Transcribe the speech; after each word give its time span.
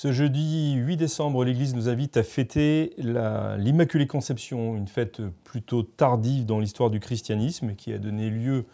Ce 0.00 0.12
jeudi 0.12 0.74
8 0.74 0.96
décembre, 0.96 1.44
l'Église 1.44 1.74
nous 1.74 1.88
invite 1.88 2.16
à 2.16 2.22
fêter 2.22 2.92
l'Immaculée 2.98 4.06
Conception, 4.06 4.76
une 4.76 4.86
fête 4.86 5.20
plutôt 5.42 5.82
tardive 5.82 6.46
dans 6.46 6.60
l'histoire 6.60 6.88
du 6.88 7.00
christianisme 7.00 7.74
qui 7.74 7.92
a 7.92 7.98
donné 7.98 8.30
lieu 8.30 8.66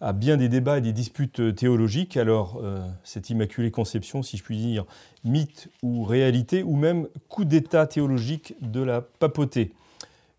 à 0.00 0.12
bien 0.12 0.36
des 0.36 0.48
débats 0.48 0.78
et 0.78 0.80
des 0.80 0.92
disputes 0.92 1.54
théologiques. 1.54 2.16
Alors, 2.16 2.60
euh, 2.60 2.80
cette 3.04 3.30
Immaculée 3.30 3.70
Conception, 3.70 4.24
si 4.24 4.36
je 4.36 4.42
puis 4.42 4.58
dire, 4.58 4.84
mythe 5.22 5.68
ou 5.84 6.02
réalité, 6.02 6.64
ou 6.64 6.74
même 6.74 7.06
coup 7.28 7.44
d'état 7.44 7.86
théologique 7.86 8.56
de 8.60 8.82
la 8.82 9.00
papauté. 9.00 9.74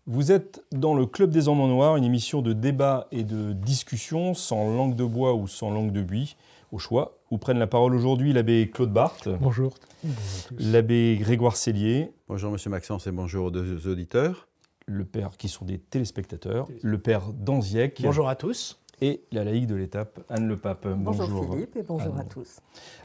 Vous 0.06 0.32
êtes 0.32 0.62
dans 0.70 0.92
le 0.92 1.06
Club 1.06 1.30
des 1.30 1.48
Hommes 1.48 1.66
Noirs, 1.66 1.96
une 1.96 2.04
émission 2.04 2.42
de 2.42 2.52
débat 2.52 3.08
et 3.10 3.24
de 3.24 3.54
discussion, 3.54 4.34
sans 4.34 4.68
langue 4.68 4.96
de 4.96 5.04
bois 5.04 5.32
ou 5.32 5.48
sans 5.48 5.70
langue 5.70 5.92
de 5.92 6.02
buis, 6.02 6.36
au 6.72 6.78
choix. 6.78 7.18
Où 7.30 7.38
prennent 7.38 7.58
la 7.58 7.66
parole 7.66 7.94
aujourd'hui 7.94 8.32
l'abbé 8.32 8.70
Claude 8.72 8.92
Barthes. 8.92 9.28
Bonjour. 9.40 9.74
L'abbé 10.58 11.16
Grégoire 11.20 11.56
Cellier. 11.56 12.12
Bonjour 12.28 12.52
Monsieur 12.52 12.70
Maxence 12.70 13.06
et 13.06 13.12
bonjour 13.12 13.46
aux 13.46 13.50
deux 13.50 13.88
auditeurs. 13.88 14.48
Le 14.86 15.04
père, 15.04 15.36
qui 15.36 15.48
sont 15.48 15.64
des 15.64 15.78
téléspectateurs. 15.78 16.68
Le 16.82 16.98
père 16.98 17.32
Danziec. 17.32 18.00
Bonjour 18.02 18.28
à 18.28 18.36
tous 18.36 18.78
et 19.02 19.22
la 19.32 19.44
laïque 19.44 19.66
de 19.66 19.74
l'étape, 19.74 20.20
Anne 20.28 20.48
Le 20.48 20.56
Pape. 20.56 20.86
Bonjour, 20.88 21.52
Philippe 21.52 21.76
et 21.76 21.82
bonjour 21.82 22.16
à 22.16 22.24
tous. 22.24 22.60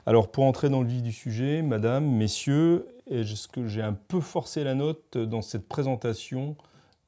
Alors 0.06 0.30
pour 0.30 0.46
entrer 0.46 0.70
dans 0.70 0.82
le 0.82 0.88
vif 0.88 1.02
du 1.02 1.12
sujet, 1.12 1.62
Madame, 1.62 2.06
Messieurs, 2.06 2.88
est-ce 3.08 3.48
que 3.48 3.68
j'ai 3.68 3.82
un 3.82 3.94
peu 3.94 4.22
forcé 4.22 4.64
la 4.64 4.74
note 4.74 5.18
dans 5.18 5.42
cette 5.42 5.68
présentation 5.68 6.56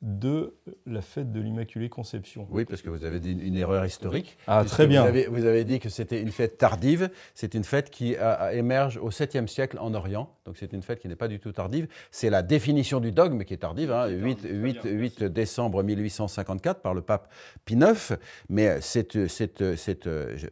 de 0.03 0.53
la 0.85 1.01
fête 1.01 1.31
de 1.31 1.39
l'Immaculée 1.39 1.87
Conception. 1.87 2.45
Oui, 2.51 2.65
parce 2.65 2.81
que 2.81 2.89
vous 2.89 3.05
avez 3.05 3.21
dit 3.21 3.31
une 3.31 3.55
erreur 3.55 3.85
historique. 3.85 4.37
Ah, 4.47 4.65
très 4.65 4.85
bien. 4.85 5.09
Vous 5.29 5.45
avez, 5.45 5.63
dit 5.63 5.79
que 5.79 5.87
c'était 5.87 6.21
une 6.21 6.31
fête 6.31 6.57
tardive. 6.57 7.09
C'est 7.35 7.53
une 7.53 7.63
fête 7.63 7.89
qui 7.89 8.15
émerge 8.51 8.97
au 8.97 9.11
7e 9.11 9.47
siècle 9.47 9.77
en 9.79 9.93
Orient. 9.93 10.29
Donc 10.45 10.57
c'est 10.59 10.73
une 10.73 10.81
fête 10.81 10.99
qui 10.99 11.07
n'est 11.07 11.15
pas 11.15 11.29
du 11.29 11.39
tout 11.39 11.53
tardive. 11.53 11.87
C'est 12.11 12.29
la 12.29 12.41
définition 12.41 12.99
du 12.99 13.13
dogme 13.13 13.45
qui 13.45 13.53
est 13.53 13.57
tardive, 13.57 13.95
8, 14.09 14.47
8, 14.49 14.79
8, 14.83 15.23
décembre 15.23 15.81
1854 15.83 16.81
par 16.81 16.93
le 16.93 17.01
pape 17.01 17.31
Pie 17.63 17.75
IX. 17.75 18.17
Mais 18.49 18.81
c'est, 18.81 19.17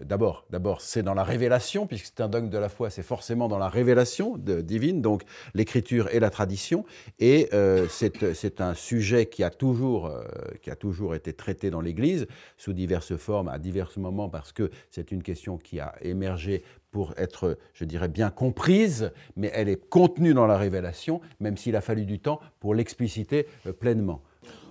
d'abord, 0.01 0.45
d'abord, 0.49 0.79
c'est 0.79 1.03
dans 1.03 1.13
la 1.13 1.25
révélation, 1.25 1.87
puisque 1.87 2.05
c'est 2.05 2.21
un 2.21 2.29
dogme 2.29 2.49
de 2.49 2.57
la 2.57 2.69
foi, 2.69 2.89
c'est 2.89 3.03
forcément 3.03 3.49
dans 3.49 3.57
la 3.59 3.67
révélation 3.67 4.37
divine, 4.37 5.01
donc 5.01 5.23
l'écriture 5.53 6.07
et 6.13 6.21
la 6.21 6.29
tradition. 6.29 6.85
Et 7.19 7.49
euh, 7.53 7.87
c'est 7.89 8.61
un 8.61 8.73
sujet 8.75 9.25
qui 9.25 9.40
a 9.43 9.49
toujours, 9.49 10.07
euh, 10.07 10.23
qui 10.61 10.69
a 10.69 10.75
toujours 10.75 11.15
été 11.15 11.33
traité 11.33 11.69
dans 11.69 11.81
l'Église 11.81 12.27
sous 12.57 12.73
diverses 12.73 13.15
formes, 13.15 13.47
à 13.47 13.57
divers 13.57 13.91
moments, 13.97 14.29
parce 14.29 14.51
que 14.51 14.71
c'est 14.89 15.11
une 15.11 15.23
question 15.23 15.57
qui 15.57 15.79
a 15.79 15.95
émergé 16.01 16.63
pour 16.91 17.13
être, 17.17 17.57
je 17.73 17.85
dirais, 17.85 18.09
bien 18.09 18.29
comprise, 18.29 19.11
mais 19.35 19.51
elle 19.53 19.69
est 19.69 19.89
contenue 19.89 20.33
dans 20.33 20.47
la 20.47 20.57
révélation, 20.57 21.21
même 21.39 21.57
s'il 21.57 21.75
a 21.75 21.81
fallu 21.81 22.05
du 22.05 22.19
temps 22.19 22.39
pour 22.59 22.75
l'expliciter 22.75 23.47
euh, 23.65 23.73
pleinement. 23.73 24.21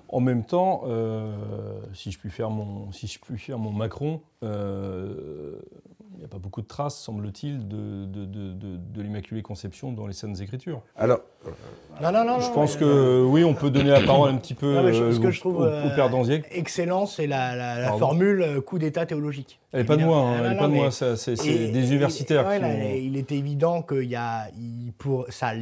En 0.08 0.20
même 0.20 0.44
temps, 0.44 0.82
euh, 0.86 1.32
si, 1.94 2.10
je 2.10 2.18
puis 2.18 2.30
faire 2.30 2.50
mon, 2.50 2.90
si 2.92 3.06
je 3.06 3.18
puis 3.20 3.38
faire 3.38 3.58
mon 3.58 3.70
Macron, 3.70 4.22
il 6.12 6.18
n'y 6.18 6.24
a 6.24 6.28
pas 6.28 6.38
beaucoup 6.38 6.60
de 6.60 6.66
traces, 6.66 6.98
semble-t-il, 6.98 7.66
de, 7.68 8.04
de, 8.04 8.24
de, 8.24 8.52
de 8.52 9.02
l'Immaculée 9.02 9.42
Conception 9.42 9.92
dans 9.92 10.06
les 10.06 10.12
Saintes 10.12 10.40
Écritures. 10.40 10.82
Alors, 10.96 11.20
non, 12.02 12.12
non, 12.12 12.24
non, 12.24 12.40
je 12.40 12.50
pense 12.50 12.76
que 12.76 13.24
oui, 13.24 13.44
on 13.44 13.54
peut 13.54 13.70
donner 13.70 13.90
la 13.90 14.02
parole 14.02 14.30
un 14.30 14.36
petit 14.36 14.54
peu 14.54 14.92
ce 14.92 15.18
que 15.20 15.30
je 15.30 15.40
trouve, 15.40 15.58
au, 15.58 15.94
Père 15.94 16.10
Danziec. 16.10 16.46
Excellent, 16.50 17.06
c'est 17.06 17.26
la, 17.26 17.54
la, 17.54 17.92
formule 17.92 18.42
euh, 18.42 18.60
coup 18.60 18.78
d'État 18.78 19.06
théologique. 19.06 19.60
Elle 19.72 19.80
n'est 19.80 19.86
pas 19.86 19.96
de 19.96 20.04
moi, 20.04 20.18
hein, 20.18 20.36
elle 20.42 20.50
n'est 20.50 20.58
pas 20.58 20.68
de 20.68 20.72
moi, 20.72 20.90
c'est 20.90 21.34
des 21.34 21.88
universitaires. 21.88 22.48
qui 22.48 22.64
ont... 22.64 22.94
Il 22.96 23.16
est 23.16 23.32
évident 23.32 23.82
que 23.82 24.02
y 24.02 24.16
a, 24.16 24.48
il 24.56 24.92
pour, 24.98 25.26
ça, 25.28 25.52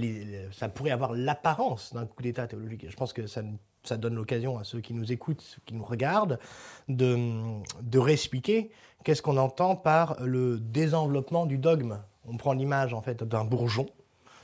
ça 0.52 0.68
pourrait 0.68 0.90
avoir 0.90 1.12
l'apparence 1.12 1.92
d'un 1.92 2.06
coup 2.06 2.22
d'État 2.22 2.46
théologique. 2.46 2.86
Je 2.88 2.96
pense 2.96 3.12
que 3.12 3.26
ça, 3.26 3.42
ça 3.88 3.96
donne 3.96 4.14
l'occasion 4.14 4.58
à 4.58 4.64
ceux 4.64 4.80
qui 4.80 4.94
nous 4.94 5.12
écoutent, 5.12 5.40
ceux 5.40 5.60
qui 5.66 5.74
nous 5.74 5.84
regardent, 5.84 6.38
de, 6.88 7.16
de 7.82 7.98
réexpliquer 7.98 8.70
Qu'est-ce 9.04 9.22
qu'on 9.22 9.36
entend 9.36 9.76
par 9.76 10.16
le 10.20 10.58
désenveloppement 10.58 11.46
du 11.46 11.56
dogme 11.56 11.98
On 12.28 12.36
prend 12.36 12.52
l'image 12.52 12.94
en 12.94 13.00
fait 13.00 13.22
d'un 13.24 13.44
bourgeon. 13.44 13.86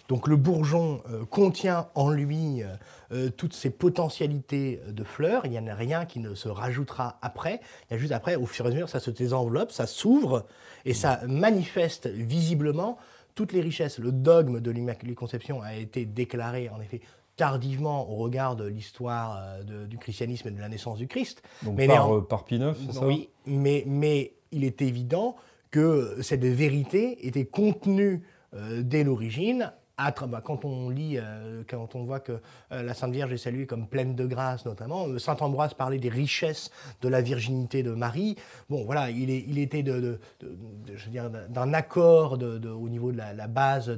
Donc 0.08 0.28
le 0.28 0.36
bourgeon 0.36 1.02
euh, 1.10 1.24
contient 1.24 1.88
en 1.94 2.10
lui 2.10 2.62
euh, 2.62 2.68
euh, 3.12 3.30
toutes 3.30 3.54
ses 3.54 3.70
potentialités 3.70 4.80
de 4.88 5.02
fleurs. 5.02 5.46
Il 5.46 5.50
n'y 5.50 5.58
en 5.58 5.66
a 5.66 5.74
rien 5.74 6.04
qui 6.04 6.20
ne 6.20 6.34
se 6.34 6.48
rajoutera 6.48 7.18
après. 7.22 7.60
Il 7.88 7.94
y 7.94 7.96
a 7.96 7.98
juste 7.98 8.12
après, 8.12 8.36
au 8.36 8.46
fur 8.46 8.66
et 8.66 8.68
à 8.68 8.72
mesure, 8.72 8.88
ça 8.88 9.00
se 9.00 9.10
désenveloppe, 9.10 9.72
ça 9.72 9.86
s'ouvre 9.86 10.46
et 10.84 10.94
ça 10.94 11.20
manifeste 11.26 12.06
visiblement 12.06 12.98
toutes 13.34 13.52
les 13.52 13.62
richesses. 13.62 13.98
Le 13.98 14.12
dogme 14.12 14.60
de 14.60 14.70
l'Immaculée 14.70 15.14
Conception 15.14 15.62
a 15.62 15.74
été 15.74 16.04
déclaré 16.04 16.68
en 16.68 16.80
effet 16.80 17.00
tardivement 17.36 18.10
au 18.10 18.16
regard 18.16 18.56
de 18.56 18.64
l'histoire 18.64 19.58
du 19.64 19.98
christianisme 19.98 20.48
et 20.48 20.50
de 20.50 20.60
la 20.60 20.68
naissance 20.68 20.98
du 20.98 21.08
Christ. 21.08 21.42
Donc 21.62 21.76
mais 21.76 21.86
par, 21.86 22.26
par 22.26 22.44
Pie 22.44 22.56
IX, 22.56 22.74
c'est 22.86 22.92
ça 22.92 23.06
Oui, 23.06 23.28
mais, 23.46 23.84
mais 23.86 24.34
il 24.52 24.64
est 24.64 24.82
évident 24.82 25.36
que 25.70 26.18
cette 26.22 26.44
vérité 26.44 27.26
était 27.26 27.46
contenue 27.46 28.22
euh, 28.54 28.82
dès 28.82 29.02
l'origine. 29.02 29.72
Bah, 29.96 30.42
quand 30.44 30.64
on 30.64 30.88
lit, 30.90 31.18
euh, 31.18 31.62
quand 31.68 31.94
on 31.94 32.02
voit 32.02 32.18
que 32.18 32.40
euh, 32.72 32.82
la 32.82 32.94
Sainte 32.94 33.12
Vierge 33.12 33.32
est 33.32 33.38
saluée 33.38 33.66
comme 33.66 33.86
pleine 33.86 34.16
de 34.16 34.26
grâce, 34.26 34.66
notamment, 34.66 35.06
Saint 35.18 35.36
Ambroise 35.36 35.74
parlait 35.74 35.98
des 35.98 36.08
richesses 36.08 36.72
de 37.00 37.08
la 37.08 37.20
virginité 37.20 37.84
de 37.84 37.92
Marie. 37.92 38.36
Bon, 38.68 38.84
voilà, 38.84 39.10
il, 39.10 39.58
était 39.58 39.84
d'un 39.84 41.72
accord 41.74 42.32
au 42.32 42.88
niveau 42.88 43.12
de 43.12 43.18
la, 43.18 43.46
base 43.46 43.96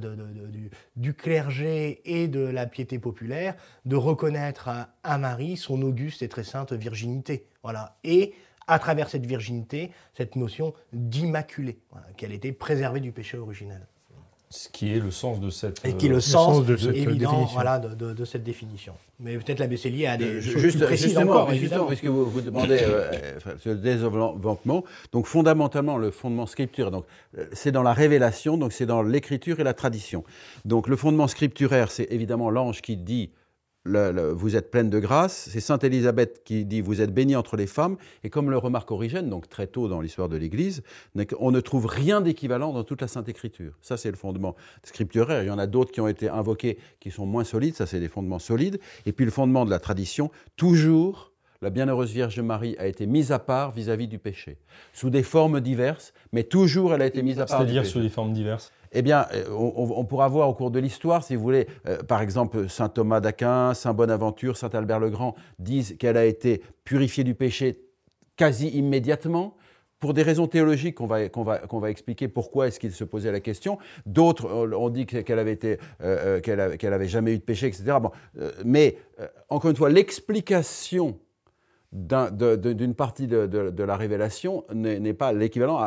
du, 0.95 1.13
clergé 1.15 2.01
et 2.05 2.27
de 2.27 2.41
la 2.41 2.67
piété 2.67 2.99
populaire 2.99 3.55
de 3.85 3.95
reconnaître 3.95 4.69
à, 4.69 4.89
à 5.03 5.17
Marie 5.17 5.57
son 5.57 5.81
auguste 5.81 6.21
et 6.21 6.29
très 6.29 6.43
sainte 6.43 6.73
virginité. 6.73 7.47
Voilà. 7.63 7.97
Et 8.03 8.35
à 8.67 8.77
travers 8.77 9.09
cette 9.09 9.25
virginité, 9.25 9.91
cette 10.15 10.35
notion 10.35 10.75
d'immaculée, 10.93 11.79
qu'elle 12.17 12.33
était 12.33 12.51
préservée 12.51 12.99
du 12.99 13.11
péché 13.11 13.37
originel. 13.37 13.87
Ce 14.49 14.69
qui 14.69 14.93
est 14.93 14.99
le 14.99 15.11
sens 15.11 15.41
de 15.41 15.49
cette 15.49 15.85
Et 15.85 15.93
qui 15.93 16.05
est 16.05 16.09
le, 16.09 16.21
sens, 16.21 16.65
de 16.65 16.77
cette 16.77 16.95
évident, 16.95 17.43
Voilà, 17.51 17.79
de, 17.79 18.25
cette 18.25 18.45
définition. 18.45 18.93
Mais 19.19 19.37
peut-être 19.37 19.59
la 19.59 19.67
Bessélier 19.67 20.07
a 20.07 20.15
des 20.15 20.41
choses 20.41 20.61
juste, 20.61 20.77
plus 20.77 20.85
précises 20.85 21.17
encore, 21.17 21.51
évidemment. 21.51 21.85
puisque 21.85 22.05
vous, 22.05 22.29
vous 22.29 22.39
demandez 22.39 22.79
euh, 22.81 23.11
ce 23.59 23.69
désenveloppement, 23.69 24.85
donc 25.11 25.25
fondamentalement 25.25 25.97
le 25.97 26.11
fondement 26.11 26.45
scripturaire, 26.45 26.91
donc 26.91 27.05
euh, 27.37 27.45
c'est 27.51 27.73
dans 27.73 27.83
la 27.83 27.91
révélation, 27.91 28.57
donc 28.57 28.71
c'est 28.71 28.85
dans 28.85 29.01
l'écriture 29.01 29.59
et 29.59 29.65
la 29.65 29.73
tradition. 29.73 30.23
Donc 30.63 30.87
le 30.87 30.95
fondement 30.95 31.27
scripturaire, 31.27 31.91
c'est 31.91 32.07
évidemment 32.09 32.49
l'ange 32.49 32.81
qui 32.81 32.95
dit 32.95 33.31
vous 33.87 34.55
êtes 34.55 34.71
pleine 34.71 34.89
de 34.89 34.99
grâce. 34.99 35.49
C'est 35.51 35.59
Sainte 35.59 35.83
Élisabeth 35.83 36.43
qui 36.43 36.65
dit 36.65 36.81
vous 36.81 37.01
êtes 37.01 37.13
bénie 37.13 37.35
entre 37.35 37.57
les 37.57 37.67
femmes. 37.67 37.97
Et 38.23 38.29
comme 38.29 38.49
le 38.49 38.57
remarque 38.57 38.91
Origène, 38.91 39.29
donc 39.29 39.49
très 39.49 39.67
tôt 39.67 39.87
dans 39.87 40.01
l'histoire 40.01 40.29
de 40.29 40.37
l'Église, 40.37 40.83
on 41.39 41.51
ne 41.51 41.59
trouve 41.59 41.85
rien 41.85 42.21
d'équivalent 42.21 42.73
dans 42.73 42.83
toute 42.83 43.01
la 43.01 43.07
Sainte 43.07 43.29
Écriture. 43.29 43.73
Ça, 43.81 43.97
c'est 43.97 44.11
le 44.11 44.17
fondement 44.17 44.55
scripturaire. 44.83 45.43
Il 45.43 45.47
y 45.47 45.51
en 45.51 45.59
a 45.59 45.67
d'autres 45.67 45.91
qui 45.91 46.01
ont 46.01 46.07
été 46.07 46.29
invoqués 46.29 46.77
qui 46.99 47.11
sont 47.11 47.25
moins 47.25 47.43
solides. 47.43 47.75
Ça, 47.75 47.85
c'est 47.85 47.99
des 47.99 48.09
fondements 48.09 48.39
solides. 48.39 48.79
Et 49.05 49.13
puis 49.13 49.25
le 49.25 49.31
fondement 49.31 49.65
de 49.65 49.69
la 49.69 49.79
tradition, 49.79 50.31
toujours 50.55 51.31
la 51.61 51.69
bienheureuse 51.69 52.11
Vierge 52.11 52.39
Marie 52.39 52.75
a 52.79 52.87
été 52.87 53.05
mise 53.05 53.31
à 53.31 53.39
part 53.39 53.71
vis-à-vis 53.71 54.07
du 54.07 54.19
péché, 54.19 54.57
sous 54.93 55.09
des 55.09 55.23
formes 55.23 55.61
diverses, 55.61 56.13
mais 56.31 56.43
toujours 56.43 56.93
elle 56.93 57.01
a 57.01 57.05
été 57.05 57.23
mise 57.23 57.39
à 57.39 57.45
part. 57.45 57.57
C'est-à-dire 57.59 57.85
sous 57.85 58.01
des 58.01 58.09
formes 58.09 58.33
diverses? 58.33 58.71
Eh 58.93 59.01
bien, 59.01 59.25
euh, 59.33 59.49
on, 59.51 60.05
pourra 60.05 60.27
voir 60.27 60.47
au 60.49 60.53
cours 60.53 60.71
de 60.71 60.79
l'histoire, 60.79 61.23
si 61.23 61.35
vous 61.35 61.41
voulez, 61.41 61.67
euh, 61.87 62.01
par 62.03 62.21
exemple, 62.21 62.69
saint 62.69 62.89
Thomas 62.89 63.19
d'Aquin, 63.19 63.73
saint 63.73 63.93
Bonaventure, 63.93 64.55
saint 64.55 64.69
Albert 64.69 64.99
le 64.99 65.09
Grand 65.09 65.35
disent 65.59 65.97
qu'elle 65.97 66.17
a 66.17 66.25
été 66.25 66.61
purifiée 66.85 67.23
du 67.23 67.35
péché 67.35 67.81
quasi 68.35 68.69
immédiatement. 68.69 69.55
Pour 69.99 70.13
des 70.13 70.21
raisons 70.21 70.45
théologiques 70.45 70.93
qu'on 70.93 71.07
va, 71.07 71.27
va, 71.27 71.61
va, 71.71 71.89
expliquer 71.89 72.27
pourquoi 72.27 72.67
est-ce 72.67 72.79
qu'il 72.79 72.91
se 72.91 73.03
posait 73.03 73.31
la 73.31 73.39
question. 73.39 73.79
D'autres 74.05 74.47
ont 74.47 74.89
dit 74.89 75.07
qu'elle 75.07 75.39
avait, 75.39 75.53
été, 75.53 75.79
euh, 76.03 76.39
qu'elle 76.39 76.93
avait 76.93 77.07
jamais 77.07 77.33
eu 77.33 77.39
de 77.39 77.43
péché, 77.43 77.65
etc. 77.65 77.97
Bon, 77.99 78.11
mais, 78.63 78.97
encore 79.49 79.71
une 79.71 79.75
fois, 79.75 79.89
l'explication 79.89 81.17
d'une 81.93 82.93
partie 82.95 83.27
de, 83.27 83.83
la 83.83 83.95
révélation 83.95 84.65
n'est 84.73 85.13
pas 85.13 85.31
l'équivalent 85.31 85.79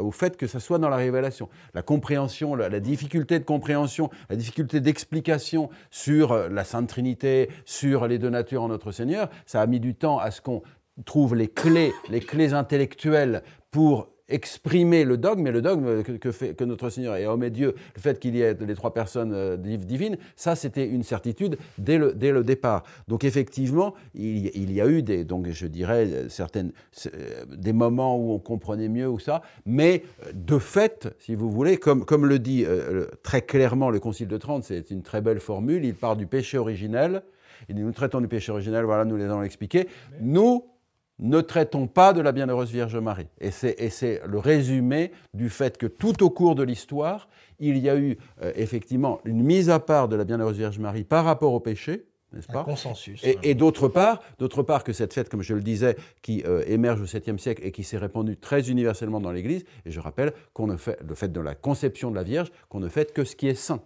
au 0.00 0.10
fait 0.10 0.36
que 0.36 0.46
ça 0.46 0.58
soit 0.58 0.78
dans 0.78 0.88
la 0.88 0.96
révélation. 0.96 1.48
La 1.74 1.82
compréhension, 1.82 2.56
la, 2.56 2.80
difficulté 2.80 3.38
de 3.38 3.44
compréhension, 3.44 4.10
la 4.28 4.36
difficulté 4.36 4.80
d'explication 4.80 5.70
sur 5.90 6.34
la 6.48 6.64
Sainte 6.64 6.88
Trinité, 6.88 7.48
sur 7.64 8.08
les 8.08 8.18
deux 8.18 8.30
natures 8.30 8.62
en 8.62 8.68
notre 8.68 8.92
Seigneur, 8.92 9.30
ça 9.46 9.60
a 9.60 9.66
mis 9.66 9.80
du 9.80 9.94
temps 9.94 10.18
à 10.18 10.30
ce 10.30 10.40
qu'on 10.40 10.62
trouve 11.04 11.34
les 11.34 11.48
clés, 11.48 11.92
les 12.08 12.20
clés 12.20 12.52
intellectuelles 12.52 13.42
pour 13.70 14.08
exprimer 14.30 15.04
le 15.04 15.16
dogme, 15.16 15.42
mais 15.42 15.52
le 15.52 15.62
dogme 15.62 16.02
que, 16.02 16.32
fait, 16.32 16.54
que 16.54 16.64
notre 16.64 16.88
Seigneur 16.90 17.16
est 17.16 17.26
homme 17.26 17.42
et 17.42 17.50
Dieu, 17.50 17.74
le 17.94 18.00
fait 18.00 18.18
qu'il 18.18 18.36
y 18.36 18.42
ait 18.42 18.54
les 18.54 18.74
trois 18.74 18.94
personnes 18.94 19.32
euh, 19.34 19.56
divines, 19.56 20.16
ça 20.36 20.56
c'était 20.56 20.86
une 20.86 21.02
certitude 21.02 21.58
dès 21.78 21.98
le, 21.98 22.12
dès 22.12 22.32
le 22.32 22.44
départ. 22.44 22.84
Donc 23.08 23.24
effectivement, 23.24 23.94
il, 24.14 24.72
y 24.72 24.80
a 24.80 24.86
eu 24.86 25.02
des, 25.02 25.24
donc 25.24 25.48
je 25.48 25.66
dirais 25.66 26.28
certaines, 26.28 26.72
euh, 27.06 27.44
des 27.46 27.72
moments 27.72 28.16
où 28.16 28.32
on 28.32 28.38
comprenait 28.38 28.88
mieux 28.88 29.08
ou 29.08 29.18
ça, 29.18 29.42
mais 29.66 30.02
euh, 30.26 30.32
de 30.34 30.58
fait, 30.58 31.14
si 31.18 31.34
vous 31.34 31.50
voulez, 31.50 31.76
comme, 31.76 32.04
comme 32.04 32.26
le 32.26 32.38
dit 32.38 32.64
très 33.22 33.42
clairement 33.42 33.90
le 33.90 34.00
Concile 34.00 34.28
de 34.28 34.36
Trente, 34.36 34.64
c'est 34.64 34.90
une 34.90 35.02
très 35.02 35.20
belle 35.20 35.40
formule, 35.40 35.84
il 35.84 35.94
part 35.94 36.16
du 36.16 36.26
péché 36.26 36.58
originel, 36.58 37.22
il 37.68 37.74
dit 37.74 37.82
nous 37.82 37.92
traitons 37.92 38.20
du 38.20 38.28
péché 38.28 38.52
originel, 38.52 38.84
voilà, 38.84 39.04
nous 39.04 39.16
les 39.16 39.24
avons 39.24 39.42
expliqué, 39.42 39.88
nous 40.20 40.64
ne 41.20 41.40
traitons 41.40 41.86
pas 41.86 42.12
de 42.12 42.20
la 42.20 42.32
Bienheureuse 42.32 42.70
Vierge 42.70 42.96
Marie. 42.96 43.28
Et 43.40 43.50
c'est 43.50 44.22
le 44.26 44.38
résumé 44.38 45.12
du 45.34 45.50
fait 45.50 45.76
que 45.76 45.86
tout 45.86 46.22
au 46.22 46.30
cours 46.30 46.54
de 46.54 46.62
l'histoire, 46.62 47.28
il 47.58 47.78
y 47.78 47.88
a 47.88 47.96
eu 47.96 48.16
euh, 48.42 48.52
effectivement 48.56 49.20
une 49.24 49.42
mise 49.42 49.70
à 49.70 49.78
part 49.78 50.08
de 50.08 50.16
la 50.16 50.24
Bienheureuse 50.24 50.56
Vierge 50.56 50.78
Marie 50.78 51.04
par 51.04 51.24
rapport 51.24 51.52
au 51.52 51.60
péché, 51.60 52.06
n'est-ce 52.32 52.46
pas? 52.46 52.60
Un 52.60 52.64
consensus. 52.64 53.22
Et, 53.42 53.54
d'autre 53.54 53.88
part, 53.88 54.22
d'autre 54.38 54.62
part 54.62 54.82
que 54.82 54.92
cette 54.92 55.12
fête, 55.12 55.28
comme 55.28 55.42
je 55.42 55.54
le 55.54 55.62
disais, 55.62 55.96
qui 56.22 56.42
euh, 56.46 56.62
émerge 56.66 57.00
au 57.00 57.06
7e 57.06 57.38
siècle 57.38 57.62
et 57.64 57.72
qui 57.72 57.84
s'est 57.84 57.98
répandue 57.98 58.36
très 58.36 58.70
universellement 58.70 59.20
dans 59.20 59.32
l'Église, 59.32 59.64
et 59.84 59.90
je 59.90 60.00
rappelle 60.00 60.32
qu'on 60.54 60.66
ne 60.66 60.76
fait 60.76 60.98
le 61.06 61.14
fait 61.14 61.30
de 61.30 61.40
la 61.40 61.54
conception 61.54 62.10
de 62.10 62.16
la 62.16 62.22
Vierge, 62.22 62.50
qu'on 62.68 62.80
ne 62.80 62.88
fait 62.88 63.12
que 63.12 63.24
ce 63.24 63.36
qui 63.36 63.48
est 63.48 63.54
saint. 63.54 63.82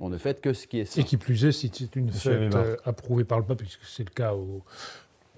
On 0.00 0.08
ne 0.08 0.16
fait 0.16 0.40
que 0.40 0.52
ce 0.52 0.66
qui 0.66 0.80
est 0.80 0.84
saint. 0.84 1.00
Et 1.00 1.04
qui 1.04 1.16
plus 1.16 1.44
est, 1.44 1.52
si 1.52 1.70
c'est 1.72 1.96
une 1.96 2.10
fête 2.10 2.54
euh, 2.54 2.76
approuvée 2.84 3.24
par 3.24 3.38
le 3.38 3.44
pape, 3.44 3.58
puisque 3.58 3.84
c'est 3.84 4.04
le 4.04 4.10
cas 4.10 4.32
au, 4.34 4.62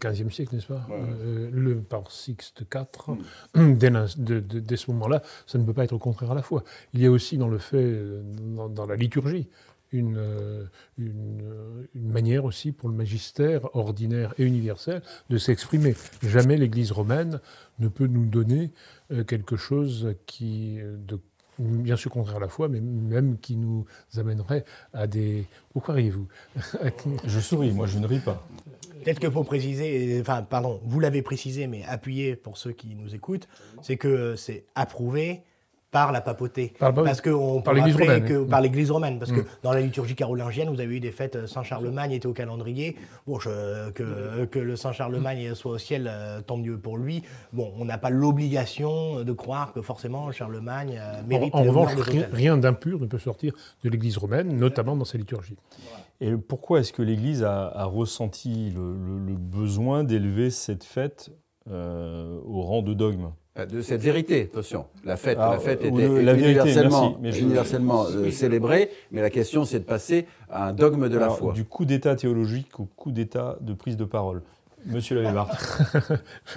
15e 0.00 0.30
siècle, 0.30 0.54
n'est-ce 0.54 0.66
pas 0.66 0.86
euh, 0.90 1.50
Le 1.52 1.80
par 1.80 2.10
Sixte 2.10 2.62
IV, 2.72 3.16
mm. 3.54 3.74
dès, 3.76 4.76
ce 4.76 4.90
moment-là, 4.90 5.22
ça 5.46 5.58
ne 5.58 5.64
peut 5.64 5.72
pas 5.72 5.84
être 5.84 5.96
contraire 5.98 6.32
à 6.32 6.34
la 6.34 6.42
foi. 6.42 6.64
Il 6.92 7.00
y 7.00 7.06
a 7.06 7.10
aussi 7.10 7.38
dans 7.38 7.48
le 7.48 7.58
fait, 7.58 7.76
euh, 7.76 8.22
dans, 8.68 8.86
la 8.86 8.96
liturgie, 8.96 9.48
une, 9.92 10.16
euh, 10.18 10.64
une, 10.98 11.42
manière 11.94 12.44
aussi 12.44 12.72
pour 12.72 12.88
le 12.88 12.94
magistère 12.94 13.74
ordinaire 13.76 14.34
et 14.38 14.44
universel 14.44 15.02
de 15.30 15.38
s'exprimer. 15.38 15.94
Jamais 16.22 16.56
l'Église 16.56 16.92
romaine 16.92 17.40
ne 17.78 17.88
peut 17.88 18.06
nous 18.06 18.26
donner 18.26 18.72
quelque 19.26 19.56
chose 19.56 20.14
qui, 20.26 20.78
de 20.82 21.18
bien 21.58 21.96
sûr 21.96 22.10
contraire 22.10 22.36
à 22.36 22.40
la 22.40 22.48
foi, 22.48 22.68
mais 22.68 22.80
même 22.80 23.38
qui 23.38 23.56
nous 23.56 23.84
amènerait 24.16 24.64
à 24.92 25.06
des... 25.06 25.46
Pourquoi 25.72 25.94
riez-vous 25.94 26.26
Je 27.24 27.40
souris, 27.40 27.72
moi 27.72 27.86
je 27.86 27.98
ne 27.98 28.06
ris 28.06 28.20
pas. 28.20 28.46
Peut-être 29.02 29.20
que 29.20 29.26
pour 29.26 29.44
préciser, 29.44 30.18
enfin, 30.20 30.42
pardon, 30.42 30.80
vous 30.84 30.98
l'avez 30.98 31.20
précisé, 31.20 31.66
mais 31.66 31.84
appuyer 31.84 32.36
pour 32.36 32.56
ceux 32.56 32.72
qui 32.72 32.94
nous 32.94 33.14
écoutent, 33.14 33.48
c'est 33.82 33.96
que 33.96 34.34
c'est 34.36 34.64
approuvé 34.74 35.42
par 35.94 36.10
la 36.10 36.20
papauté. 36.20 36.72
parce 36.80 37.20
que 37.20 37.30
on 37.30 37.62
par 37.62 37.72
l'Église 37.72 37.96
romaine. 37.96 38.24
Que, 38.24 38.44
Par 38.44 38.60
l'Église 38.60 38.90
romaine. 38.90 39.20
Parce 39.20 39.30
que 39.30 39.42
mm. 39.42 39.46
dans 39.62 39.72
la 39.72 39.80
liturgie 39.80 40.16
carolingienne, 40.16 40.68
vous 40.68 40.80
avez 40.80 40.96
eu 40.96 40.98
des 40.98 41.12
fêtes, 41.12 41.36
euh, 41.36 41.46
Saint-Charlemagne 41.46 42.10
était 42.10 42.26
au 42.26 42.32
calendrier. 42.32 42.96
Bon, 43.28 43.38
que, 43.38 44.44
que, 44.44 44.58
le 44.58 44.74
Saint-Charlemagne 44.74 45.54
soit 45.54 45.70
au 45.70 45.78
ciel, 45.78 46.10
euh, 46.10 46.40
tant 46.40 46.56
mieux 46.56 46.78
pour 46.78 46.98
lui. 46.98 47.22
Bon, 47.52 47.72
on 47.78 47.84
n'a 47.84 47.96
pas 47.96 48.10
l'obligation 48.10 49.22
de 49.22 49.32
croire 49.32 49.72
que 49.72 49.82
forcément 49.82 50.32
Charlemagne 50.32 50.98
euh, 51.00 51.22
mérite... 51.28 51.54
En, 51.54 51.60
en 51.60 51.62
revanche, 51.62 51.92
rien, 52.32 52.56
d'impur 52.56 52.98
ne 52.98 53.06
peut 53.06 53.20
sortir 53.20 53.52
de 53.84 53.88
l'Église 53.88 54.16
romaine, 54.16 54.58
notamment 54.58 54.96
dans 54.96 55.04
sa 55.04 55.16
liturgie. 55.16 55.56
Et 56.20 56.32
pourquoi 56.32 56.80
est-ce 56.80 56.92
que 56.92 57.02
l'Église 57.02 57.44
a, 57.44 57.84
ressenti 57.84 58.70
le, 58.70 59.36
besoin 59.36 60.02
d'élever 60.02 60.50
cette 60.50 60.82
fête 60.82 61.30
au 61.70 62.62
rang 62.62 62.82
de 62.82 62.94
dogme 62.94 63.30
euh, 63.56 63.66
de 63.66 63.82
cette 63.82 64.00
vérité, 64.00 64.48
attention. 64.52 64.86
La 65.04 65.16
fête, 65.16 65.38
la 65.38 65.58
fête 65.58 65.84
était 65.84 66.06
universellement, 66.06 67.16
universellement 67.22 68.06
euh, 68.06 68.30
célébrée, 68.32 68.90
mais 69.12 69.22
la 69.22 69.30
question 69.30 69.64
c'est 69.64 69.78
de 69.78 69.84
passer 69.84 70.26
à 70.50 70.68
un 70.68 70.72
dogme 70.72 71.08
de 71.08 71.16
la 71.16 71.30
foi. 71.30 71.52
Du 71.52 71.64
coup 71.64 71.84
d'état 71.84 72.16
théologique 72.16 72.80
au 72.80 72.84
coup 72.84 73.12
d'état 73.12 73.56
de 73.60 73.72
prise 73.72 73.96
de 73.96 74.04
parole. 74.04 74.42
Monsieur 74.86 75.16
Lavébart. 75.16 75.50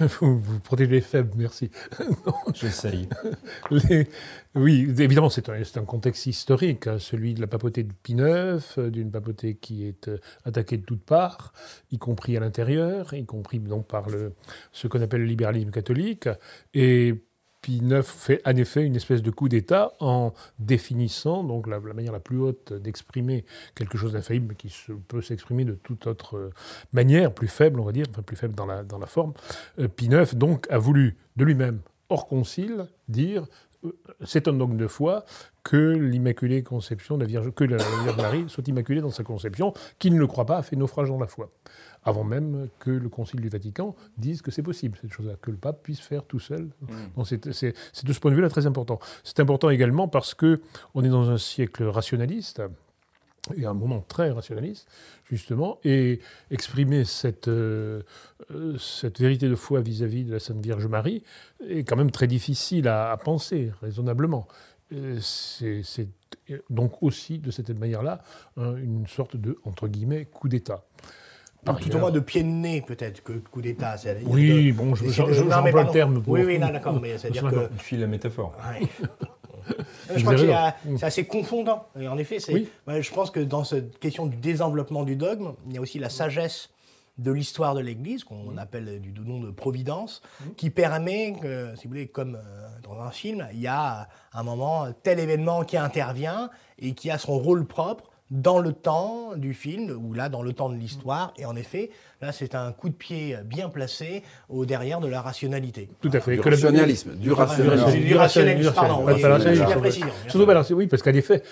vous, 0.00 0.38
vous 0.38 0.60
protégez 0.60 0.90
les 0.90 1.00
faibles, 1.00 1.32
merci. 1.36 1.70
J'essaye. 2.54 3.08
Oui, 4.54 4.94
évidemment, 4.98 5.30
c'est 5.30 5.48
un, 5.48 5.84
contexte 5.84 6.26
historique, 6.26 6.86
hein, 6.86 6.98
celui 6.98 7.34
de 7.34 7.40
la 7.40 7.46
papauté 7.46 7.84
de 7.84 7.92
Pie 7.92 8.14
IX, 8.14 8.78
euh, 8.78 8.90
d'une 8.90 9.10
papauté 9.10 9.56
qui 9.56 9.86
est 9.86 10.08
euh, 10.08 10.18
attaquée 10.44 10.76
de 10.78 10.84
toutes 10.84 11.04
parts, 11.04 11.52
y 11.92 11.98
compris 11.98 12.36
à 12.36 12.40
l'intérieur, 12.40 13.14
y 13.14 13.24
compris 13.24 13.58
donc 13.60 13.86
par 13.86 14.08
le, 14.08 14.34
ce 14.72 14.88
qu'on 14.88 15.00
appelle 15.00 15.20
le 15.20 15.26
libéralisme 15.26 15.70
catholique. 15.70 16.28
Et 16.74 17.14
Pie 17.60 17.78
IX 17.78 18.02
fait 18.02 18.40
en 18.46 18.56
effet 18.56 18.84
une 18.84 18.96
espèce 18.96 19.22
de 19.22 19.30
coup 19.30 19.48
d'État 19.48 19.92
en 20.00 20.32
définissant 20.58 21.42
donc 21.42 21.66
la, 21.66 21.80
manière 21.80 22.12
la 22.12 22.20
plus 22.20 22.38
haute 22.38 22.72
d'exprimer 22.72 23.44
quelque 23.74 23.98
chose 23.98 24.12
d'infaillible, 24.12 24.54
qui 24.54 24.74
peut 25.08 25.22
s'exprimer 25.22 25.64
de 25.64 25.72
toute 25.74 26.06
autre 26.06 26.36
euh, 26.36 26.50
manière, 26.92 27.32
plus 27.32 27.48
faible, 27.48 27.80
on 27.80 27.84
va 27.84 27.92
dire, 27.92 28.06
plus 28.24 28.36
faible 28.36 28.54
dans 28.54 28.66
la, 28.66 28.84
dans 28.84 28.98
la 28.98 29.06
forme. 29.06 29.32
Euh, 29.78 29.88
Pie 29.88 30.06
IX 30.06 30.34
donc 30.34 30.66
a 30.70 30.78
voulu 30.78 31.16
de 31.36 31.44
lui-même, 31.44 31.80
hors 32.08 32.26
concile, 32.26 32.86
dire 33.08 33.46
euh, 33.84 33.92
c'est 34.24 34.48
un 34.48 34.52
dogme 34.52 34.76
de 34.76 34.86
foi 34.86 35.24
que 35.62 35.76
l'Immaculée 35.76 36.62
Conception, 36.62 37.16
la 37.18 37.26
Vierge, 37.26 37.50
que 37.52 37.64
la, 37.64 37.76
Vierge 37.76 38.16
Marie 38.16 38.44
soit 38.48 38.66
immaculée 38.68 39.00
dans 39.00 39.10
sa 39.10 39.22
conception, 39.22 39.72
qui 39.98 40.10
ne 40.10 40.18
le 40.18 40.26
croit 40.26 40.46
pas 40.46 40.62
fait 40.62 40.76
naufrage 40.76 41.08
dans 41.08 41.18
la 41.18 41.26
foi 41.26 41.50
avant 42.08 42.24
même 42.24 42.68
que 42.78 42.90
le 42.90 43.08
Concile 43.08 43.40
du 43.40 43.48
Vatican 43.48 43.94
dise 44.16 44.42
que 44.42 44.50
c'est 44.50 44.62
possible, 44.62 44.98
cette 45.00 45.12
chose-là, 45.12 45.34
que 45.40 45.50
le 45.50 45.56
pape 45.56 45.82
puisse 45.82 46.00
faire 46.00 46.24
tout 46.24 46.40
seul. 46.40 46.70
Mm. 47.16 47.22
C'est 47.52 48.04
de 48.04 48.12
ce 48.12 48.20
point 48.20 48.30
de 48.30 48.36
vue-là 48.36 48.48
très 48.48 48.66
important. 48.66 48.98
C'est 49.24 49.40
important 49.40 49.70
également 49.70 50.08
parce 50.08 50.34
que 50.34 50.60
on 50.94 51.04
est 51.04 51.08
dans 51.08 51.30
un 51.30 51.38
siècle 51.38 51.84
rationaliste, 51.84 52.62
et 53.56 53.66
un 53.66 53.74
moment 53.74 54.04
très 54.06 54.30
rationaliste, 54.30 54.88
justement, 55.24 55.78
et 55.84 56.20
exprimer 56.50 57.04
cette, 57.04 57.48
euh, 57.48 58.02
cette 58.78 59.20
vérité 59.20 59.48
de 59.48 59.54
foi 59.54 59.80
vis-à-vis 59.80 60.24
de 60.24 60.32
la 60.32 60.38
Sainte 60.38 60.60
Vierge 60.62 60.86
Marie 60.86 61.22
est 61.66 61.84
quand 61.84 61.96
même 61.96 62.10
très 62.10 62.26
difficile 62.26 62.88
à, 62.88 63.16
penser 63.22 63.72
raisonnablement. 63.80 64.48
Euh, 64.92 65.18
c'est 65.20 66.08
donc 66.70 67.02
aussi, 67.02 67.38
de 67.38 67.50
cette 67.50 67.70
manière-là, 67.70 68.22
une 68.56 69.06
sorte 69.06 69.36
de, 69.36 69.58
entre 69.64 69.86
guillemets, 69.88 70.26
coup 70.26 70.48
d'État. 70.48 70.84
Tout 71.64 71.96
au 71.96 71.98
moins 71.98 72.10
de 72.10 72.20
pied 72.20 72.42
de 72.42 72.48
nez, 72.48 72.82
peut-être, 72.82 73.22
que 73.22 73.32
coup 73.32 73.60
d'État. 73.60 73.96
Oui, 74.24 74.72
bon, 74.72 74.94
je, 74.94 75.08
j'emploie 75.08 75.82
le 75.84 75.90
terme. 75.90 76.22
Oui, 76.26 76.42
oui, 76.44 76.58
d'accord, 76.58 77.00
mais 77.00 77.18
c'est-à-dire 77.18 77.50
que... 77.50 77.68
Tu 77.76 77.84
files 77.84 78.00
la 78.00 78.06
métaphore. 78.06 78.54
je 80.16 80.22
crois 80.22 80.34
que 80.34 80.96
c'est 80.96 81.06
assez 81.06 81.26
confondant. 81.26 81.86
Et 81.98 82.08
en 82.08 82.18
effet, 82.18 82.38
je 82.40 83.12
pense 83.12 83.30
que 83.30 83.40
dans 83.40 83.64
cette 83.64 83.98
question 83.98 84.26
du 84.26 84.36
désenveloppement 84.36 85.04
du 85.04 85.16
dogme, 85.16 85.52
il 85.66 85.74
y 85.74 85.78
a 85.78 85.80
aussi 85.80 85.98
la 85.98 86.10
sagesse 86.10 86.70
de 87.18 87.32
l'histoire 87.32 87.74
de 87.74 87.80
l'Église, 87.80 88.22
qu'on 88.22 88.56
appelle 88.56 89.00
du 89.00 89.12
nom 89.20 89.40
de 89.40 89.50
providence, 89.50 90.22
qui 90.56 90.70
permet 90.70 91.34
que, 91.40 91.74
si 91.74 91.84
vous 91.84 91.90
voulez, 91.90 92.06
comme 92.06 92.36
euh, 92.36 92.68
dans 92.84 93.00
un 93.00 93.10
film, 93.10 93.48
il 93.52 93.60
y 93.60 93.66
a 93.66 94.08
un 94.32 94.42
moment, 94.44 94.86
tel 95.02 95.18
événement 95.18 95.64
qui 95.64 95.76
intervient 95.76 96.48
et 96.78 96.94
qui 96.94 97.10
a 97.10 97.18
son 97.18 97.36
rôle 97.36 97.66
propre 97.66 98.08
dans 98.30 98.58
le 98.58 98.72
temps 98.72 99.36
du 99.36 99.54
film, 99.54 99.90
ou 99.90 100.12
là 100.12 100.28
dans 100.28 100.42
le 100.42 100.52
temps 100.52 100.68
de 100.68 100.76
l'histoire, 100.76 101.32
et 101.38 101.46
en 101.46 101.56
effet, 101.56 101.90
là 102.20 102.32
c'est 102.32 102.54
un 102.54 102.72
coup 102.72 102.88
de 102.88 102.94
pied 102.94 103.36
bien 103.44 103.68
placé 103.68 104.22
au 104.48 104.66
derrière 104.66 105.00
de 105.00 105.08
la 105.08 105.22
rationalité. 105.22 105.88
Tout 106.00 106.10
à 106.12 106.20
fait. 106.20 106.36
Du 106.36 106.40
rationalisme. 106.40 107.14
Du 107.16 107.32
rationalisme. 107.32 108.00
Du 108.06 108.14
rationalisme, 108.14 108.72
pardon. 108.74 109.06
Surtout, 110.28 110.74
oui, 110.74 110.86
parce 110.86 111.02
qu'à 111.02 111.10
effet, 111.10 111.42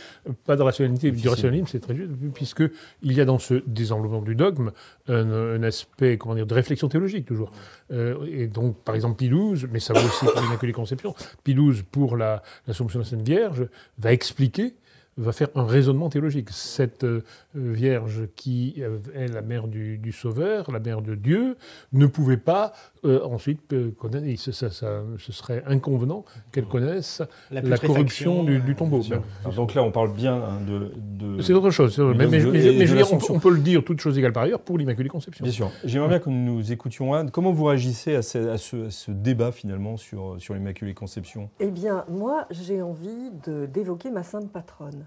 pas 0.44 0.56
de 0.56 0.62
rationalité, 0.62 1.10
du 1.10 1.28
rationalisme, 1.28 1.66
c'est 1.68 1.80
très 1.80 1.96
juste, 1.96 2.10
puisqu'il 2.34 3.12
y 3.12 3.20
a 3.20 3.24
dans 3.24 3.38
ce 3.38 3.62
désenveloppement 3.66 4.22
du 4.22 4.34
dogme 4.34 4.72
un, 5.08 5.62
aspect, 5.62 6.18
comment 6.18 6.34
dire, 6.34 6.46
de 6.46 6.54
réflexion 6.54 6.88
théologique 6.88 7.26
toujours. 7.26 7.50
Euh, 7.92 8.26
et 8.30 8.46
donc, 8.46 8.76
par 8.84 8.94
exemple, 8.94 9.16
Pilouze, 9.16 9.66
mais 9.70 9.80
ça 9.80 9.94
vaut 9.94 10.06
aussi 10.06 10.24
pour 10.24 10.40
l'Immaculée 10.40 10.72
Conception, 10.72 11.14
Pilouze, 11.44 11.82
pour 11.90 12.16
l'Assomption 12.16 12.98
de 12.98 13.04
la 13.04 13.10
Sainte 13.10 13.22
Vierge, 13.22 13.66
va 13.98 14.12
expliquer 14.12 14.74
va 15.18 15.32
faire 15.32 15.48
un 15.54 15.64
raisonnement 15.64 16.08
théologique. 16.10 16.50
Cette 16.50 17.04
euh, 17.04 17.22
Vierge 17.54 18.28
qui 18.36 18.74
euh, 18.78 18.98
est 19.14 19.28
la 19.28 19.42
mère 19.42 19.66
du, 19.66 20.12
Sauveur, 20.12 20.70
la 20.70 20.78
mère 20.78 21.02
de 21.02 21.14
Dieu, 21.14 21.56
ne 21.92 22.06
pouvait 22.06 22.36
pas 22.36 22.72
euh, 23.04 23.24
ensuite 23.24 23.74
connaître, 23.96 24.40
ce, 24.40 24.52
ce 24.52 25.32
serait 25.32 25.62
inconvenant 25.66 26.24
qu'elle 26.52 26.66
connaisse 26.66 27.22
la, 27.50 27.78
corruption 27.78 28.44
du, 28.44 28.74
tombeau. 28.74 29.02
donc 29.54 29.74
là, 29.74 29.82
on 29.82 29.90
parle 29.90 30.12
bien 30.12 30.34
hein, 30.34 30.60
de... 30.66 31.42
C'est 31.42 31.52
autre 31.52 31.70
chose. 31.70 31.98
Mais, 31.98 32.26
mais, 32.26 32.40
je 32.40 32.48
veux 32.48 32.96
dire, 32.96 33.12
on, 33.30 33.38
peut 33.38 33.50
le 33.50 33.60
dire, 33.60 33.84
toute 33.84 34.00
chose 34.00 34.18
égale 34.18 34.32
par 34.32 34.44
ailleurs, 34.44 34.60
pour 34.60 34.78
l'Immaculée 34.78 35.08
Conception. 35.08 35.44
Bien 35.44 35.52
sûr. 35.52 35.70
J'aimerais 35.84 36.08
bien 36.08 36.18
que 36.18 36.30
nous 36.30 36.72
écoutions 36.72 37.14
Anne. 37.14 37.30
Comment 37.30 37.52
vous 37.52 37.64
réagissez 37.64 38.14
à 38.14 38.22
ce, 38.22 38.38
à 38.48 38.58
ce, 38.58 39.10
débat 39.10 39.52
finalement 39.52 39.96
sur, 39.96 40.36
sur 40.38 40.54
l'Immaculée 40.54 40.94
Conception? 40.94 41.50
Eh 41.60 41.70
bien, 41.70 42.04
moi, 42.08 42.46
j'ai 42.50 42.82
envie 42.82 43.30
d'évoquer 43.72 44.10
ma 44.10 44.22
sainte 44.22 44.52
patronne. 44.52 45.05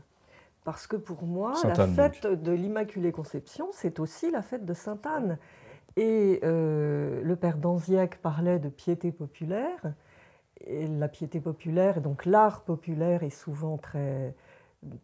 Parce 0.69 0.85
que 0.85 0.97
pour 0.97 1.23
moi, 1.23 1.55
la 1.63 1.87
fête 1.87 2.27
de 2.27 2.51
l'Immaculée 2.51 3.11
Conception, 3.11 3.69
c'est 3.71 3.99
aussi 3.99 4.29
la 4.29 4.43
fête 4.43 4.65
de 4.65 4.75
Sainte 4.75 5.03
Anne. 5.07 5.39
Et 5.95 6.41
euh, 6.43 7.23
le 7.23 7.35
père 7.35 7.57
Danziac 7.57 8.17
parlait 8.17 8.59
de 8.59 8.69
piété 8.69 9.11
populaire. 9.11 9.95
Et 10.67 10.85
la 10.85 11.07
piété 11.07 11.39
populaire, 11.39 12.01
donc 12.01 12.23
l'art 12.27 12.61
populaire, 12.61 13.23
est 13.23 13.31
souvent 13.31 13.79
très, 13.79 14.35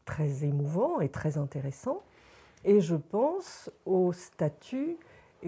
très 0.06 0.44
émouvant 0.44 1.00
et 1.00 1.10
très 1.10 1.40
intéressant. 1.40 2.04
Et 2.64 2.80
je 2.80 2.96
pense 2.96 3.72
aux 3.88 4.14
statues 4.14 4.98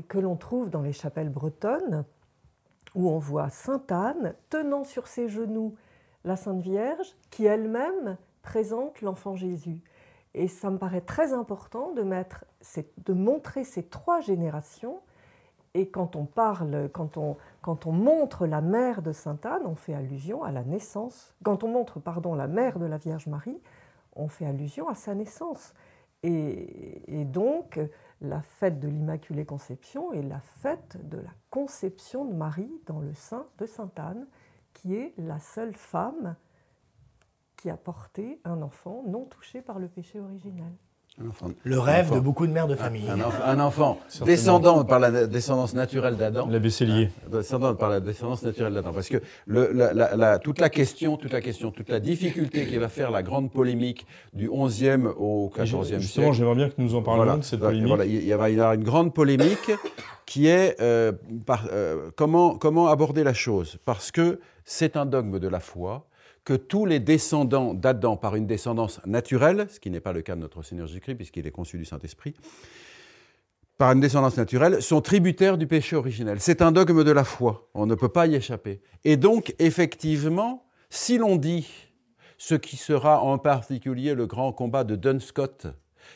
que 0.07 0.17
l'on 0.17 0.35
trouve 0.35 0.71
dans 0.71 0.81
les 0.81 0.93
chapelles 0.93 1.29
bretonnes, 1.29 2.05
où 2.95 3.07
on 3.07 3.19
voit 3.19 3.51
Sainte 3.51 3.91
Anne 3.91 4.33
tenant 4.49 4.83
sur 4.83 5.05
ses 5.05 5.29
genoux 5.29 5.75
la 6.25 6.35
Sainte 6.35 6.61
Vierge, 6.61 7.15
qui 7.29 7.45
elle-même 7.45 8.17
présente 8.41 9.01
l'enfant 9.01 9.35
Jésus. 9.35 9.79
Et 10.37 10.47
ça 10.47 10.69
me 10.69 10.77
paraît 10.77 11.01
très 11.01 11.33
important 11.33 11.93
de, 11.93 12.03
mettre, 12.03 12.45
de 13.05 13.13
montrer 13.13 13.63
ces 13.63 13.81
trois 13.81 14.21
générations. 14.21 14.99
Et 15.73 15.89
quand 15.89 16.15
on 16.15 16.25
parle, 16.25 16.91
quand 16.93 17.17
on, 17.17 17.91
montre 17.91 18.45
la 18.45 18.61
mère 18.61 19.01
de 19.01 19.11
Sainte 19.11 19.47
Anne, 19.47 19.63
on 19.65 19.73
fait 19.73 19.95
allusion 19.95 20.43
à 20.43 20.51
la 20.51 20.63
naissance. 20.63 21.33
Quand 21.43 21.63
on 21.63 21.69
montre, 21.69 21.99
pardon, 21.99 22.35
la 22.35 22.45
mère 22.45 22.77
de 22.77 22.85
la 22.85 22.97
Vierge 22.97 23.25
Marie, 23.25 23.59
on 24.15 24.27
fait 24.27 24.45
allusion 24.45 24.87
à 24.87 24.93
sa 24.93 25.15
naissance. 25.15 25.73
Et, 26.21 27.01
et 27.19 27.25
donc, 27.25 27.79
la 28.21 28.43
fête 28.43 28.79
de 28.79 28.87
l'Immaculée 28.87 29.45
Conception 29.45 30.13
est 30.13 30.21
la 30.21 30.41
fête 30.61 30.97
de 31.09 31.17
la 31.17 31.31
conception 31.49 32.25
de 32.25 32.33
Marie 32.35 32.71
dans 32.85 32.99
le 32.99 33.15
sein 33.15 33.47
de 33.57 33.65
Sainte 33.65 33.99
Anne, 33.99 34.27
qui 34.73 34.93
est 34.93 35.15
la 35.17 35.39
seule 35.39 35.73
femme 35.73 36.35
qui 37.57 37.69
a 37.69 37.77
porté 37.77 38.39
un 38.45 38.61
enfant 38.61 39.03
non 39.07 39.25
touché 39.25 39.61
par 39.61 39.79
le 39.79 39.87
péché 39.87 40.19
originel. 40.19 40.71
le 41.63 41.79
rêve 41.79 42.13
de 42.13 42.19
beaucoup 42.19 42.45
de 42.45 42.51
mères 42.51 42.67
de 42.67 42.75
famille. 42.75 43.09
Un, 43.09 43.59
enfant, 43.59 43.99
descendant 44.23 44.85
par 44.85 44.99
la 44.99 45.25
descendance 45.25 45.73
naturelle 45.73 46.15
d'Adam. 46.15 46.47
La 46.47 46.59
Bessélier. 46.59 47.09
Descendant 47.31 47.73
par 47.73 47.89
la 47.89 47.99
descendance 47.99 48.43
naturelle 48.43 48.75
d'Adam. 48.75 48.93
Parce 48.93 49.09
que 49.09 49.17
le, 49.47 49.71
la, 49.73 50.37
toute 50.37 50.59
la 50.59 50.69
question, 50.69 51.17
toute 51.17 51.33
la 51.33 51.41
question, 51.41 51.71
toute 51.71 51.89
la 51.89 51.99
difficulté 51.99 52.67
qui 52.67 52.77
va 52.77 52.89
faire 52.89 53.09
la 53.09 53.23
grande 53.23 53.51
polémique 53.51 54.05
du 54.33 54.47
11e 54.47 55.07
au 55.17 55.51
14e 55.55 55.83
siècle. 55.83 56.01
Justement, 56.01 56.33
j'aimerais 56.33 56.55
bien 56.55 56.69
que 56.69 56.79
nous 56.79 56.93
en 56.93 57.01
parlions 57.01 57.37
de 57.37 57.41
cette 57.41 57.59
polémique. 57.59 57.93
il, 58.05 58.25
y 58.25 58.33
a, 58.33 58.49
il 58.49 58.55
y 58.55 58.61
a 58.61 58.75
une 58.75 58.83
grande 58.83 59.13
polémique 59.15 59.71
qui 60.27 60.47
est 60.47 60.79
euh, 60.81 61.13
par, 61.47 61.67
euh, 61.71 62.11
comment, 62.15 62.57
comment 62.57 62.87
aborder 62.89 63.23
la 63.23 63.33
chose? 63.33 63.79
Parce 63.85 64.11
que 64.11 64.39
c'est 64.65 64.97
un 64.97 65.07
dogme 65.07 65.39
de 65.39 65.47
la 65.47 65.61
foi 65.61 66.06
que 66.47 66.53
tous 66.53 66.85
les 66.85 67.01
descendants 67.01 67.73
d'Adam 67.73 68.15
par 68.15 68.37
une 68.37 68.47
descendance 68.47 69.01
naturelle, 69.05 69.67
ce 69.69 69.81
qui 69.81 69.89
n'est 69.89 69.99
pas 69.99 70.13
le 70.13 70.21
cas 70.21 70.33
de 70.33 70.39
notre 70.39 70.63
Seigneur 70.63 70.87
Jésus-Christ 70.87 71.15
puisqu'il 71.15 71.45
est 71.45 71.51
conçu 71.51 71.77
du 71.77 71.83
Saint-Esprit, 71.83 72.35
par 73.77 73.91
une 73.91 73.99
descendance 73.99 74.37
naturelle, 74.37 74.81
sont 74.81 75.01
tributaires 75.01 75.57
du 75.57 75.67
péché 75.67 75.97
originel. 75.97 76.39
C'est 76.39 76.61
un 76.61 76.71
dogme 76.71 77.03
de 77.03 77.11
la 77.11 77.25
foi, 77.25 77.69
on 77.73 77.85
ne 77.85 77.95
peut 77.95 78.07
pas 78.07 78.27
y 78.27 78.35
échapper. 78.35 78.79
Et 79.03 79.17
donc, 79.17 79.55
effectivement, 79.59 80.65
si 80.89 81.17
l'on 81.17 81.35
dit 81.35 81.67
ce 82.37 82.55
qui 82.55 82.77
sera 82.77 83.21
en 83.21 83.37
particulier 83.37 84.13
le 84.13 84.25
grand 84.25 84.53
combat 84.53 84.85
de 84.85 84.95
Dunscott, 84.95 85.67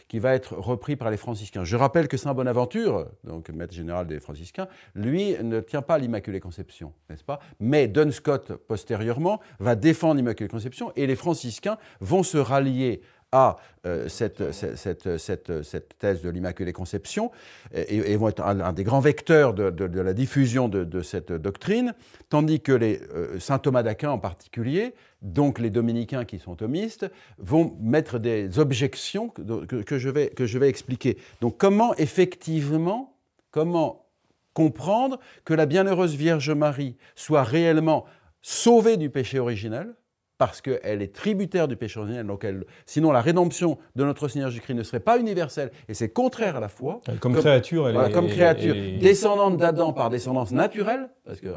qui 0.08 0.20
va 0.20 0.34
être 0.34 0.56
repris 0.56 0.96
par 0.96 1.10
les 1.10 1.18
franciscains. 1.18 1.64
Je 1.64 1.76
rappelle 1.76 2.08
que 2.08 2.18
Saint 2.18 2.34
Bonaventure, 2.34 3.08
donc 3.24 3.50
maître 3.50 3.74
général 3.74 4.08
des 4.08 4.20
franciscains, 4.20 4.68
lui 4.96 5.36
ne 5.42 5.60
tient 5.60 5.82
pas 5.82 5.98
l'Immaculée 5.98 6.40
Conception, 6.40 6.94
n'est-ce 7.10 7.24
pas? 7.24 7.40
Mais 7.60 7.88
Dunscott, 7.88 8.54
postérieurement, 8.54 9.40
va 9.60 9.76
défendre 9.76 10.16
l'Immaculée 10.16 10.50
Conception 10.50 10.92
et 10.96 11.08
les 11.08 11.16
franciscains 11.16 11.78
vont 12.00 12.24
se 12.24 12.38
rallier 12.38 13.02
à 13.32 13.58
euh, 13.86 14.08
cette, 14.10 14.52
cette, 14.52 15.18
cette, 15.18 15.64
cette, 15.64 15.98
thèse 15.98 16.22
de 16.22 16.30
l'Immaculée 16.30 16.74
Conception 16.74 17.32
et, 17.74 18.16
vont 18.16 18.28
être 18.28 18.44
un, 18.44 18.74
des 18.74 18.84
grands 18.84 19.00
vecteurs 19.00 19.54
de, 19.54 19.70
de, 19.70 20.02
la 20.02 20.14
diffusion 20.14 20.68
de, 20.68 21.02
cette 21.02 21.32
doctrine, 21.32 21.94
tandis 22.30 22.60
que 22.60 22.72
les 22.72 23.02
euh, 23.14 23.40
saint 23.40 23.60
Thomas 23.60 23.84
d'Aquin 23.84 24.12
en 24.12 24.20
particulier, 24.20 24.94
donc 25.22 25.60
les 25.60 25.70
dominicains 25.70 26.26
qui 26.26 26.40
sont 26.40 26.56
thomistes, 26.56 27.10
vont 27.38 27.76
mettre 27.80 28.20
des 28.20 28.60
objections 28.60 29.30
que, 29.30 29.82
que, 29.82 29.98
je, 29.98 30.10
vais, 30.10 30.30
que 30.30 30.46
je 30.46 30.58
vais 30.60 30.70
expliquer. 30.70 31.18
Donc 31.40 31.58
comment 31.58 31.96
effectivement, 31.96 33.18
comment 33.50 34.06
comprendre 34.54 35.20
que 35.46 35.54
la 35.54 35.66
bienheureuse 35.66 36.16
Vierge 36.16 36.52
Marie 36.52 36.98
soit 37.16 37.44
réellement 37.44 38.06
sauvée 38.42 38.98
du 38.98 39.10
péché 39.10 39.40
originel 39.40 39.94
parce 40.42 40.60
qu'elle 40.60 41.04
est 41.04 41.14
tributaire 41.14 41.68
du 41.68 41.76
péché 41.76 42.00
originel. 42.00 42.26
Donc 42.26 42.48
sinon, 42.88 43.12
la 43.12 43.22
rédemption 43.22 43.78
de 43.96 44.04
notre 44.04 44.28
Seigneur 44.28 44.50
Jésus-Christ 44.50 44.74
ne 44.74 44.82
serait 44.82 45.00
pas 45.00 45.20
universelle 45.20 45.70
et 45.88 45.94
c'est 45.94 46.10
contraire 46.10 46.56
à 46.56 46.60
la 46.60 46.68
foi. 46.68 47.00
Comme, 47.20 47.36
créature, 47.36 47.88
elle 47.88 47.96
est, 47.96 48.12
comme 48.12 48.28
créature, 48.28 48.74
descendante 49.00 49.58
d'Adam 49.58 49.94
par 49.94 50.10
descendance 50.10 50.52
naturelle, 50.52 51.10
parce 51.26 51.40
que 51.42 51.46
euh, 51.46 51.54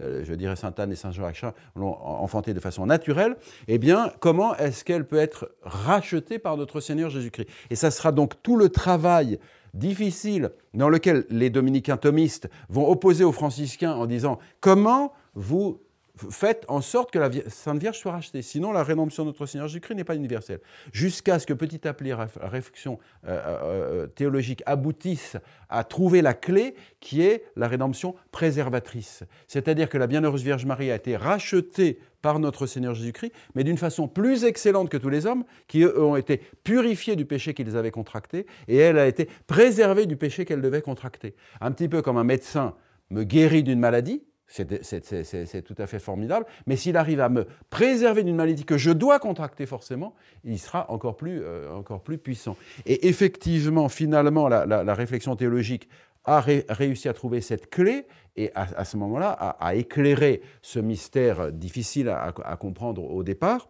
euh, 0.00 0.22
je 0.24 0.34
dirais 0.34 0.54
Sainte 0.54 0.78
Anne 0.78 0.92
et 0.92 0.94
Saint 0.94 1.10
Joachim 1.10 1.52
l'ont 1.74 1.96
enfanté 2.00 2.54
de 2.54 2.60
façon 2.60 2.86
naturelle. 2.86 3.34
Eh 3.66 3.78
bien, 3.78 4.12
comment 4.20 4.54
est-ce 4.54 4.84
qu'elle 4.84 5.04
peut 5.04 5.18
être 5.18 5.50
rachetée 5.62 6.38
par 6.38 6.56
notre 6.56 6.78
Seigneur 6.78 7.10
Jésus-Christ? 7.10 7.48
Et 7.70 7.74
ça 7.74 7.90
sera 7.90 8.12
donc 8.12 8.40
tout 8.44 8.56
le 8.56 8.68
travail 8.68 9.40
difficile 9.72 10.52
dans 10.74 10.88
lequel 10.88 11.24
les 11.28 11.50
dominicains 11.50 11.96
thomistes 11.96 12.48
vont 12.68 12.88
opposer 12.88 13.24
aux 13.24 13.32
franciscains 13.32 13.94
en 13.94 14.06
disant 14.06 14.38
comment 14.60 15.12
vous 15.34 15.80
faites 16.30 16.64
en 16.68 16.80
sorte 16.80 17.10
que 17.10 17.18
la 17.18 17.30
Sainte 17.48 17.80
Vierge 17.80 17.98
soit 17.98 18.12
rachetée. 18.12 18.42
Sinon, 18.42 18.72
la 18.72 18.82
rédemption 18.82 19.24
de 19.24 19.28
notre 19.28 19.46
Seigneur 19.46 19.66
Jésus-Christ 19.68 19.96
n'est 19.96 20.04
pas 20.04 20.14
universelle. 20.14 20.60
Jusqu'à 20.92 21.38
ce 21.38 21.46
que 21.46 21.52
petit 21.52 21.86
à 21.88 21.92
petit 21.92 22.12
réflexion 22.12 22.98
euh, 23.26 23.30
euh, 23.30 24.02
euh, 24.04 24.06
théologique 24.06 24.62
aboutisse 24.66 25.36
à 25.68 25.82
trouver 25.84 26.22
la 26.22 26.34
clé 26.34 26.76
qui 27.00 27.22
est 27.22 27.44
la 27.56 27.66
rédemption 27.66 28.14
préservatrice. 28.30 29.24
C'est-à-dire 29.48 29.88
que 29.88 29.98
la 29.98 30.06
Bienheureuse 30.06 30.42
Vierge 30.42 30.66
Marie 30.66 30.90
a 30.90 30.96
été 30.96 31.16
rachetée 31.16 31.98
par 32.22 32.38
notre 32.38 32.66
Seigneur 32.66 32.94
Jésus-Christ, 32.94 33.32
mais 33.54 33.64
d'une 33.64 33.76
façon 33.76 34.08
plus 34.08 34.44
excellente 34.44 34.88
que 34.88 34.96
tous 34.96 35.10
les 35.10 35.26
hommes, 35.26 35.44
qui 35.68 35.82
eux 35.82 36.02
ont 36.02 36.16
été 36.16 36.40
purifiés 36.62 37.16
du 37.16 37.26
péché 37.26 37.52
qu'ils 37.52 37.76
avaient 37.76 37.90
contracté, 37.90 38.46
et 38.66 38.78
elle 38.78 38.98
a 38.98 39.06
été 39.06 39.28
préservée 39.46 40.06
du 40.06 40.16
péché 40.16 40.46
qu'elle 40.46 40.62
devait 40.62 40.80
contracter. 40.80 41.34
Un 41.60 41.70
petit 41.70 41.88
peu 41.88 42.00
comme 42.00 42.16
un 42.16 42.24
médecin 42.24 42.76
me 43.10 43.24
guérit 43.24 43.62
d'une 43.62 43.78
maladie, 43.78 44.22
c'est 44.54 45.62
tout 45.62 45.74
à 45.78 45.86
fait 45.86 45.98
formidable. 45.98 46.46
Mais 46.66 46.76
s'il 46.76 46.96
arrive 46.96 47.20
à 47.20 47.28
me 47.28 47.46
préserver 47.70 48.22
d'une 48.22 48.36
maladie 48.36 48.64
que 48.64 48.78
je 48.78 48.90
dois 48.90 49.18
contracter 49.18 49.66
forcément, 49.66 50.14
il 50.44 50.58
sera 50.58 50.90
encore 50.90 51.16
plus, 51.16 51.40
euh, 51.42 51.72
encore 51.72 52.02
plus 52.02 52.18
puissant. 52.18 52.56
Et 52.86 53.08
effectivement, 53.08 53.88
finalement, 53.88 54.48
la, 54.48 54.94
réflexion 54.94 55.34
théologique 55.34 55.88
a 56.24 56.40
réussi 56.40 57.08
à 57.08 57.12
trouver 57.12 57.40
cette 57.40 57.68
clé 57.68 58.06
et 58.36 58.50
à, 58.54 58.84
ce 58.84 58.96
moment-là 58.96 59.30
à, 59.30 59.74
éclairer 59.74 60.40
ce 60.62 60.78
mystère 60.78 61.52
difficile 61.52 62.08
à, 62.08 62.56
comprendre 62.56 63.02
au 63.02 63.22
départ. 63.22 63.68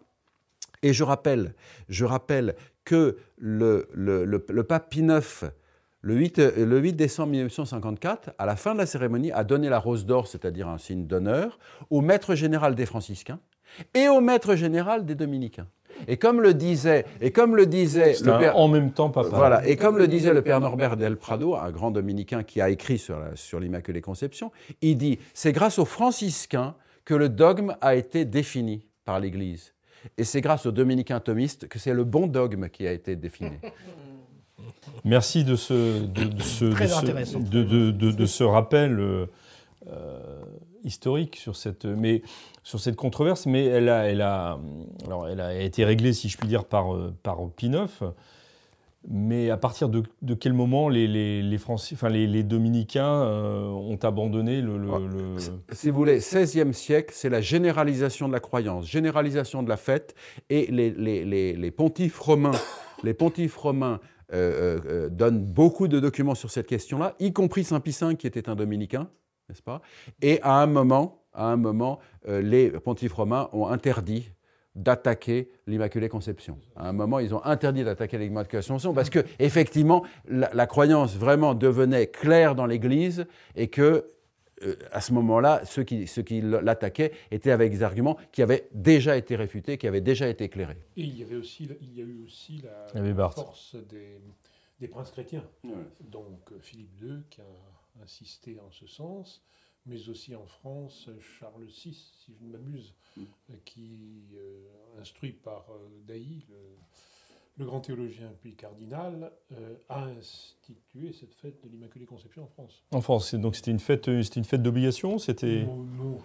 Et 0.83 0.93
je 0.93 1.03
rappelle, 1.03 1.55
je 1.89 2.05
rappelle 2.05 2.55
que 2.83 3.17
le, 3.37 3.87
le, 3.93 4.63
pape 4.63 4.89
Pie 4.89 5.01
IX 5.01 5.45
le 6.05 6.13
8, 6.13 6.39
euh, 6.39 6.65
le 6.67 6.79
8, 6.79 6.93
décembre 6.93 7.31
1954, 7.31 8.33
à 8.37 8.45
la 8.45 8.55
fin 8.55 8.73
de 8.73 8.77
la 8.77 8.85
cérémonie, 8.85 9.31
a 9.31 9.43
donné 9.43 9.69
la 9.69 9.79
rose 9.79 10.05
d'or, 10.05 10.27
c'est-à-dire 10.27 10.67
un 10.67 10.77
signe 10.77 11.07
d'honneur, 11.07 11.57
au 11.89 12.01
maître 12.01 12.35
général 12.35 12.75
des 12.75 12.85
franciscains 12.85 13.39
et 13.95 14.07
au 14.07 14.21
maître 14.21 14.55
général 14.55 15.03
des 15.03 15.15
dominicains. 15.15 15.67
Et 16.07 16.17
comme 16.17 16.41
le 16.41 16.53
disait, 16.53 17.05
et 17.21 17.31
comme 17.31 17.55
le 17.55 17.65
disait 17.65 18.13
le 18.23 18.37
père, 18.37 18.57
en 18.57 18.67
même 18.67 18.91
temps, 18.91 19.09
papa. 19.09 19.29
Voilà. 19.29 19.67
Et 19.67 19.77
comme 19.77 19.97
le 19.97 20.07
disait 20.07 20.33
le 20.33 20.43
père 20.43 20.59
Norbert 20.61 20.95
del 20.95 21.17
Prado, 21.17 21.55
un 21.55 21.71
grand 21.71 21.89
dominicain 21.89 22.43
qui 22.43 22.61
a 22.61 22.69
écrit 22.69 22.99
sur, 22.99 23.17
sur 23.33 23.59
l'Immaculée 23.59 24.01
Conception, 24.01 24.51
il 24.83 24.97
dit 24.97 25.17
c'est 25.33 25.53
grâce 25.53 25.79
aux 25.79 25.85
franciscains 25.85 26.75
que 27.03 27.15
le 27.15 27.29
dogme 27.29 27.77
a 27.81 27.95
été 27.95 28.25
défini 28.25 28.85
par 29.05 29.19
l'Église. 29.19 29.73
Et 30.19 30.23
c'est 30.23 30.41
grâce 30.41 30.67
aux 30.67 30.71
dominicains 30.71 31.19
thomistes 31.19 31.67
que 31.67 31.79
c'est 31.79 31.93
le 31.93 32.03
bon 32.03 32.27
dogme 32.27 32.69
qui 32.69 32.85
a 32.85 32.91
été 32.91 33.15
défini. 33.15 33.57
Merci 35.03 35.43
de 35.43 35.55
ce, 35.55 36.05
de, 36.05 36.41
ce, 36.41 36.65
de, 36.65 38.25
ce 38.25 38.43
rappel 38.43 38.99
euh, 38.99 39.25
historique 40.83 41.35
sur 41.35 41.55
cette, 41.55 41.85
mais, 41.85 42.21
sur 42.63 42.79
cette 42.79 42.95
controverse, 42.95 43.45
mais 43.45 43.65
elle 43.65 43.89
a, 43.89 44.09
elle, 44.09 44.21
a, 44.21 44.59
alors 45.05 45.27
elle 45.27 45.41
a 45.41 45.59
été 45.61 45.85
réglée, 45.85 46.13
si 46.13 46.29
je 46.29 46.37
puis 46.37 46.47
dire, 46.47 46.65
par, 46.65 46.87
par 47.21 47.37
Pinoff. 47.55 48.03
Mais 49.07 49.51
à 49.51 49.57
partir 49.57 49.89
de, 49.89 50.03
quel 50.33 50.53
moment 50.53 50.89
les, 50.89 51.07
les, 51.07 51.57
Français, 51.59 51.93
enfin 51.93 52.09
les, 52.09 52.43
Dominicains 52.43 53.21
euh, 53.21 53.67
ont 53.67 53.99
abandonné 54.01 54.61
le, 54.61 54.77
le, 54.77 55.35
Si 55.73 55.89
vous 55.89 55.97
voulez, 55.97 56.19
16e 56.19 56.73
siècle, 56.73 57.13
c'est 57.15 57.29
la 57.29 57.41
généralisation 57.41 58.27
de 58.27 58.33
la 58.33 58.39
croyance, 58.39 58.87
généralisation 58.87 59.61
de 59.61 59.69
la 59.69 59.77
fête, 59.77 60.15
et 60.49 60.67
les, 60.71 61.71
pontifes 61.71 62.17
romains, 62.17 62.59
les 63.03 63.13
pontifes 63.13 63.55
romains 63.57 63.99
euh, 64.33 64.79
euh, 64.85 65.09
donnent 65.09 65.43
beaucoup 65.43 65.87
de 65.87 65.99
documents 65.99 66.35
sur 66.35 66.49
cette 66.51 66.67
question-là, 66.67 67.15
y 67.19 67.33
compris 67.33 67.63
Saint 67.63 67.79
Pie 67.79 67.95
V 67.99 68.15
qui 68.15 68.27
était 68.27 68.49
un 68.49 68.55
dominicain, 68.55 69.09
n'est-ce 69.49 69.61
pas? 69.61 69.81
Et 70.21 70.39
à 70.41 70.61
un 70.61 70.67
moment, 70.67 71.23
à 71.33 71.47
un 71.47 71.57
moment, 71.57 71.99
les 72.27 72.71
pontifes 72.71 73.13
romains 73.13 73.49
ont 73.51 73.67
interdit 73.67 74.31
d'attaquer 74.75 75.49
l'Immaculée 75.67 76.09
Conception. 76.09 76.57
À 76.75 76.89
un 76.89 76.93
moment, 76.93 77.19
ils 77.19 77.33
ont 77.33 77.43
interdit 77.45 77.83
d'attaquer 77.83 78.17
l'Immaculée 78.17 78.61
Conception 78.61 78.93
parce 78.93 79.09
que, 79.09 79.19
effectivement, 79.39 80.03
la, 80.27 80.67
croyance 80.67 81.15
vraiment 81.15 81.53
devenait 81.55 82.07
claire 82.07 82.55
dans 82.55 82.65
l'Église 82.65 83.25
et 83.55 83.67
que, 83.69 84.11
euh, 84.63 84.75
à 84.91 85.01
ce 85.01 85.13
moment-là, 85.13 85.63
ceux 85.65 85.83
qui, 85.83 86.07
ceux 86.07 86.21
qui 86.21 86.41
l'attaquaient 86.41 87.11
étaient 87.31 87.51
avec 87.51 87.71
des 87.71 87.83
arguments 87.83 88.17
qui 88.31 88.41
avaient 88.41 88.67
déjà 88.73 89.17
été 89.17 89.35
réfutés, 89.35 89.77
qui 89.77 89.87
avaient 89.87 90.01
déjà 90.01 90.27
été 90.29 90.45
éclairés. 90.45 90.77
Et 90.95 91.01
il 91.01 91.17
y, 91.17 91.23
avait 91.23 91.35
aussi, 91.35 91.69
il 91.81 91.93
y 91.93 92.01
a 92.01 92.05
eu 92.05 92.23
aussi 92.23 92.61
la, 92.63 93.29
force 93.29 93.75
des, 94.79 94.87
princes 94.87 95.11
chrétiens. 95.11 95.43
Donc 95.99 96.51
Philippe 96.61 97.01
II 97.01 97.23
qui 97.29 97.41
a 97.41 98.01
insisté 98.03 98.57
en 98.59 98.71
ce 98.71 98.87
sens 98.87 99.41
mais 99.85 100.09
aussi 100.09 100.35
en 100.35 100.45
France, 100.45 101.09
Charles 101.19 101.65
VI, 101.65 101.93
si 101.93 102.33
je 102.33 102.43
ne 102.43 102.51
m'abuse, 102.51 102.93
mm. 103.17 103.23
qui, 103.65 104.23
euh, 104.35 104.67
instruit 104.99 105.33
par 105.33 105.67
euh, 105.69 105.89
Dailly, 106.07 106.45
le, 106.49 106.77
grand 107.63 107.79
théologien 107.79 108.33
puis 108.41 108.55
cardinal, 108.55 109.31
euh, 109.53 109.75
a 109.87 110.03
institué 110.17 111.13
cette 111.17 111.33
fête 111.35 111.63
de 111.63 111.69
l'Immaculée 111.69 112.05
Conception 112.05 112.43
en 112.43 112.47
France. 112.47 112.83
En 112.91 113.01
France, 113.01 113.35
donc 113.35 113.55
c'était 113.55 113.71
une 113.71 113.79
fête, 113.79 114.05
c'était 114.23 114.39
une 114.39 114.45
fête 114.45 114.61
d'obligation, 114.61 115.17
c'était. 115.17 115.65
Non, 115.65 116.17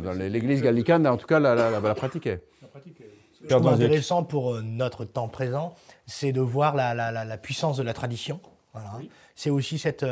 Dans 0.00 0.12
l'Église 0.12 0.62
gallicane, 0.62 1.06
en 1.06 1.16
tout 1.16 1.26
cas, 1.26 1.38
la, 1.38 1.54
la, 1.54 1.78
la 1.80 1.94
pratiquait. 1.94 2.42
La 2.62 2.68
pratiquait. 2.68 3.10
Ce 3.32 3.46
qui 3.46 3.52
est 3.52 3.66
intéressant 3.66 4.22
pour 4.22 4.60
notre 4.62 5.04
temps 5.04 5.28
présent, 5.28 5.74
c'est 6.06 6.32
de 6.32 6.40
voir 6.40 6.74
la, 6.76 7.38
puissance 7.38 7.76
de 7.76 7.82
la 7.82 7.94
tradition. 7.94 8.40
Voilà. 8.72 8.98
C'est 9.34 9.50
aussi 9.50 9.78
cette, 9.78 10.04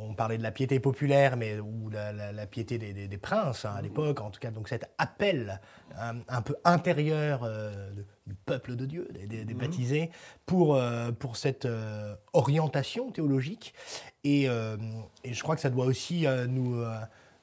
on 0.00 0.14
parlait 0.14 0.38
de 0.38 0.42
la 0.42 0.50
piété 0.50 0.80
populaire, 0.80 1.36
mais 1.36 1.58
ou 1.58 1.90
la, 1.90 2.46
piété 2.46 2.78
des, 2.78 3.18
princes 3.18 3.64
hein, 3.64 3.74
à 3.76 3.82
l'époque, 3.82 4.20
en 4.20 4.30
tout 4.30 4.40
cas, 4.40 4.50
donc 4.50 4.68
cet 4.68 4.90
appel 4.98 5.60
euh, 5.98 6.12
un, 6.28 6.42
peu 6.42 6.56
intérieur 6.64 7.42
euh, 7.44 7.90
du 8.26 8.34
peuple 8.34 8.76
de 8.76 8.86
Dieu, 8.86 9.08
des, 9.26 9.44
mhm. 9.44 9.54
baptisés, 9.54 10.10
pour, 10.46 10.76
euh, 10.76 11.12
pour 11.12 11.36
cette 11.36 11.68
orientation 12.32 13.10
théologique. 13.10 13.74
Et, 14.24 14.46
je 14.46 15.42
crois 15.42 15.54
que 15.54 15.60
ça 15.60 15.70
doit 15.70 15.86
aussi 15.86 16.26
nous 16.48 16.82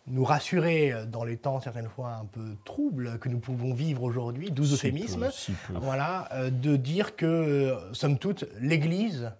nous 0.07 0.23
rassurer 0.23 1.05
dans 1.05 1.23
les 1.23 1.37
temps 1.37 1.61
certaines 1.61 1.89
fois 1.89 2.13
un 2.13 2.25
peu 2.25 2.55
troubles 2.65 3.19
que 3.19 3.29
nous 3.29 3.37
pouvons 3.37 3.75
vivre 3.75 4.01
aujourd'hui, 4.01 4.49
doux 4.49 4.73
euphémisme, 4.73 5.29
voilà, 5.69 6.27
de 6.49 6.75
dire 6.77 7.15
que, 7.15 7.77
somme 7.93 8.17
toute, 8.17 8.45
l'Église 8.59 9.31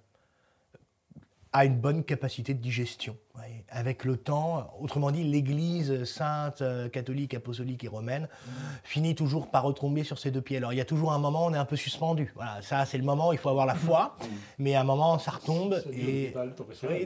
a 1.53 1.65
une 1.65 1.77
bonne 1.77 2.03
capacité 2.03 2.53
de 2.53 2.61
digestion. 2.61 3.17
Avec 3.71 4.03
le 4.03 4.17
temps, 4.17 4.73
autrement 4.79 5.11
dit, 5.11 5.23
l'Église 5.23 6.03
sainte, 6.03 6.61
euh, 6.61 6.89
catholique, 6.89 7.35
apostolique 7.35 7.83
et 7.83 7.87
romaine 7.87 8.27
finit 8.83 9.13
toujours 9.13 9.49
par 9.49 9.63
retomber 9.63 10.03
sur 10.03 10.17
ses 10.17 10.31
deux 10.31 10.41
pieds. 10.41 10.57
Alors 10.57 10.73
il 10.73 10.77
y 10.77 10.81
a 10.81 10.85
toujours 10.85 11.13
un 11.13 11.19
moment 11.19 11.45
où 11.45 11.49
on 11.49 11.53
est 11.53 11.57
un 11.57 11.65
peu 11.65 11.75
suspendu. 11.75 12.31
Voilà, 12.35 12.61
ça 12.61 12.85
c'est 12.85 12.97
le 12.97 13.03
moment, 13.03 13.31
il 13.31 13.37
faut 13.37 13.49
avoir 13.49 13.67
la 13.67 13.75
foi, 13.85 14.17
mais 14.57 14.73
à 14.75 14.81
un 14.81 14.83
moment 14.83 15.19
ça 15.19 15.31
retombe. 15.31 15.81
et... 15.93 16.33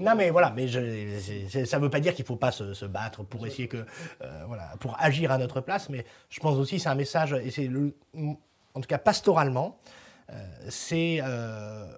non 0.02 0.16
mais 0.16 0.30
voilà, 0.30 0.52
mais 0.56 0.68
je, 0.70 1.66
ça 1.66 1.78
ne 1.78 1.84
veut 1.84 1.90
pas 1.90 2.00
dire 2.00 2.16
qu'il 2.16 2.24
ne 2.24 2.28
faut 2.28 2.38
pas 2.38 2.52
se, 2.52 2.86
battre 2.86 3.24
pour 3.24 3.46
essayer 3.46 3.68
que, 3.68 3.86
euh, 4.22 4.44
voilà, 4.48 4.72
pour 4.80 4.96
agir 5.00 5.32
à 5.32 5.38
notre 5.38 5.60
place, 5.60 5.90
mais 5.90 6.06
je 6.30 6.40
pense 6.40 6.58
aussi 6.58 6.80
c'est 6.80 6.90
un 6.90 6.96
message, 6.96 7.34
et 7.34 7.52
c'est 7.52 7.70
en 8.16 8.82
tout 8.82 8.88
cas 8.88 8.98
pastoralement, 8.98 9.78
euh, 10.30 10.34
c'est 10.70 11.22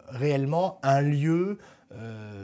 réellement 0.09 0.79
un 0.81 1.01
lieu 1.01 1.59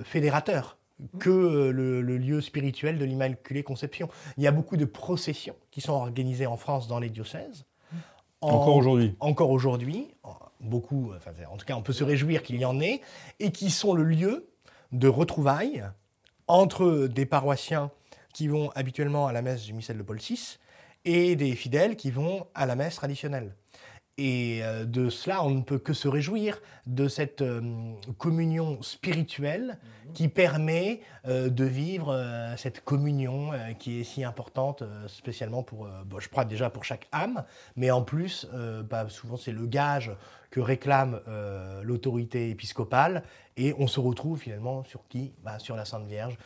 fédérateur 0.03 0.77
que 1.19 1.29
euh, 1.29 1.71
le, 1.71 2.17
lieu 2.17 2.41
spirituel 2.41 2.97
de 2.97 3.05
l'Immaculée 3.05 3.63
Conception. 3.63 4.09
Il 4.37 4.43
y 4.43 4.47
a 4.47 4.51
beaucoup 4.51 4.77
de 4.77 4.85
processions 4.85 5.55
qui 5.71 5.81
sont 5.81 5.93
organisées 5.93 6.45
en 6.45 6.57
France 6.57 6.87
dans 6.87 6.99
les 6.99 7.09
diocèses. 7.09 7.65
encore 8.41 8.75
aujourd'hui 8.75 9.15
Encore 9.19 9.49
aujourd'hui. 9.49 10.13
Beaucoup, 10.59 11.11
en 11.51 11.57
tout 11.57 11.65
cas, 11.65 11.75
on 11.75 11.81
peut 11.81 11.93
se 11.93 12.03
réjouir 12.03 12.43
qu'il 12.43 12.57
y 12.57 12.65
en 12.65 12.79
ait, 12.79 13.01
et 13.39 13.51
qui 13.51 13.71
sont 13.71 13.95
le 13.95 14.03
lieu 14.03 14.47
de 14.91 15.07
retrouvailles 15.07 15.83
entre 16.47 17.07
des 17.07 17.25
paroissiens 17.25 17.89
qui 18.31 18.47
vont 18.47 18.69
habituellement 18.75 19.25
à 19.25 19.33
la 19.33 19.41
messe 19.41 19.63
du 19.63 19.73
missel 19.73 19.97
de 19.97 20.03
Paul 20.03 20.19
VI 20.19 20.59
et 21.03 21.35
des 21.35 21.55
fidèles 21.55 21.95
qui 21.95 22.11
vont 22.11 22.45
à 22.53 22.67
la 22.67 22.75
messe 22.75 22.95
traditionnelle. 22.95 23.55
Et 24.17 24.59
euh, 24.61 24.85
de 24.85 25.09
cela, 25.09 25.43
on 25.43 25.51
ne 25.51 25.61
peut 25.61 25.79
que 25.79 25.93
se 25.93 26.07
réjouir 26.07 26.61
de 26.85 27.07
cette 27.07 27.41
euh, 27.41 27.93
communion 28.17 28.81
spirituelle 28.81 29.77
mhm. 30.05 30.13
qui 30.13 30.27
permet 30.27 31.01
euh, 31.25 31.49
de 31.49 31.63
vivre 31.63 32.15
cette 32.57 32.83
communion 32.83 33.51
qui 33.79 34.01
est 34.01 34.03
si 34.03 34.23
importante, 34.23 34.83
spécialement 35.07 35.63
pour, 35.63 35.87
je 36.19 36.27
crois 36.27 36.45
déjà 36.45 36.69
pour 36.69 36.83
chaque 36.83 37.07
âme, 37.11 37.43
mais 37.75 37.91
en 37.91 38.01
plus, 38.01 38.47
bah, 38.89 39.07
souvent 39.09 39.37
c'est 39.37 39.51
le 39.51 39.65
gage 39.65 40.11
que 40.49 40.59
réclame 40.59 41.21
l'autorité 41.83 42.49
épiscopale, 42.49 43.23
et 43.57 43.73
on 43.77 43.87
se 43.87 43.99
retrouve 43.99 44.39
finalement 44.39 44.83
sur 44.83 45.07
qui? 45.07 45.33
Bah, 45.43 45.59
Sur 45.59 45.75
la 45.75 45.85
Sainte 45.85 46.07
Vierge, 46.07 46.37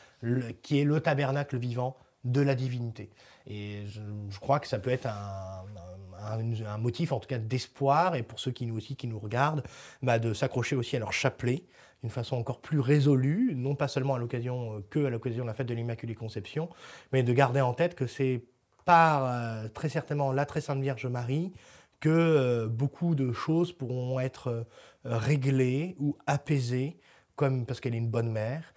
qui 0.61 0.79
est 0.79 0.83
le 0.83 0.99
tabernacle 0.99 1.57
vivant 1.57 1.97
de 2.25 2.41
la 2.41 2.55
divinité. 2.55 3.09
Et 3.47 3.83
je, 3.87 4.39
crois 4.39 4.59
que 4.59 4.67
ça 4.67 4.79
peut 4.79 4.89
être 4.89 5.07
un 5.07 6.77
motif 6.77 7.11
en 7.11 7.19
tout 7.19 7.27
cas 7.27 7.37
d'espoir 7.37 8.15
et 8.15 8.23
pour 8.23 8.39
ceux 8.39 8.51
qui 8.51 8.65
nous 8.65 8.75
aussi 8.75 8.95
qui 8.95 9.07
nous 9.07 9.19
regardent, 9.19 9.63
bah, 10.01 10.19
de 10.19 10.33
s'accrocher 10.33 10.75
aussi 10.75 10.95
à 10.95 10.99
leur 10.99 11.13
chapelet 11.13 11.63
d'une 12.05 12.11
façon 12.11 12.35
encore 12.37 12.59
plus 12.59 12.79
résolue, 12.79 13.53
non 13.55 13.73
pas 13.73 13.87
seulement 13.87 14.13
à 14.13 14.19
l'occasion 14.19 14.77
euh, 14.77 14.85
que 14.91 15.05
à 15.05 15.09
l'occasion 15.09 15.43
de 15.43 15.47
la 15.47 15.55
fête 15.55 15.67
de 15.67 15.73
l'Immaculée 15.73 16.13
Conception, 16.13 16.69
mais 17.11 17.23
de 17.23 17.33
garder 17.33 17.61
en 17.61 17.73
tête 17.73 17.95
que 17.95 18.05
c'est 18.05 18.43
par 18.85 19.25
euh, 19.25 19.67
très 19.69 19.89
certainement 19.89 20.31
la 20.31 20.45
très 20.45 20.61
sainte 20.61 20.81
Vierge 20.81 21.07
Marie 21.07 21.51
que 21.99 22.09
euh, 22.09 22.67
beaucoup 22.67 23.15
de 23.15 23.31
choses 23.31 23.71
pourront 23.71 24.19
être 24.19 24.67
réglées 25.03 25.95
ou 25.99 26.15
apaisées, 26.27 26.99
comme 27.35 27.65
parce 27.65 27.79
qu'elle 27.79 27.95
est 27.95 27.99
une 27.99 28.09
bonne 28.09 28.31
mère, 28.31 28.73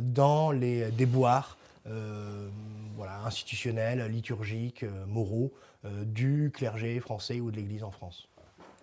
dans 0.00 0.52
les 0.52 0.92
déboires 0.92 1.56
voilà, 1.84 3.20
institutionnels, 3.24 4.06
liturgiques, 4.10 4.84
moraux 5.06 5.52
euh, 5.84 6.04
du 6.04 6.52
clergé 6.54 7.00
français 7.00 7.40
ou 7.40 7.50
de 7.50 7.56
l'Église 7.56 7.82
en 7.82 7.90
France. 7.90 8.28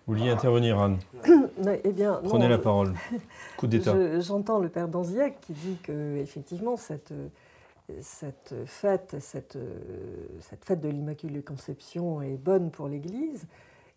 Vous 0.06 0.14
vouliez 0.14 0.28
intervenir, 0.28 0.78
Anne 0.78 0.98
eh 1.84 1.92
bien, 1.92 2.20
Prenez 2.24 2.46
la 2.46 2.58
parole. 2.58 2.92
Coup 3.56 3.66
d'État. 3.66 4.20
J'entends 4.20 4.58
le 4.58 4.68
père 4.68 4.86
Danziac 4.86 5.40
qui 5.40 5.54
dit 5.54 5.78
que 5.82 6.16
effectivement 6.16 6.76
cette, 6.76 7.14
cette 8.02 8.54
fête, 8.66 9.16
cette, 9.20 9.56
cette 10.40 10.64
fête 10.64 10.80
de 10.80 10.88
l'Immaculée 10.88 11.42
Conception 11.42 12.20
est 12.20 12.36
bonne 12.36 12.70
pour 12.70 12.88
l'Église. 12.88 13.46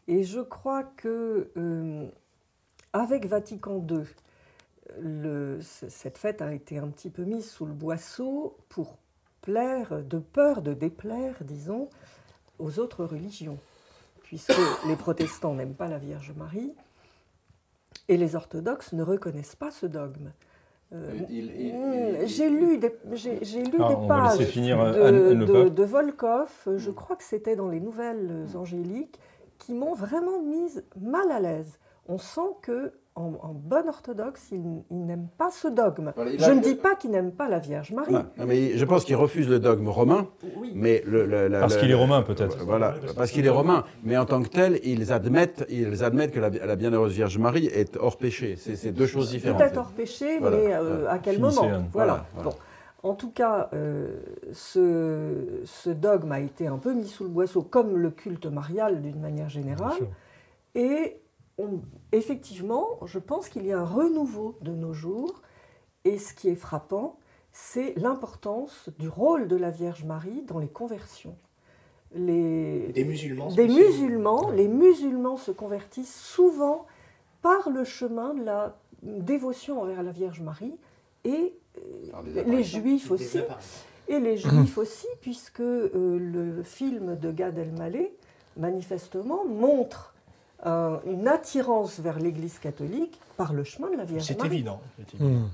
Et 0.08 0.24
je 0.24 0.40
crois 0.40 0.84
que 0.84 1.50
euh, 1.58 2.08
avec 2.94 3.26
Vatican 3.26 3.86
II, 3.90 4.06
le, 5.00 5.60
cette 5.62 6.18
fête 6.18 6.42
a 6.42 6.54
été 6.54 6.78
un 6.78 6.88
petit 6.88 7.10
peu 7.10 7.24
mise 7.24 7.50
sous 7.50 7.66
le 7.66 7.74
boisseau 7.74 8.58
pour 8.70 8.98
plaire, 9.42 10.04
de 10.04 10.20
peur 10.20 10.62
de 10.62 10.74
déplaire, 10.74 11.36
disons, 11.42 11.90
aux 12.60 12.80
autres 12.80 13.06
religions, 13.06 13.60
puisque 14.24 14.54
les 14.88 14.96
protestants 14.96 15.54
n'aiment 15.54 15.76
pas 15.76 15.88
la 15.88 15.98
Vierge 15.98 16.34
Marie 16.36 16.74
et 18.08 18.18
les 18.18 18.36
orthodoxes 18.36 18.94
ne 18.94 19.04
reconnaissent 19.04 19.56
pas 19.56 19.72
ce 19.72 19.86
dogme. 19.86 20.32
j'ai 20.92 22.50
lu 22.50 22.78
des, 22.78 22.94
j'ai, 23.14 23.64
lu 23.64 23.78
ah, 23.80 23.90
des 23.90 24.08
pages 24.08 24.38
de, 24.38 25.70
de, 25.70 25.84
Volkov, 25.84 26.52
je 26.78 26.92
crois 26.92 27.16
que 27.16 27.24
c'était 27.24 27.56
dans 27.56 27.70
les 27.70 27.80
Nouvelles 27.80 28.48
Angéliques, 28.56 29.20
qui 29.60 29.74
m'ont 29.74 29.94
vraiment 29.94 30.42
mise 30.42 30.84
mal 31.00 31.32
à 31.32 31.40
l'aise. 31.40 31.80
On 32.08 32.18
sent 32.18 32.42
que 32.62 32.94
en, 33.16 33.54
bon 33.54 33.88
orthodoxe, 33.88 34.50
il, 34.52 35.06
n'aime 35.06 35.28
pas 35.38 35.52
ce 35.52 35.68
dogme. 35.68 36.14
je 36.18 36.52
ne 36.52 36.62
dis 36.62 36.76
pas 36.76 36.96
qu'il 36.96 37.12
n'aime 37.12 37.32
pas 37.32 37.48
la 37.48 37.60
Vierge 37.60 37.92
Marie. 37.92 38.16
mais 38.46 38.78
je 38.78 38.86
pense 38.86 39.06
qu'il 39.06 39.16
refuse 39.16 39.48
le 39.50 39.60
dogme 39.60 39.88
romain. 39.88 40.28
Mais 40.74 41.04
le, 41.06 41.50
parce 41.60 41.78
qu'il 41.78 41.92
est 41.92 41.96
romain, 41.96 42.22
peut-être. 42.24 42.64
Voilà, 42.66 42.96
parce 43.16 43.32
qu'il 43.32 43.46
est 43.46 43.50
romain. 43.50 43.84
Mais 44.04 44.18
en 44.18 44.26
tant 44.26 44.42
que 44.42 44.50
tel, 44.50 44.80
ils 44.84 45.12
admettent, 45.12 45.66
ils 45.70 46.04
admettent 46.04 46.32
que 46.32 46.40
la, 46.40 46.76
Bienheureuse 46.76 47.14
Vierge 47.14 47.38
Marie 47.38 47.68
est 47.68 47.98
hors 47.98 48.18
péché. 48.18 48.56
C'est 48.58 48.92
deux 48.92 49.08
choses 49.08 49.30
différentes. 49.30 49.60
Peut-être 49.60 49.78
hors 49.78 49.92
péché, 49.92 50.40
mais 50.40 50.74
euh, 50.74 51.10
à 51.10 51.20
quel 51.20 51.40
moment 51.40 51.70
Voilà. 51.92 52.26
Bon. 52.44 52.52
En 53.04 53.16
tout 53.16 53.32
cas, 53.32 53.70
euh, 53.74 54.16
ce, 54.54 55.90
dogme 55.90 56.32
a 56.32 56.40
été 56.40 56.68
un 56.68 56.78
peu 56.78 56.94
mis 56.94 57.08
sous 57.08 57.26
le 57.26 57.30
boisseau, 57.30 57.62
comme 57.62 57.98
le 57.98 58.10
culte 58.12 58.46
marial 58.46 59.02
d'une 59.02 59.20
manière 59.20 59.50
générale. 59.50 60.08
Et 60.74 61.18
effectivement, 62.12 62.88
je 63.06 63.20
pense 63.20 63.50
qu'il 63.50 63.66
y 63.66 63.72
a 63.72 63.80
un 63.80 63.86
renouveau 63.86 64.58
de 64.62 64.72
nos 64.72 64.94
jours. 64.94 65.42
Et 66.06 66.18
ce 66.18 66.34
qui 66.34 66.50
est 66.50 66.56
frappant, 66.56 67.18
c'est 67.52 67.94
l'importance 67.98 68.90
du 69.00 69.08
rôle 69.08 69.48
de 69.48 69.56
la 69.56 69.70
Vierge 69.70 70.04
Marie 70.04 70.42
dans 70.48 70.60
les 70.60 70.68
conversions. 70.68 71.38
Les, 72.16 72.92
des 72.94 73.06
musulmans. 73.06 73.52
Des 73.52 73.68
musulmans, 73.68 74.50
les 74.52 74.68
musulmans 74.68 75.38
se 75.38 75.52
convertissent 75.52 76.20
souvent 76.20 76.86
par 77.42 77.70
le 77.70 77.84
chemin 77.84 78.34
de 78.34 78.44
la 78.44 78.78
dévotion 79.02 79.82
envers 79.82 80.04
la 80.04 80.12
Vierge 80.12 80.42
Marie 80.42 80.76
et 81.24 81.54
les 82.46 82.64
Juifs 82.64 83.12
aussi. 83.12 83.40
Et 84.08 84.20
les 84.20 84.38
Juifs 84.38 84.78
aussi, 84.78 85.08
puisque 85.22 85.62
euh, 85.62 86.18
le 86.20 86.62
film 86.64 87.16
de 87.16 87.32
Gad 87.32 87.58
Elmaleh, 87.58 88.14
manifestement, 88.58 89.46
montre 89.46 90.13
euh, 90.13 90.13
une 90.66 91.28
attirance 91.28 92.00
vers 92.00 92.20
l'Église 92.20 92.60
catholique 92.60 93.20
par 93.38 93.54
le 93.54 93.64
chemin 93.64 93.90
de 93.92 93.98
la 93.98 94.06
Vierge 94.06 94.30
Marie. 94.30 94.40
C'est 94.40 94.46
évident. 94.46 94.82
Hmm. 95.20 95.46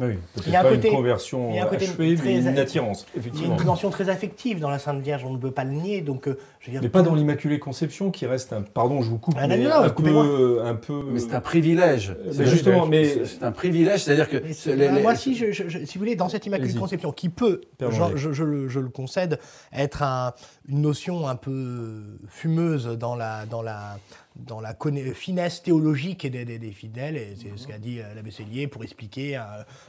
Oui, 0.00 0.18
il 0.44 0.52
y 0.52 0.56
a 0.56 0.60
un 0.60 0.70
côté, 0.70 0.88
une 0.88 0.96
conversion 0.96 1.50
il 1.50 1.56
y 1.56 1.58
a 1.60 1.66
un 1.66 1.68
côté 1.68 1.84
achevée, 1.84 2.16
très, 2.16 2.34
une 2.34 2.58
attirance, 2.58 3.06
effectivement. 3.16 3.38
Il 3.38 3.46
y 3.46 3.50
a 3.50 3.54
une 3.54 3.60
dimension 3.60 3.90
très 3.90 4.08
affective 4.08 4.58
dans 4.58 4.70
la 4.70 4.80
Sainte 4.80 5.00
Vierge, 5.00 5.24
on 5.24 5.32
ne 5.32 5.38
peut 5.38 5.52
pas 5.52 5.62
le 5.62 5.70
nier. 5.70 6.00
Donc, 6.00 6.26
euh, 6.26 6.36
je 6.58 6.66
veux 6.66 6.72
dire, 6.72 6.82
mais 6.82 6.88
pas 6.88 7.02
dans 7.02 7.14
l'Immaculée 7.14 7.60
Conception, 7.60 8.10
qui 8.10 8.26
reste 8.26 8.52
un... 8.52 8.62
Pardon, 8.62 9.02
je 9.02 9.10
vous 9.10 9.18
coupe, 9.18 9.36
ah, 9.38 9.46
mais 9.46 9.64
un, 9.64 9.88
peu, 9.90 10.62
un 10.64 10.74
peu... 10.74 11.04
Mais 11.12 11.20
c'est 11.20 11.34
un 11.34 11.40
privilège. 11.40 12.10
Euh, 12.10 12.32
mais 12.36 12.46
justement, 12.46 12.86
mais... 12.86 13.24
C'est 13.24 13.44
un 13.44 13.52
privilège, 13.52 14.02
c'est-à-dire 14.02 14.28
que... 14.28 15.00
Moi, 15.00 15.14
si, 15.14 15.36
je, 15.36 15.52
si 15.52 15.94
vous 15.94 16.00
voulez, 16.00 16.16
dans 16.16 16.28
cette 16.28 16.44
Immaculée 16.44 16.74
Conception, 16.74 17.12
qui 17.12 17.28
peut, 17.28 17.60
je, 17.80 18.16
je, 18.16 18.42
le, 18.42 18.68
je, 18.68 18.80
le, 18.80 18.88
concède, 18.88 19.38
être 19.72 20.02
un, 20.02 20.32
une 20.68 20.80
notion 20.80 21.28
un 21.28 21.36
peu 21.36 22.02
fumeuse 22.28 22.86
dans 22.98 23.14
la... 23.14 23.46
Dans 23.46 23.62
la 23.62 23.98
dans 24.36 24.60
la 24.60 24.76
finesse 25.14 25.62
théologique 25.62 26.26
des, 26.26 26.44
des, 26.44 26.72
fidèles, 26.72 27.16
et 27.16 27.36
c'est 27.40 27.56
ce 27.56 27.68
qu'a 27.68 27.78
dit 27.78 28.00
euh, 28.00 28.14
l'abbé 28.14 28.30
Cellier 28.30 28.66
pour 28.66 28.82
expliquer 28.82 29.36
euh, 29.36 29.42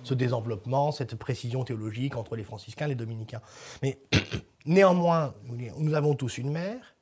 ce 0.03 0.13
désenveloppement, 0.13 0.91
cette 0.91 1.15
précision 1.15 1.63
théologique 1.63 2.15
entre 2.15 2.35
les 2.35 2.43
franciscains 2.43 2.85
et 2.85 2.89
les 2.89 2.95
dominicains. 2.95 3.41
Mais 3.81 3.99
néanmoins, 4.65 5.33
nous 5.77 5.93
avons 5.93 6.15
tous 6.15 6.37
une 6.37 6.51
mère, 6.51 6.95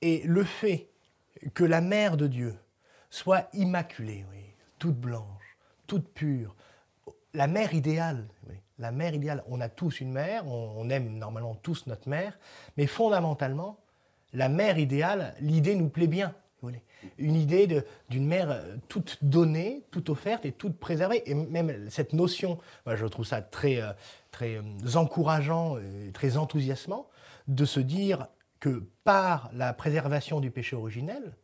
et 0.00 0.22
le 0.24 0.44
fait 0.44 0.88
que 1.54 1.64
la 1.64 1.80
mère 1.80 2.16
de 2.16 2.26
Dieu 2.26 2.56
soit 3.10 3.48
immaculée, 3.52 4.24
toute 4.78 4.96
blanche, 4.96 5.58
toute 5.86 6.08
pure, 6.08 6.54
la 7.34 7.46
mère 7.46 7.74
idéale, 7.74 8.28
la 8.78 8.92
mère 8.92 9.14
idéale, 9.14 9.44
on 9.48 9.60
a 9.60 9.68
tous 9.68 10.00
une 10.00 10.12
mère, 10.12 10.46
on 10.46 10.88
aime 10.90 11.18
normalement 11.18 11.54
tous 11.56 11.86
notre 11.86 12.08
mère, 12.08 12.38
mais 12.76 12.86
fondamentalement, 12.86 13.80
la 14.32 14.48
mère 14.48 14.78
idéale, 14.78 15.34
l'idée 15.40 15.74
nous 15.74 15.88
plaît 15.88 16.06
bien 16.06 16.34
une 17.18 17.36
idée 17.36 17.82
d'une 18.08 18.26
mère 18.26 18.50
euh, 18.50 18.76
toute 18.88 19.18
donnée, 19.22 19.84
toute 19.90 20.10
offerte 20.10 20.44
et 20.44 20.52
toute 20.52 20.78
préservée. 20.78 21.22
Et 21.26 21.34
même 21.34 21.88
cette 21.90 22.12
notion, 22.12 22.58
je 22.86 23.06
trouve 23.06 23.26
ça 23.26 23.42
très, 23.42 23.80
euh, 23.80 23.92
très 24.30 24.56
euh, 24.56 24.96
encourageant, 24.96 25.76
très 26.12 26.36
enthousiasmant, 26.36 27.08
de 27.46 27.64
se 27.64 27.80
dire 27.80 28.28
que 28.60 28.84
par 29.04 29.50
la 29.52 29.72
préservation 29.72 30.40
du 30.40 30.50
péché 30.50 30.74
originel, 30.74 31.36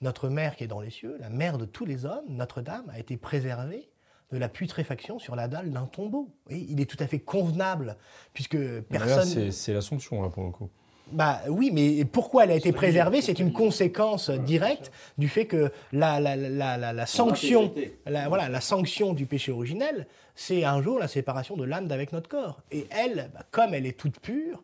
notre 0.00 0.28
mère 0.28 0.54
qui 0.54 0.64
est 0.64 0.68
dans 0.68 0.80
les 0.80 0.90
cieux, 0.90 1.16
la 1.18 1.28
mère 1.28 1.58
de 1.58 1.64
tous 1.64 1.84
les 1.84 2.04
hommes, 2.04 2.24
Notre-Dame, 2.28 2.88
a 2.90 2.98
été 3.00 3.16
préservée 3.16 3.90
de 4.30 4.38
la 4.38 4.48
putréfaction 4.48 5.18
sur 5.18 5.34
la 5.34 5.48
dalle 5.48 5.70
d'un 5.70 5.86
tombeau. 5.86 6.34
Et 6.50 6.58
il 6.58 6.80
est 6.80 6.86
tout 6.86 7.02
à 7.02 7.06
fait 7.06 7.18
convenable, 7.18 7.96
puisque 8.32 8.58
personne... 8.82 9.50
C'est 9.50 9.72
l'Assomption, 9.72 10.22
là, 10.22 10.28
pour 10.28 10.44
le 10.44 10.50
coup. 10.50 10.70
Bah 11.12 11.40
oui, 11.48 11.70
mais 11.72 12.04
pourquoi 12.04 12.44
elle 12.44 12.50
a 12.50 12.56
été 12.56 12.72
préservée 12.72 13.22
C'est 13.22 13.38
une 13.38 13.52
conséquence 13.52 14.30
directe 14.30 14.92
du 15.16 15.28
fait 15.28 15.46
que 15.46 15.72
la, 15.92 16.20
la, 16.20 16.36
la, 16.36 16.92
la 16.92 17.06
sanction, 17.06 17.72
voilà, 18.06 18.48
la 18.48 18.60
sanction 18.60 19.14
du 19.14 19.26
péché 19.26 19.52
originel, 19.52 20.06
c'est 20.34 20.64
un 20.64 20.82
jour 20.82 20.98
la 20.98 21.08
séparation 21.08 21.56
de 21.56 21.64
l'âme 21.64 21.88
d'avec 21.88 22.12
notre 22.12 22.28
corps. 22.28 22.60
Et 22.70 22.86
elle, 22.90 23.30
bah, 23.34 23.44
comme 23.50 23.74
elle 23.74 23.86
est 23.86 23.98
toute 23.98 24.20
pure, 24.20 24.62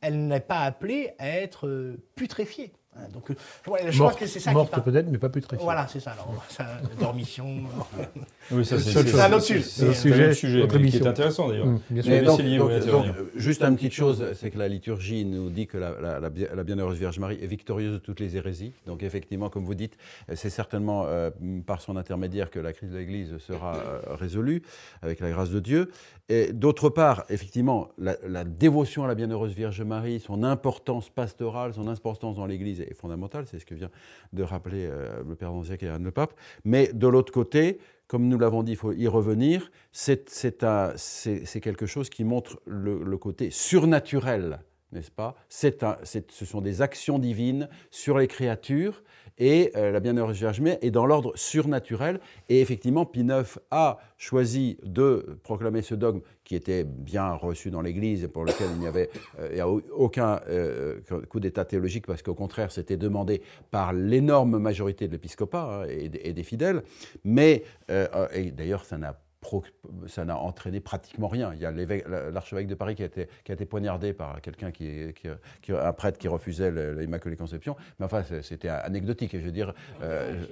elle 0.00 0.26
n'est 0.26 0.40
pas 0.40 0.60
appelée 0.60 1.10
à 1.18 1.28
être 1.28 1.66
euh, 1.68 1.96
putréfiée. 2.16 2.72
Hein, 2.94 3.08
donc, 3.12 3.30
euh, 3.30 3.34
je, 3.88 3.98
morte, 3.98 4.18
que 4.18 4.26
c'est 4.26 4.38
ça 4.38 4.52
morte 4.52 4.78
peut-être, 4.84 5.08
mais 5.10 5.16
pas 5.16 5.30
putréfiée. 5.30 5.64
Voilà, 5.64 5.88
c'est 5.88 6.00
ça. 6.00 6.10
Alors, 6.10 6.44
ça, 6.50 6.66
dormition. 7.00 7.62
oui, 8.50 8.66
ça 8.66 8.78
c'est 8.78 9.18
un 9.18 9.32
autre 9.32 9.44
sujet. 9.44 9.62
C'est 9.62 9.88
un 9.88 9.94
sujet, 9.94 10.34
sujet 10.34 10.68
qui 10.68 10.96
est 10.98 11.06
intéressant 11.06 11.48
d'ailleurs. 11.48 11.66
Mmh, 11.66 12.24
donc, 12.24 13.06
juste 13.34 13.62
une 13.62 13.76
petite 13.76 13.94
chose, 13.94 14.22
c'est 14.34 14.50
que 14.50 14.58
la 14.58 14.68
liturgie 14.68 15.24
nous 15.24 15.48
dit 15.48 15.66
que 15.66 15.78
la, 15.78 16.20
la, 16.20 16.62
Bienheureuse 16.64 16.98
Vierge 16.98 17.18
Marie 17.18 17.38
est 17.42 17.46
victorieuse 17.46 17.94
de 17.94 17.98
toutes 17.98 18.20
les 18.20 18.36
hérésies. 18.36 18.72
Donc 18.86 19.02
effectivement, 19.02 19.48
comme 19.48 19.64
vous 19.64 19.74
dites, 19.74 19.96
c'est 20.34 20.50
certainement 20.50 21.06
euh, 21.06 21.30
par 21.66 21.80
son 21.80 21.96
intermédiaire 21.96 22.50
que 22.50 22.60
la 22.60 22.74
crise 22.74 22.90
de 22.90 22.98
l'Église 22.98 23.38
sera 23.38 23.76
euh, 23.76 24.00
résolue, 24.14 24.62
avec 25.00 25.20
la 25.20 25.30
grâce 25.30 25.50
de 25.50 25.60
Dieu. 25.60 25.90
Et 26.28 26.52
d'autre 26.52 26.88
part, 26.88 27.24
effectivement, 27.28 27.88
la, 27.98 28.44
dévotion 28.44 29.04
à 29.04 29.08
la 29.08 29.14
Bienheureuse 29.14 29.54
Vierge 29.54 29.82
Marie, 29.82 30.20
son 30.20 30.44
importance 30.44 31.10
pastorale, 31.10 31.74
son 31.74 31.88
importance 31.88 32.36
dans 32.36 32.46
l'Église 32.46 32.80
est 32.80 32.94
fondamentale, 32.94 33.44
c'est 33.50 33.58
ce 33.58 33.66
que 33.66 33.74
vient 33.74 33.90
de 34.32 34.42
rappeler 34.42 34.86
euh, 34.86 35.22
le 35.28 35.34
Père 35.34 35.50
d'Anziac 35.50 35.82
et 35.82 35.90
le 35.98 36.10
Pape. 36.10 36.34
Mais 36.64 36.90
de 36.92 37.06
l'autre 37.06 37.32
côté, 37.32 37.78
comme 38.06 38.28
nous 38.28 38.38
l'avons 38.38 38.62
dit, 38.62 38.72
il 38.72 38.76
faut 38.76 38.92
y 38.92 39.08
revenir, 39.08 39.70
c'est 39.90 40.24
quelque 41.62 41.86
chose 41.86 42.08
qui 42.08 42.24
montre 42.24 42.60
le, 42.66 43.16
côté 43.16 43.50
surnaturel, 43.50 44.60
n'est-ce 44.92 45.10
pas? 45.10 45.34
Ce 45.48 46.44
sont 46.44 46.60
des 46.60 46.82
actions 46.82 47.18
divines 47.18 47.68
sur 47.90 48.18
les 48.18 48.26
créatures 48.28 49.02
et 49.38 49.72
euh, 49.76 49.90
la 49.90 50.00
Bienheureuse 50.00 50.38
Vierge 50.38 50.60
Mère 50.60 50.78
est 50.82 50.90
dans 50.90 51.06
l'ordre 51.06 51.32
surnaturel. 51.36 52.20
Et 52.48 52.60
effectivement, 52.60 53.06
Pie 53.06 53.20
IX 53.20 53.58
a 53.70 53.98
choisi 54.18 54.78
de 54.82 55.38
proclamer 55.42 55.82
ce 55.82 55.94
dogme 55.94 56.20
qui 56.44 56.54
était 56.54 56.84
bien 56.84 57.32
reçu 57.32 57.70
dans 57.70 57.80
l'Église 57.80 58.24
et 58.24 58.28
pour 58.28 58.44
lequel 58.44 58.68
il 58.74 58.80
n'y 58.80 58.86
avait 58.86 59.10
euh, 59.40 59.80
aucun 59.92 60.40
euh, 60.48 61.00
coup 61.28 61.40
d'état 61.40 61.64
théologique, 61.64 62.06
parce 62.06 62.22
qu'au 62.22 62.34
contraire, 62.34 62.70
c'était 62.70 62.96
demandé 62.96 63.42
par 63.70 63.92
l'énorme 63.92 64.58
majorité 64.58 65.06
de 65.06 65.12
l'épiscopat 65.12 65.82
hein, 65.82 65.86
et, 65.88 66.10
et, 66.28 66.32
des 66.32 66.42
fidèles. 66.42 66.82
Mais, 67.24 67.64
et 68.34 68.50
d'ailleurs, 68.50 68.84
ça 68.84 68.98
n'a 68.98 69.18
ça 70.06 70.24
n'a 70.24 70.36
entraîné 70.36 70.80
pratiquement 70.80 71.28
rien. 71.28 71.52
Il 71.54 71.60
y 71.60 71.66
a 71.66 71.72
l'archevêque 72.30 72.66
de 72.66 72.74
Paris 72.74 72.94
qui 72.94 73.02
a 73.02 73.06
été, 73.06 73.28
qui 73.44 73.52
a 73.52 73.54
été 73.54 73.66
poignardé 73.66 74.12
par 74.12 74.40
quelqu'un 74.40 74.70
qui, 74.70 75.12
qui, 75.14 75.72
un 75.72 75.92
prêtre 75.92 76.18
qui 76.18 76.28
refusait 76.28 76.70
l'Immaculée 76.70 77.36
Conception. 77.36 77.76
Mais 77.98 78.06
enfin, 78.06 78.22
c'était 78.42 78.68
anecdotique. 78.68 79.32
Je 79.32 79.44
veux 79.44 79.52
dire, 79.52 79.74
euh, 80.02 80.42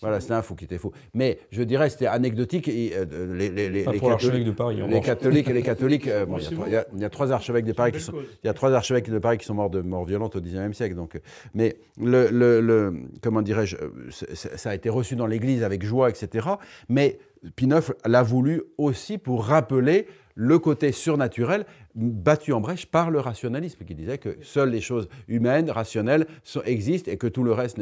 voilà, 0.00 0.20
c'était 0.20 0.34
un 0.34 0.42
fou 0.42 0.54
qui 0.54 0.64
était 0.64 0.78
fou. 0.78 0.92
Mais 1.14 1.38
je 1.50 1.62
dirais, 1.62 1.90
c'était 1.90 2.06
anecdotique. 2.06 2.68
Et, 2.68 2.92
euh, 2.94 3.34
les, 3.34 3.50
les, 3.50 3.68
les, 3.68 4.00
catholiques 4.00 4.44
de 4.44 4.50
Paris. 4.52 4.80
Les 4.88 5.00
catholiques 5.00 5.48
et 5.48 5.52
les 5.52 5.62
catholiques. 5.62 6.08
Euh, 6.08 6.26
bon, 6.26 6.38
il, 6.38 6.72
y 6.72 6.76
a, 6.76 6.86
il, 6.94 7.00
y 7.00 7.04
a, 7.04 7.10
trois 7.10 7.32
archevêques 7.32 7.64
de 7.64 7.72
Paris 7.72 7.92
qui 7.92 8.00
sont, 8.00 8.12
il 8.42 8.46
y 8.46 8.50
a 8.50 8.54
trois 8.54 8.72
archevêques 8.72 9.10
de 9.10 9.18
Paris 9.18 9.38
qui 9.38 9.44
sont 9.44 9.54
morts 9.54 9.70
de 9.70 9.80
mort 9.80 10.04
violente 10.04 10.36
au 10.36 10.40
XIXe 10.40 10.76
siècle. 10.76 10.94
Donc, 10.94 11.20
mais 11.54 11.76
le, 12.00 12.28
le, 12.30 12.60
le 12.60 12.94
comment 13.22 13.42
dirais-je, 13.42 13.76
ça 14.10 14.70
a 14.70 14.74
été 14.74 14.88
reçu 14.88 15.16
dans 15.16 15.26
l'Église 15.26 15.62
avec 15.62 15.84
joie, 15.84 16.10
etc. 16.10 16.48
Mais 16.88 17.18
Pinoff 17.54 17.92
l'a 18.04 18.22
voulu 18.22 18.62
aussi 18.78 19.18
pour 19.18 19.44
rappeler 19.44 20.06
le 20.36 20.58
côté 20.58 20.92
surnaturel 20.92 21.66
battu 21.96 22.52
en 22.52 22.60
brèche 22.60 22.86
par 22.86 23.10
le 23.10 23.20
rationalisme, 23.20 23.84
qui 23.84 23.94
disait 23.94 24.18
que 24.18 24.36
seules 24.42 24.68
les 24.68 24.82
choses 24.82 25.08
humaines, 25.28 25.70
rationnelles, 25.70 26.26
existent 26.66 27.10
et 27.10 27.16
que 27.16 27.26
tout 27.26 27.42
le 27.42 27.52
reste 27.52 27.78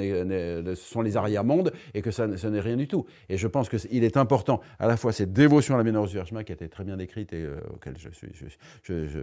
sont 0.76 1.02
les 1.02 1.16
arrière-mondes 1.16 1.72
et 1.94 2.00
que 2.00 2.12
ça, 2.12 2.26
n'est 2.26 2.60
rien 2.60 2.76
du 2.76 2.86
tout. 2.86 3.04
Et 3.28 3.36
je 3.36 3.48
pense 3.48 3.68
qu'il 3.68 4.04
est 4.04 4.16
important 4.16 4.60
à 4.78 4.86
la 4.86 4.96
fois 4.96 5.12
cette 5.12 5.32
dévotion 5.32 5.74
à 5.74 5.78
la 5.78 5.84
Bienheureuse 5.84 6.12
Vierge 6.12 6.30
qui 6.44 6.52
a 6.52 6.54
été 6.54 6.68
très 6.68 6.84
bien 6.84 6.96
décrite 6.96 7.32
et 7.32 7.42
euh, 7.42 7.56
auquel 7.74 7.94
je, 7.98 8.08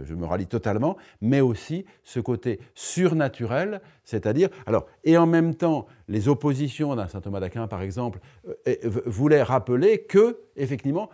je, 0.04 0.14
me 0.14 0.26
rallie 0.26 0.46
totalement, 0.46 0.96
mais 1.22 1.40
aussi 1.40 1.86
ce 2.04 2.20
côté 2.20 2.60
surnaturel, 2.74 3.80
c'est-à-dire, 4.04 4.50
alors, 4.66 4.86
et 5.04 5.16
en 5.16 5.26
même 5.26 5.54
temps, 5.54 5.86
les 6.08 6.28
oppositions 6.28 6.94
d'un 6.94 7.08
saint 7.08 7.20
Thomas 7.22 7.40
d'Aquin, 7.40 7.66
par 7.66 7.80
exemple, 7.80 8.20
euh, 8.68 8.74
voulaient 9.06 9.42
rappeler 9.42 10.02
que, 10.02 10.38
effectivement, 10.56 11.08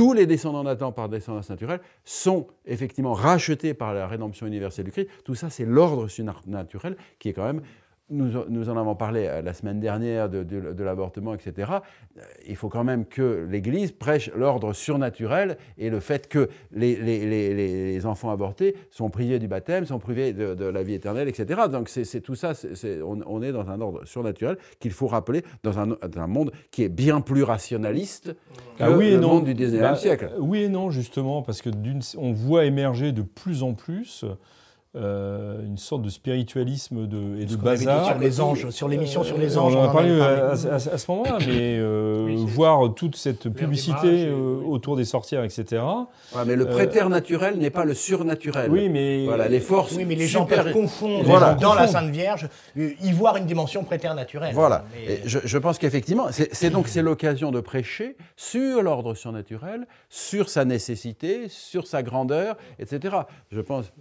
tous 0.00 0.14
les 0.14 0.24
descendants 0.24 0.64
d'Adam 0.64 0.92
par 0.92 1.10
descendance 1.10 1.50
naturelle 1.50 1.80
sont 2.06 2.46
effectivement 2.64 3.12
rachetés 3.12 3.74
par 3.74 3.92
la 3.92 4.06
rédemption 4.06 4.46
universelle 4.46 4.86
du 4.86 4.92
Christ. 4.92 5.10
Tout 5.26 5.34
ça, 5.34 5.50
c'est 5.50 5.66
l'ordre 5.66 6.08
surnaturel 6.08 6.96
qui 7.18 7.28
est 7.28 7.32
quand 7.34 7.44
même 7.44 7.60
nous, 8.10 8.68
en 8.68 8.76
avons 8.76 8.94
parlé 8.94 9.26
euh, 9.26 9.42
la 9.42 9.54
semaine 9.54 9.80
dernière 9.80 10.28
de, 10.28 10.82
l'avortement, 10.82 11.34
etc. 11.34 11.72
Il 12.46 12.56
faut 12.56 12.68
quand 12.68 12.84
même 12.84 13.06
que 13.06 13.46
l'Église 13.48 13.92
prêche 13.92 14.30
l'ordre 14.34 14.72
surnaturel 14.72 15.56
et 15.78 15.90
le 15.90 16.00
fait 16.00 16.28
que 16.28 16.48
les, 16.72 18.06
enfants 18.06 18.30
avortés 18.30 18.76
sont 18.90 19.10
privés 19.10 19.38
du 19.38 19.48
baptême, 19.48 19.84
sont 19.84 19.98
privés 19.98 20.32
de, 20.32 20.64
la 20.64 20.82
vie 20.82 20.94
éternelle, 20.94 21.28
etc. 21.28 21.62
Donc 21.70 21.88
c'est 21.88 22.20
tout 22.20 22.34
ça, 22.34 22.52
on, 23.04 23.42
est 23.42 23.52
dans 23.52 23.68
un 23.70 23.80
ordre 23.80 24.04
surnaturel 24.04 24.56
qu'il 24.78 24.92
faut 24.92 25.06
rappeler 25.06 25.42
dans 25.62 25.78
un, 25.78 26.26
monde 26.26 26.52
qui 26.70 26.82
est 26.84 26.88
bien 26.88 27.20
plus 27.20 27.42
rationaliste 27.42 28.34
que 28.76 28.84
ah 28.84 28.90
oui 28.90 29.12
le 29.12 29.20
monde 29.20 29.44
du 29.44 29.54
19e 29.54 29.80
bah, 29.80 29.96
siècle. 29.96 30.30
Oui 30.38 30.62
et 30.62 30.68
non, 30.68 30.90
justement, 30.90 31.42
parce 31.42 31.62
que 31.62 31.70
on 32.16 32.32
voit 32.32 32.64
émerger 32.64 33.12
de 33.12 33.22
plus 33.22 33.62
en 33.62 33.74
plus 33.74 34.24
euh, 34.96 35.64
une 35.64 35.78
sorte 35.78 36.02
de 36.02 36.10
spiritualisme 36.10 37.06
de, 37.06 37.40
et 37.40 37.44
de 37.44 37.54
bazar. 37.54 38.06
Sur 38.06 38.18
les 38.18 38.40
anges, 38.40 38.70
sur 38.70 38.88
l'émission 38.88 39.22
sur 39.22 39.38
les 39.38 39.56
anges. 39.56 39.76
On 39.76 39.82
en 39.82 39.88
a 39.88 39.92
parlé, 39.92 40.20
à, 40.20 40.56
ce 40.56 41.10
moment-là, 41.12 41.38
mais 41.46 41.78
euh, 41.78 42.34
voir 42.38 42.92
toute 42.94 43.14
cette 43.14 43.48
publicité 43.50 44.26
euh, 44.26 44.60
autour 44.66 44.96
des 44.96 45.04
sorcières, 45.04 45.44
etc. 45.44 45.80
mais 46.44 46.56
le 46.56 46.66
préternaturel 46.66 47.56
n'est 47.56 47.70
pas 47.70 47.84
le 47.84 47.94
surnaturel. 47.94 48.68
Oui, 48.68 48.88
mais 48.88 49.26
voilà, 49.26 49.46
les 49.46 49.60
forces. 49.60 49.92
Oui, 49.92 50.04
mais 50.04 50.16
les 50.16 50.26
gens 50.26 50.44
peuvent 50.44 50.72
confondre 50.72 51.22
voilà. 51.22 51.54
dans 51.54 51.74
la 51.74 51.86
Sainte 51.86 52.10
Vierge, 52.10 52.48
y 52.76 53.12
voir 53.12 53.36
une 53.36 53.46
dimension 53.46 53.84
préternaturelle. 53.84 54.54
Voilà. 54.54 54.84
je, 55.24 55.38
je, 55.44 55.58
pense 55.58 55.78
qu'effectivement, 55.78 56.26
c'est 56.32 56.70
donc 56.70 56.88
c'est 56.88 57.02
l'occasion 57.02 57.52
de 57.52 57.60
prêcher 57.60 58.16
sur 58.34 58.82
l'ordre 58.82 59.14
surnaturel, 59.14 59.86
sur 60.08 60.48
sa 60.48 60.64
nécessité, 60.64 61.48
sur 61.48 61.86
sa 61.86 62.02
grandeur, 62.02 62.56
etc. 62.80 63.18
Je 63.52 63.60
pense 63.60 63.92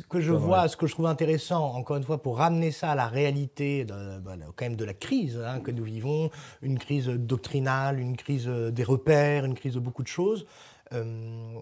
ce 0.00 0.06
que 0.06 0.20
je 0.20 0.32
vois, 0.32 0.66
ce 0.68 0.76
que 0.76 0.86
je 0.86 0.94
trouve 0.94 1.06
intéressant, 1.06 1.74
encore 1.74 1.96
une 1.96 2.04
fois, 2.04 2.22
pour 2.22 2.38
ramener 2.38 2.70
ça 2.70 2.92
à 2.92 2.94
la 2.94 3.06
réalité 3.06 3.84
de, 3.84 4.18
bah, 4.18 4.34
quand 4.56 4.64
même 4.64 4.76
de 4.76 4.84
la 4.84 4.94
crise 4.94 5.38
hein, 5.44 5.60
que 5.60 5.70
nous 5.70 5.84
vivons, 5.84 6.30
une 6.62 6.78
crise 6.78 7.06
doctrinale, 7.08 8.00
une 8.00 8.16
crise 8.16 8.46
des 8.46 8.84
repères, 8.84 9.44
une 9.44 9.54
crise 9.54 9.74
de 9.74 9.80
beaucoup 9.80 10.02
de 10.02 10.08
choses. 10.08 10.46
Euh, 10.94 11.58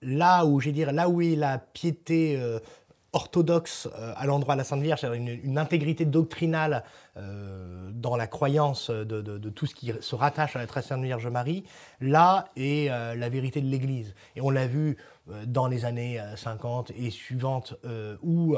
là 0.00 0.46
où, 0.46 0.60
j'ai 0.60 0.72
dire, 0.72 0.92
là 0.92 1.08
où 1.08 1.20
est 1.20 1.36
la 1.36 1.58
piété 1.58 2.36
euh, 2.38 2.58
orthodoxe 3.12 3.88
euh, 3.98 4.12
à 4.16 4.26
l'endroit 4.26 4.54
de 4.54 4.58
la 4.58 4.64
Sainte 4.64 4.82
Vierge, 4.82 5.04
une, 5.04 5.28
une 5.28 5.58
intégrité 5.58 6.06
doctrinale 6.06 6.84
dans 7.16 8.16
la 8.16 8.26
croyance 8.26 8.90
de, 8.90 9.20
de, 9.20 9.50
tout 9.50 9.66
ce 9.66 9.74
qui 9.74 9.92
se 10.00 10.14
rattache 10.14 10.56
à 10.56 10.58
la 10.58 10.66
très 10.66 10.82
Sainte 10.82 11.02
Vierge 11.02 11.26
Marie, 11.28 11.64
là 12.00 12.48
est 12.56 12.88
la 12.88 13.28
vérité 13.28 13.60
de 13.60 13.68
l'Église. 13.68 14.14
Et 14.36 14.40
on 14.40 14.50
l'a 14.50 14.66
vu 14.66 14.96
euh, 15.30 15.44
dans 15.46 15.68
les 15.68 15.86
années 15.86 16.20
50 16.36 16.90
euh, 16.90 16.94
et 16.98 17.10
suivantes, 17.10 17.74
euh, 17.86 18.16
où 18.22 18.56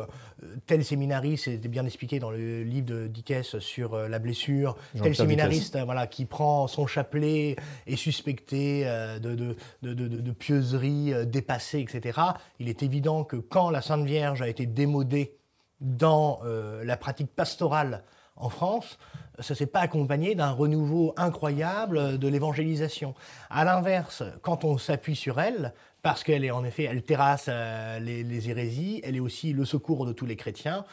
tel 0.66 0.84
séminariste, 0.84 1.44
c'était 1.44 1.68
bien 1.68 1.86
expliqué 1.86 2.18
dans 2.18 2.30
le 2.30 2.64
livre 2.64 2.86
de 2.86 3.06
Dickès 3.06 3.58
sur 3.60 3.96
la 3.96 4.18
blessure, 4.18 4.76
tel 5.00 5.14
séminariste 5.14 5.78
voilà, 5.84 6.08
qui 6.08 6.24
prend 6.24 6.66
son 6.66 6.86
chapelet 6.86 7.56
est 7.86 7.96
suspecté 7.96 8.84
de, 8.84 9.34
de, 9.34 9.56
de, 9.82 9.94
de, 9.94 10.32
pieuserie 10.32 11.12
dépassée, 11.26 11.80
etc. 11.80 12.20
Il 12.58 12.68
est 12.68 12.82
évident 12.82 13.24
que 13.24 13.36
quand 13.36 13.70
la 13.70 13.80
Sainte 13.80 14.04
Vierge 14.04 14.42
a 14.42 14.48
été 14.48 14.66
démodée 14.66 15.36
dans 15.80 16.40
la 16.42 16.96
pratique 16.96 17.30
pastorale 17.34 18.02
en 18.36 18.48
France, 18.48 18.98
ça 19.38 19.54
ne 19.54 19.56
s'est 19.56 19.66
pas 19.66 19.80
accompagné 19.80 20.34
d'un 20.34 20.50
renouveau 20.50 21.14
incroyable 21.16 22.18
de 22.18 22.28
l'évangélisation. 22.28 23.14
À 23.50 23.64
l'inverse, 23.64 24.22
quand 24.42 24.64
on 24.64 24.78
s'appuie 24.78 25.16
sur 25.16 25.40
elle, 25.40 25.72
parce 26.02 26.22
qu'elle 26.22 26.44
est 26.44 26.52
en 26.52 26.64
effet, 26.64 26.84
elle 26.84 27.02
terrasse 27.02 27.46
euh, 27.48 27.98
les, 27.98 28.48
hérésies, 28.48 29.00
elle 29.02 29.16
est 29.16 29.20
aussi 29.20 29.52
le 29.52 29.64
secours 29.64 30.06
de 30.06 30.12
tous 30.12 30.24
les 30.24 30.36
chrétiens. 30.36 30.84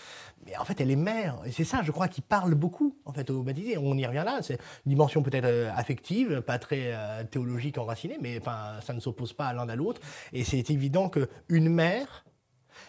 Mais 0.46 0.58
en 0.58 0.66
fait, 0.66 0.82
elle 0.82 0.90
est 0.90 0.96
mère, 0.96 1.40
et 1.46 1.52
c'est 1.52 1.64
ça, 1.64 1.84
je 1.84 1.92
crois, 1.92 2.08
qui 2.08 2.22
parle 2.22 2.56
beaucoup 2.56 2.98
en 3.06 3.14
fait 3.14 3.30
aux 3.30 3.44
baptisés. 3.44 3.78
On 3.78 3.96
y 3.96 4.06
revient 4.08 4.24
là, 4.26 4.40
c'est 4.42 4.58
une 4.86 4.90
dimension 4.90 5.22
peut-être 5.22 5.46
euh, 5.46 5.72
affective, 5.76 6.42
pas 6.42 6.58
très 6.58 6.94
euh, 6.94 7.24
théologique 7.26 7.78
enracinée, 7.78 8.18
mais 8.22 8.42
ça 8.44 8.94
ne 8.94 9.00
s'oppose 9.00 9.34
pas 9.34 9.54
l'un 9.54 9.70
à 9.70 9.76
l'autre. 9.76 10.02
Et 10.32 10.44
c'est 10.44 10.70
évident 10.72 11.10
qu'une 11.10 11.70
mère, 11.70 12.26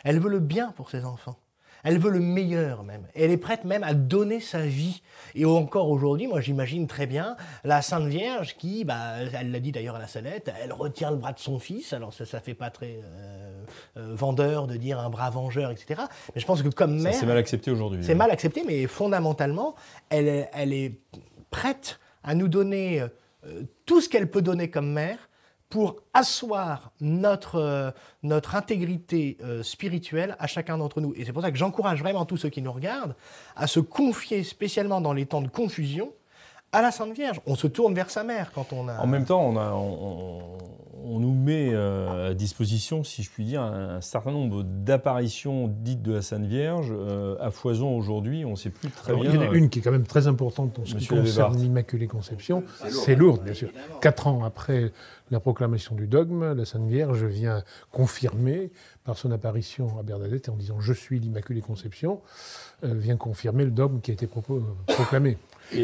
elle 0.03 0.19
veut 0.19 0.31
le 0.31 0.41
bien 0.41 0.73
pour 0.73 0.89
ses 0.89 1.05
enfants. 1.05 1.37
Elle 1.85 1.99
veut 1.99 2.11
le 2.11 2.21
meilleur 2.21 2.83
même. 2.83 3.07
Elle 3.15 3.31
est 3.31 3.37
prête 3.37 3.65
même 3.65 3.85
à 3.85 3.95
donner 3.95 4.41
sa 4.41 4.67
vie. 4.67 5.03
Et 5.35 5.45
encore 5.45 5.91
aujourd'hui, 5.91 6.27
moi 6.27 6.41
j'imagine 6.41 6.87
très 6.87 7.07
bien 7.07 7.37
la 7.63 7.83
Sainte 7.83 8.07
Vierge 8.07 8.57
qui, 8.57 8.85
bah, 8.85 9.17
elle 9.39 9.53
l'a 9.53 9.61
dit 9.61 9.71
d'ailleurs 9.71 9.97
à 9.97 9.99
la 9.99 10.07
salette, 10.07 10.51
elle 10.63 10.73
retient 10.73 11.11
le 11.11 11.19
bras 11.19 11.33
de 11.33 11.39
son 11.39 11.59
fils. 11.59 11.93
Alors 11.93 12.13
ça, 12.13 12.25
ça 12.25 12.41
fait 12.41 12.55
pas 12.55 12.71
très 12.71 13.01
euh, 13.05 13.65
euh, 13.99 14.15
vendeur 14.15 14.67
de 14.67 14.77
dire 14.77 14.99
un 14.99 15.11
bras 15.11 15.31
vengeur, 15.31 15.71
etc. 15.71 16.03
Mais 16.35 16.41
je 16.41 16.47
pense 16.47 16.63
que 16.63 16.69
comme 16.69 17.01
mère, 17.01 17.15
c'est 17.15 17.27
mal 17.27 17.37
accepté 17.37 17.71
aujourd'hui. 17.71 18.03
C'est 18.03 18.15
mal 18.15 18.31
accepté, 18.31 18.65
mais 18.67 18.87
fondamentalement, 18.87 19.75
elle, 20.09 20.49
elle 20.53 20.73
est 20.73 20.99
prête 21.51 22.01
à 22.23 22.35
nous 22.35 22.49
donner 22.49 23.03
euh, 23.03 23.63
tout 23.85 24.01
ce 24.01 24.09
qu'elle 24.09 24.31
peut 24.31 24.43
donner 24.43 24.71
comme 24.71 24.91
mère 24.91 25.29
pour 25.69 25.97
asseoir 26.13 26.93
notre, 27.01 27.57
euh, 27.57 27.91
intégrité 28.53 29.37
euh, 29.43 29.63
spirituelle 29.63 30.37
à 30.39 30.47
chacun 30.47 30.79
d'entre 30.79 31.01
nous. 31.01 31.15
Et 31.17 31.25
c'est 31.25 31.33
pour 31.33 31.43
ça 31.43 31.51
que 31.51 31.59
j'encourage 31.59 32.01
vraiment 32.01 32.25
tous 32.25 32.37
ceux 32.37 32.51
qui 32.51 32.63
nous 32.63 32.73
regardent 32.73 33.17
à 33.57 33.67
se 33.67 33.81
confier 33.81 34.45
spécialement 34.45 35.01
dans 35.01 35.13
les 35.13 35.27
temps 35.27 35.43
de 35.43 35.49
confusion 35.49 36.13
à 36.75 36.83
la 36.83 36.91
Sainte 36.91 37.15
Vierge. 37.15 37.41
On 37.47 37.55
se 37.55 37.67
tourne 37.67 37.95
vers 37.95 38.11
sa 38.11 38.25
mère 38.25 38.51
quand 38.53 38.73
on 38.73 38.89
a... 38.89 38.99
En 38.99 39.07
même 39.07 39.25
temps, 39.25 39.47
on, 39.47 39.57
a, 39.57 39.73
on 41.05 41.21
nous 41.21 41.35
met 41.35 41.71
euh, 41.73 42.31
à 42.31 42.35
disposition, 42.35 43.05
si 43.05 43.23
je 43.23 43.31
puis 43.31 43.45
dire, 43.45 43.63
un, 43.63 44.01
certain 44.01 44.33
nombre 44.33 44.63
d'apparitions 44.63 45.69
dites 45.69 46.03
de 46.03 46.15
la 46.15 46.23
Sainte 46.23 46.47
Vierge 46.47 46.89
euh, 46.91 47.37
à 47.41 47.51
foison 47.51 47.97
aujourd'hui. 47.97 48.45
On 48.45 48.53
ne 48.53 48.57
sait 48.57 48.71
plus 48.71 48.91
très 48.91 49.15
bien. 49.15 49.31
Il 49.31 49.35
y 49.35 49.39
en 49.39 49.43
a 49.43 49.55
une 49.55 49.69
qui 49.69 49.79
est 49.79 49.83
quand 49.83 49.93
même 49.93 50.07
très 50.07 50.27
importante 50.27 50.79
en 50.79 50.85
ce 50.85 50.97
qui 50.97 51.07
concerne 51.07 51.57
l'Immaculée 51.57 52.07
Conception. 52.07 52.65
C'est 52.89 53.15
lourd, 53.15 53.39
bien 53.39 53.55
sûr. 53.55 53.69
Quatre 54.01 54.27
ans 54.27 54.45
après 54.45 54.93
la 55.31 55.41
proclamation 55.41 55.95
du 55.95 56.07
dogme, 56.07 56.55
la 56.55 56.65
Sainte 56.65 56.89
Vierge 56.89 57.25
vient 57.25 57.63
confirmer 57.91 58.71
par 59.05 59.19
son 59.19 59.31
apparition 59.31 59.99
à 59.99 60.03
Bernadette 60.03 60.49
en 60.49 60.57
disant 60.57 60.81
Je 60.81 60.93
suis 60.93 61.21
l'Immaculée 61.21 61.61
Conception, 61.61 62.21
euh, 62.85 62.95
vient 62.95 63.17
confirmer 63.17 63.65
le 63.65 63.71
dogme 63.71 64.01
qui 64.01 64.11
a 64.11 64.15
été 64.15 64.27
proclamé 64.27 65.39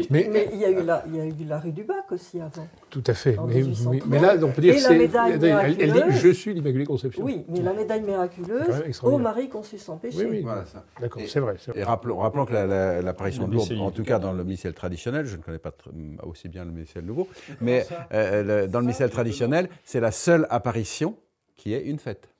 mais, 0.09 0.49
il, 0.53 0.59
y 0.59 0.65
a 0.65 0.69
eu 0.69 0.83
la, 0.83 1.03
il 1.07 1.15
y 1.15 1.19
a 1.19 1.25
eu 1.25 1.33
la 1.47 1.59
rue 1.59 1.71
du 1.71 1.83
Bac 1.83 2.11
aussi 2.11 2.39
avant. 2.39 2.67
Tout 2.89 3.03
à 3.07 3.13
fait. 3.13 3.37
Mais, 3.47 3.63
mais, 4.07 4.19
là, 4.19 4.35
on 4.41 4.51
peut 4.51 4.61
dire 4.61 4.75
que 4.75 4.91
elle, 4.91 5.75
elle, 5.79 5.93
dit 5.93 6.17
Je 6.17 6.29
suis 6.29 6.53
l'Immaculée 6.53 6.85
Conception. 6.85 7.23
Oui, 7.23 7.45
mais 7.49 7.61
la 7.61 7.73
médaille 7.73 8.01
miraculeuse 8.01 8.67
au 9.03 9.17
Marie 9.17 9.49
conçu 9.49 9.77
sans 9.77 9.97
péché. 9.97 10.17
Oui, 10.19 10.27
oui. 10.29 10.41
Voilà, 10.41 10.65
ça. 10.65 10.83
D'accord, 10.99 11.21
c'est 11.27 11.39
vrai, 11.39 11.55
Et 11.75 11.83
rappelons, 11.83 12.17
rappelons 12.19 12.45
que 12.45 12.53
l'apparition 12.53 13.47
de 13.47 13.53
Lourdes, 13.53 13.71
en 13.79 13.91
tout 13.91 14.03
cas 14.03 14.19
dans 14.19 14.33
le 14.33 14.43
missel 14.43 14.73
traditionnel, 14.73 15.25
je 15.25 15.37
ne 15.37 15.41
connais 15.41 15.59
pas 15.59 15.73
aussi 16.23 16.49
bien 16.49 16.65
le 16.65 16.71
missel 16.71 17.05
nouveau, 17.05 17.27
mais 17.59 17.85
euh, 18.13 18.67
dans 18.67 18.79
le 18.79 18.85
missel 18.85 19.09
traditionnel, 19.09 19.69
c'est 19.83 19.99
la 19.99 20.11
seule 20.11 20.47
apparition 20.49 21.15
qui 21.55 21.73
est 21.73 21.83
une 21.83 21.99
fête. 21.99 22.30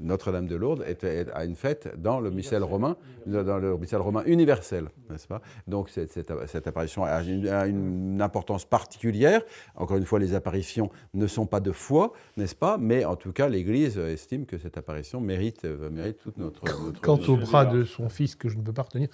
Notre-Dame 0.00 0.46
de 0.46 0.56
Lourdes 0.56 0.84
est, 0.86 1.04
a 1.04 1.44
une 1.44 1.56
fête 1.56 2.00
dans 2.00 2.20
le 2.20 2.30
missel 2.30 2.62
romain, 2.62 2.96
dans 3.26 3.58
le 3.58 3.76
missel 3.76 4.00
romain 4.00 4.22
universel, 4.26 4.88
n'est-ce 5.10 5.26
pas? 5.26 5.40
Donc 5.66 5.90
cette, 5.90 6.66
apparition 6.66 7.04
a 7.04 7.22
une, 7.22 8.20
importance 8.20 8.64
particulière. 8.64 9.42
Encore 9.76 9.96
une 9.96 10.04
fois, 10.04 10.18
les 10.18 10.34
apparitions 10.34 10.90
ne 11.14 11.26
sont 11.26 11.46
pas 11.46 11.60
de 11.60 11.72
foi, 11.72 12.12
n'est-ce 12.36 12.54
pas? 12.54 12.78
Mais 12.78 13.04
en 13.04 13.16
tout 13.16 13.32
cas, 13.32 13.48
l'Église 13.48 13.98
estime 13.98 14.46
que 14.46 14.58
cette 14.58 14.76
apparition 14.76 15.20
mérite, 15.20 15.64
euh, 15.64 15.90
mérite 15.90 16.18
toute 16.18 16.38
notre, 16.38 16.60
Quant 17.00 17.18
au 17.28 17.36
bras 17.36 17.66
de 17.66 17.84
son 17.84 18.08
fils 18.08 18.34
que 18.34 18.48
je 18.48 18.56
ne 18.56 18.62
peux 18.62 18.72
pas 18.72 18.82
retenir, 18.82 19.08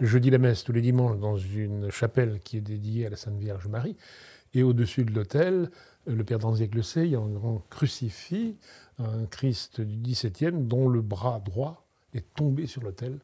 je 0.00 0.18
dis 0.18 0.30
la 0.30 0.38
messe 0.38 0.64
tous 0.64 0.72
les 0.72 0.80
dimanches 0.80 1.18
dans 1.18 1.36
une 1.36 1.90
chapelle 1.90 2.40
qui 2.40 2.58
est 2.58 2.62
dédiée 2.62 3.06
à 3.06 3.10
la 3.10 3.16
Sainte 3.16 3.38
Vierge 3.38 3.66
Marie, 3.68 3.96
et 4.54 4.62
au-dessus 4.62 5.04
de 5.04 5.12
l'autel, 5.12 5.70
le 6.06 6.24
Père 6.24 6.38
Danziec 6.38 6.74
le 6.74 6.82
sait, 6.82 7.04
il 7.04 7.10
y 7.12 7.16
a 7.16 7.20
un 7.20 7.28
grand 7.28 7.62
crucifix 7.70 8.56
un 9.00 9.26
Christ 9.30 9.80
du 9.80 9.96
XVIIe 9.96 10.52
dont 10.52 10.88
le 10.88 11.00
bras 11.00 11.40
droit 11.44 11.86
est 12.14 12.34
tombé 12.34 12.66
sur 12.66 12.82
l'autel. 12.82 13.18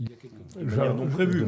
Il 0.00 0.08
y 0.08 0.12
a 0.12 0.16
quelques 0.16 0.96
non 0.96 1.06
prévu. 1.06 1.46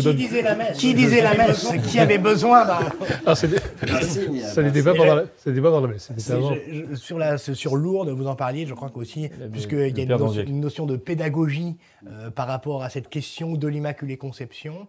qui, 0.00 0.14
disait 0.14 0.42
la 0.42 0.54
messe 0.54 0.78
qui 0.78 0.94
disait 0.94 1.22
la 1.22 1.36
messe 1.36 1.68
Qui 1.88 1.98
avait 1.98 2.18
besoin 2.18 2.64
d'un. 2.64 2.78
Ah, 3.26 3.34
ça 3.34 3.48
n'était 4.62 4.82
pas, 4.82 4.94
pendant 4.94 5.16
la 5.80 5.88
messe. 5.88 6.12
sur, 6.94 7.18
la, 7.18 7.38
sur 7.38 7.76
Lourdes, 7.76 8.10
vous 8.10 8.26
en 8.26 8.36
parliez, 8.36 8.66
je 8.66 8.74
crois 8.74 8.90
qu'aussi, 8.90 9.30
puisqu'il 9.50 9.98
y 9.98 10.00
a 10.00 10.42
une 10.46 10.60
notion, 10.60 10.86
de 10.86 10.96
pédagogie 10.96 11.76
euh, 12.06 12.30
par 12.30 12.46
rapport 12.46 12.84
à 12.84 12.90
cette 12.90 13.08
question 13.08 13.54
de 13.54 13.66
l'Immaculée 13.66 14.16
Conception 14.16 14.86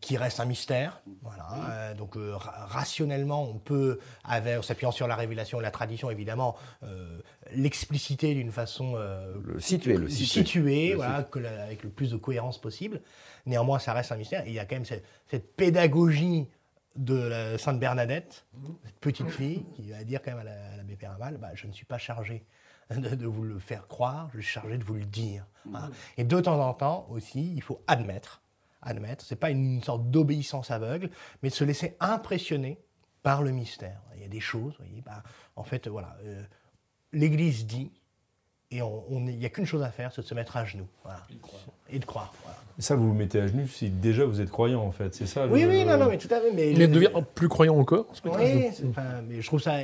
qui 0.00 0.16
reste 0.16 0.40
un 0.40 0.44
mystère. 0.44 1.00
Voilà. 1.22 1.46
Euh, 1.70 1.94
donc 1.94 2.16
euh, 2.16 2.34
rationnellement, 2.36 3.44
on 3.44 3.58
peut, 3.58 3.98
en 4.24 4.62
s'appuyant 4.62 4.90
sur 4.90 5.06
la 5.06 5.16
révélation 5.16 5.60
et 5.60 5.62
la 5.62 5.70
tradition, 5.70 6.10
évidemment, 6.10 6.56
euh, 6.82 7.20
l'expliciter 7.52 8.34
d'une 8.34 8.52
façon 8.52 8.96
le 8.96 9.58
situer, 9.60 9.96
le 9.96 10.08
situer, 10.08 10.94
voilà, 10.94 11.26
avec 11.62 11.82
le 11.82 11.90
plus 11.90 12.10
de 12.10 12.16
cohérence 12.16 12.60
possible. 12.60 13.00
Néanmoins, 13.46 13.78
ça 13.78 13.92
reste 13.92 14.12
un 14.12 14.16
mystère. 14.16 14.44
Et 14.46 14.48
il 14.48 14.54
y 14.54 14.58
a 14.58 14.66
quand 14.66 14.76
même 14.76 14.84
cette, 14.84 15.56
pédagogie 15.56 16.48
de 16.96 17.14
la 17.14 17.58
Sainte 17.58 17.80
Bernadette, 17.80 18.44
cette 18.84 18.98
petite 19.00 19.30
fille, 19.30 19.64
qui 19.74 19.90
va 19.90 20.04
dire 20.04 20.20
quand 20.22 20.34
même 20.34 20.46
à 20.46 20.76
l'abbé 20.76 20.96
Péramal, 20.96 21.38
bah, 21.38 21.50
je 21.54 21.66
ne 21.66 21.72
suis 21.72 21.86
pas 21.86 21.98
chargé 21.98 22.44
de, 22.90 23.26
vous 23.26 23.44
le 23.44 23.58
faire 23.58 23.86
croire, 23.86 24.28
je 24.34 24.40
suis 24.40 24.52
chargé 24.52 24.78
de 24.78 24.84
vous 24.84 24.94
le 24.94 25.04
dire. 25.04 25.46
Et 26.16 26.24
de 26.24 26.40
temps 26.40 26.60
en 26.60 26.74
temps 26.74 27.06
aussi, 27.10 27.52
il 27.54 27.62
faut 27.62 27.80
admettre, 27.86 28.42
admettre, 28.88 29.24
c'est 29.24 29.36
pas 29.36 29.50
une 29.50 29.82
sorte 29.82 30.10
d'obéissance 30.10 30.70
aveugle, 30.70 31.10
mais 31.42 31.50
de 31.50 31.54
se 31.54 31.64
laisser 31.64 31.96
impressionner 32.00 32.78
par 33.22 33.42
le 33.42 33.50
mystère. 33.50 34.00
Il 34.14 34.22
y 34.22 34.24
a 34.24 34.28
des 34.28 34.40
choses, 34.40 34.74
vous 34.78 34.84
voyez, 34.84 35.02
bah, 35.02 35.22
en 35.56 35.64
fait, 35.64 35.88
voilà, 35.88 36.16
euh, 36.24 36.42
l'Église 37.12 37.66
dit, 37.66 37.92
et 38.70 38.78
il 38.78 39.24
n'y 39.24 39.46
a 39.46 39.48
qu'une 39.48 39.64
chose 39.64 39.82
à 39.82 39.90
faire, 39.90 40.12
c'est 40.12 40.22
de 40.22 40.26
se 40.26 40.34
mettre 40.34 40.56
à 40.56 40.64
genoux. 40.64 40.88
Et 41.90 41.98
de 41.98 42.04
croire. 42.04 42.32
Ça, 42.80 42.94
vous 42.94 43.08
vous 43.08 43.14
mettez 43.14 43.40
à 43.40 43.46
genoux 43.48 43.66
si 43.66 43.90
déjà 43.90 44.24
vous 44.24 44.40
êtes 44.40 44.50
croyant, 44.50 44.82
en 44.82 44.92
fait. 44.92 45.12
C'est 45.12 45.26
ça 45.26 45.48
Oui, 45.48 45.64
oui, 45.68 45.84
non, 45.84 45.96
non, 45.98 46.06
mais 46.08 46.16
tout 46.16 46.32
à 46.32 46.38
fait. 46.38 46.52
Mais 46.54 46.70
il 46.70 46.90
devient 46.90 47.08
plus 47.34 47.48
croyant 47.48 47.76
encore 47.76 48.06
Oui, 48.24 48.66
mais 49.28 49.40
je 49.40 49.46
trouve 49.46 49.60
ça 49.60 49.78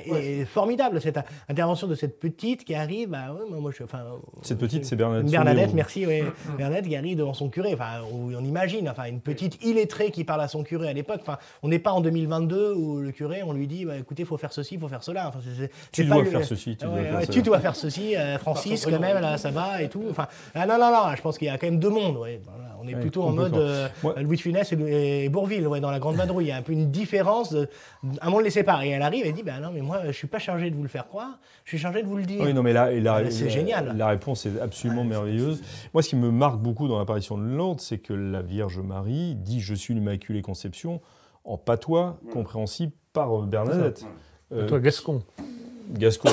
formidable, 0.47 1.01
cette 1.01 1.19
intervention 1.49 1.89
de 1.89 1.97
cette 1.97 2.21
petite 2.21 2.65
qui 2.65 2.75
arrive. 2.75 3.09
Bah, 3.09 3.35
moi, 3.51 3.73
je, 3.77 3.83
enfin, 3.83 4.05
cette 4.43 4.59
petite, 4.59 4.85
c'est 4.85 4.95
Bernadette. 4.95 5.29
Bernadette, 5.29 5.75
merci, 5.75 6.07
oui. 6.07 6.23
Bernadette 6.57 6.87
qui 6.87 6.95
arrive 6.95 7.19
devant 7.19 7.35
son 7.35 7.49
curé. 7.49 7.75
Enfin, 7.75 8.03
on, 8.13 8.45
imagine, 8.45 8.89
enfin, 8.89 9.07
une 9.07 9.21
petite 9.21 9.65
illettrée 9.65 10.13
qui 10.13 10.23
parle 10.23 10.43
à 10.43 10.49
son 10.49 10.63
curé 10.63 10.89
à 10.89 10.93
l'époque. 10.93 11.21
Enfin, 11.23 11.39
on 11.65 11.69
n'est 11.69 11.81
pas 11.81 11.91
en 11.91 12.01
2022 12.01 12.75
où 12.75 13.01
le 13.01 13.11
curé, 13.11 13.43
on 13.43 13.53
lui 13.53 13.67
dit, 13.67 13.87
bah, 13.87 13.97
écoutez, 13.99 14.23
il 14.23 14.27
faut 14.27 14.37
faire 14.37 14.53
ceci, 14.53 14.75
il 14.75 14.81
faut 14.81 14.89
faire 14.89 15.03
cela. 15.03 15.27
Enfin, 15.29 15.41
tu, 15.91 16.05
dois 16.05 16.25
faire 16.25 16.45
ceci, 16.45 16.77
tu, 16.77 16.85
dois 16.87 17.03
faire 17.03 17.21
ceci, 17.21 17.33
tu 17.33 17.43
dois 17.43 17.59
faire 17.59 17.75
ceci. 17.75 18.15
Francis, 18.39 18.87
quand 18.87 19.01
même, 19.01 19.21
là, 19.21 19.37
ça 19.37 19.51
va 19.51 19.83
et 19.83 19.89
tout. 19.89 20.05
Enfin, 20.09 20.29
ah, 20.55 20.65
non, 20.65 20.79
non, 20.79 20.93
non, 20.93 21.17
je 21.17 21.23
pense 21.23 21.39
qu'il 21.39 21.49
y 21.49 21.51
a 21.51 21.59
quand 21.59 21.67
même 21.67 21.81
deux 21.81 21.91
mondes. 21.95 22.19
on 22.83 22.89
est 22.89 22.95
plutôt 22.97 23.23
en 23.23 23.33
mode 23.33 23.57
euh, 23.57 23.89
Louis 24.21 24.37
de 24.37 24.43
Funès 24.43 24.73
et, 24.73 25.29
Bourville, 25.29 25.67
ouais, 25.67 25.81
dans 25.81 25.91
la 25.91 25.99
Grande 25.99 26.17
Vadrouille. 26.17 26.45
Il 26.45 26.49
y 26.49 26.53
a 26.53 26.57
un 26.57 26.63
peu 26.63 26.73
une 26.73 26.91
différence, 26.91 27.57
un 28.21 28.31
monde 28.31 28.43
les 28.43 28.51
sépare. 28.51 28.83
Et 28.83 28.91
elle 28.91 29.03
arrive 29.03 29.25
et 29.27 29.33
dit 29.33 29.43
bah, 29.43 29.61
Non, 29.61 29.71
mais 29.73 29.81
moi, 29.81 30.01
je 30.03 30.09
ne 30.09 30.13
suis 30.13 30.27
pas 30.27 30.39
chargé 30.39 30.71
de 30.71 30.77
vous 30.77 30.83
le 30.83 30.89
faire 30.89 31.07
croire, 31.07 31.39
je 31.65 31.71
suis 31.71 31.79
chargé 31.79 32.03
de 32.03 32.09
vous 32.09 32.17
le 32.17 32.25
dire. 32.25 32.43
Oui, 32.43 32.53
non, 32.53 32.63
mais 32.63 32.73
là, 32.73 33.31
c'est 33.31 33.51
génial. 33.51 33.97
La 33.97 34.09
réponse 34.09 34.47
est 34.47 34.61
absolument 34.61 35.05
merveilleuse. 35.05 35.63
Moi, 35.93 36.03
ce 36.03 36.11
qui 36.11 36.17
me 36.17 36.31
marque 36.31 36.61
beaucoup 36.61 36.89
dans 36.89 36.99
l'apparition 36.99 37.39
de 37.39 37.45
Lourdes, 37.45 37.81
c'est 37.81 37.99
que 37.99 38.13
la 38.13 38.43
Vierge 38.43 38.81
Marie 38.81 39.35
dit 39.35 39.61
Je 39.61 39.75
suis 39.75 39.95
l'Immaculée 39.95 40.43
Conception 40.43 41.01
en 41.45 41.59
patois 41.59 42.19
compréhensible 42.33 42.93
par 43.13 43.43
Bernadette. 43.43 44.05
Euh, 44.53 44.79
Gascon. 44.79 45.23
Gascon. 45.91 46.31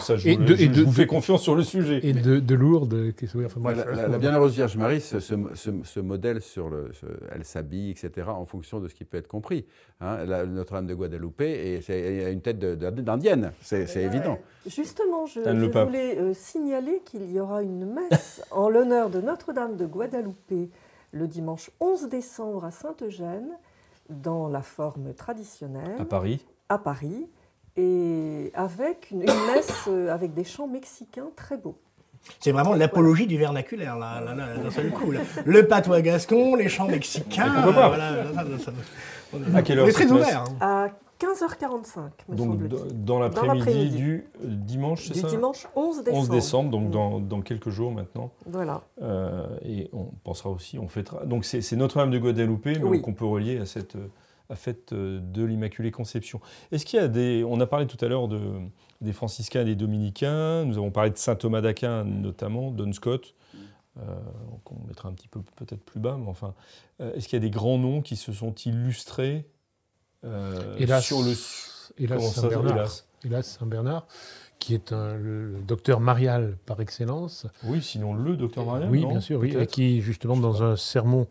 Ça, 0.00 0.16
je, 0.16 0.82
vous, 0.82 0.92
fais 0.92 1.06
confiance 1.06 1.42
sur 1.42 1.54
le 1.54 1.62
sujet. 1.62 2.00
Et 2.02 2.12
de, 2.12 2.54
Lourdes. 2.54 2.94
la, 2.94 4.18
Bienheureuse 4.18 4.54
Vierge 4.54 4.76
Marie 4.76 5.00
ce 5.00 6.00
modèle 6.00 6.40
sur 6.40 6.68
le. 6.68 6.90
elle 7.32 7.44
s'habille, 7.44 7.90
etc., 7.90 8.28
en 8.28 8.44
fonction 8.44 8.80
de 8.80 8.88
ce 8.88 8.94
qui 8.94 9.04
peut 9.04 9.16
être 9.16 9.28
compris. 9.28 9.66
Hein. 10.00 10.24
Notre-Dame 10.46 10.86
de 10.86 10.94
Guadeloupe, 10.94 11.40
et 11.40 11.80
a 11.88 12.28
une 12.30 12.40
tête 12.40 12.58
d'indienne, 12.58 13.52
c'est 13.60 13.96
évident. 13.96 14.38
Justement, 14.66 15.26
je, 15.26 15.40
voulais 15.40 16.18
euh, 16.18 16.32
signaler 16.32 17.02
qu'il 17.04 17.30
y 17.30 17.38
aura 17.38 17.62
une 17.62 17.84
messe 17.84 18.42
en 18.50 18.70
l'honneur 18.70 19.10
de 19.10 19.20
Notre-Dame 19.20 19.76
de 19.76 19.84
Guadeloupe 19.84 20.70
le 21.14 21.28
dimanche 21.28 21.70
11 21.80 22.08
décembre 22.08 22.64
à 22.64 22.70
Sainte-Eugène, 22.70 23.56
dans 24.10 24.48
la 24.48 24.62
forme 24.62 25.14
traditionnelle. 25.14 25.96
À 25.98 26.04
Paris 26.04 26.44
À 26.68 26.78
Paris 26.78 27.28
et 27.76 28.52
avec 28.54 29.10
une, 29.10 29.20
messe 29.20 29.88
euh, 29.88 30.12
avec 30.12 30.34
des 30.34 30.44
chants 30.44 30.68
mexicains 30.68 31.30
très 31.36 31.56
beaux. 31.56 31.76
C'est 32.40 32.52
vraiment 32.52 32.72
l'apologie 32.72 33.26
du 33.26 33.36
vernaculaire, 33.36 33.98
là, 33.98 34.22
d'un 34.56 34.70
seul 34.70 34.90
coup. 34.90 35.12
Le 35.44 35.66
patois 35.66 36.00
gascon, 36.00 36.54
les 36.54 36.68
chants 36.68 36.88
mexicains. 36.88 37.52
à 39.54 39.62
quelle 39.62 39.78
heure 39.78 39.86
On 39.86 39.88
est 39.88 39.92
très 39.92 40.10
ouvert. 40.10 40.44
Hein. 40.48 40.56
À 40.60 40.88
15h45, 41.20 42.00
me 42.28 42.36
Donc 42.36 42.58
dans 43.04 43.18
l'après-midi 43.18 43.90
du 43.90 44.24
dimanche, 44.42 45.06
c'est 45.06 45.20
ça 45.20 45.28
dimanche 45.28 45.66
11 45.76 46.02
décembre. 46.02 46.22
11 46.22 46.30
décembre, 46.30 46.70
donc 46.70 46.90
dans, 46.90 47.20
dans 47.20 47.40
quelques 47.40 47.70
jours 47.70 47.92
maintenant. 47.92 48.30
Voilà. 48.46 48.80
Euh, 49.02 49.46
et 49.64 49.90
on 49.92 50.06
pensera 50.24 50.50
aussi, 50.50 50.78
on 50.78 50.88
fêtera. 50.88 51.24
Donc 51.26 51.44
c'est 51.44 51.76
Notre-Dame 51.76 52.10
de 52.10 52.18
Guadeloupe, 52.18 52.66
mais 52.66 53.00
qu'on 53.00 53.12
peut 53.12 53.26
relier 53.26 53.58
à 53.58 53.66
cette 53.66 53.96
à 54.50 54.56
fête 54.56 54.92
euh, 54.92 55.20
de 55.20 55.44
l'Immaculée 55.44 55.90
Conception. 55.90 56.40
Est-ce 56.72 56.84
qu'il 56.84 56.98
y 56.98 57.02
a 57.02 57.08
des... 57.08 57.44
On 57.44 57.60
a 57.60 57.66
parlé 57.66 57.86
tout 57.86 58.02
à 58.04 58.08
l'heure 58.08 58.28
de, 58.28 58.40
des 59.00 59.12
franciscains 59.12 59.62
et 59.62 59.64
des 59.64 59.74
dominicains, 59.74 60.64
nous 60.64 60.76
avons 60.76 60.90
parlé 60.90 61.10
de 61.10 61.16
saint 61.16 61.36
Thomas 61.36 61.60
d'Aquin 61.60 62.04
notamment, 62.04 62.70
Don 62.70 62.92
Scott, 62.92 63.34
euh, 63.98 64.02
qu'on 64.64 64.76
mettra 64.86 65.08
un 65.08 65.12
petit 65.12 65.28
peu 65.28 65.40
peut-être 65.56 65.84
plus 65.84 66.00
bas, 66.00 66.16
mais 66.18 66.28
enfin, 66.28 66.54
euh, 67.00 67.14
est-ce 67.14 67.28
qu'il 67.28 67.36
y 67.36 67.42
a 67.42 67.46
des 67.46 67.50
grands 67.50 67.78
noms 67.78 68.02
qui 68.02 68.16
se 68.16 68.32
sont 68.32 68.54
illustrés 68.66 69.46
hélas, 70.78 71.04
sur 71.04 71.22
le... 71.22 71.34
Hélas, 71.98 72.34
Saint-Bernard. 72.34 72.90
Hélas, 73.24 73.58
Saint-Bernard 73.58 74.06
qui 74.58 74.72
est 74.72 74.92
un, 74.92 75.14
le 75.14 75.60
docteur 75.66 76.00
Marial 76.00 76.56
par 76.64 76.80
excellence. 76.80 77.46
Oui, 77.64 77.82
sinon 77.82 78.14
le 78.14 78.34
docteur 78.34 78.64
Marial. 78.64 78.88
Oui, 78.90 79.04
bien 79.04 79.20
sûr, 79.20 79.38
oui, 79.38 79.54
et 79.54 79.66
qui 79.66 80.00
justement 80.00 80.38
dans 80.38 80.62
un 80.62 80.76
sermon 80.76 81.28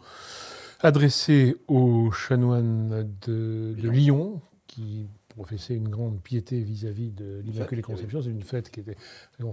adressé 0.83 1.55
aux 1.67 2.11
chanoines 2.11 3.09
de, 3.25 3.73
Lyon, 3.77 4.41
qui 4.67 5.07
professaient 5.29 5.75
une 5.75 5.87
grande 5.87 6.21
piété 6.21 6.61
vis-à-vis 6.61 7.09
de 7.09 7.41
l'Immaculée 7.43 7.81
Conception. 7.81 8.21
C'est 8.21 8.29
une 8.29 8.43
fête 8.43 8.69
qui 8.69 8.81
était. 8.81 8.95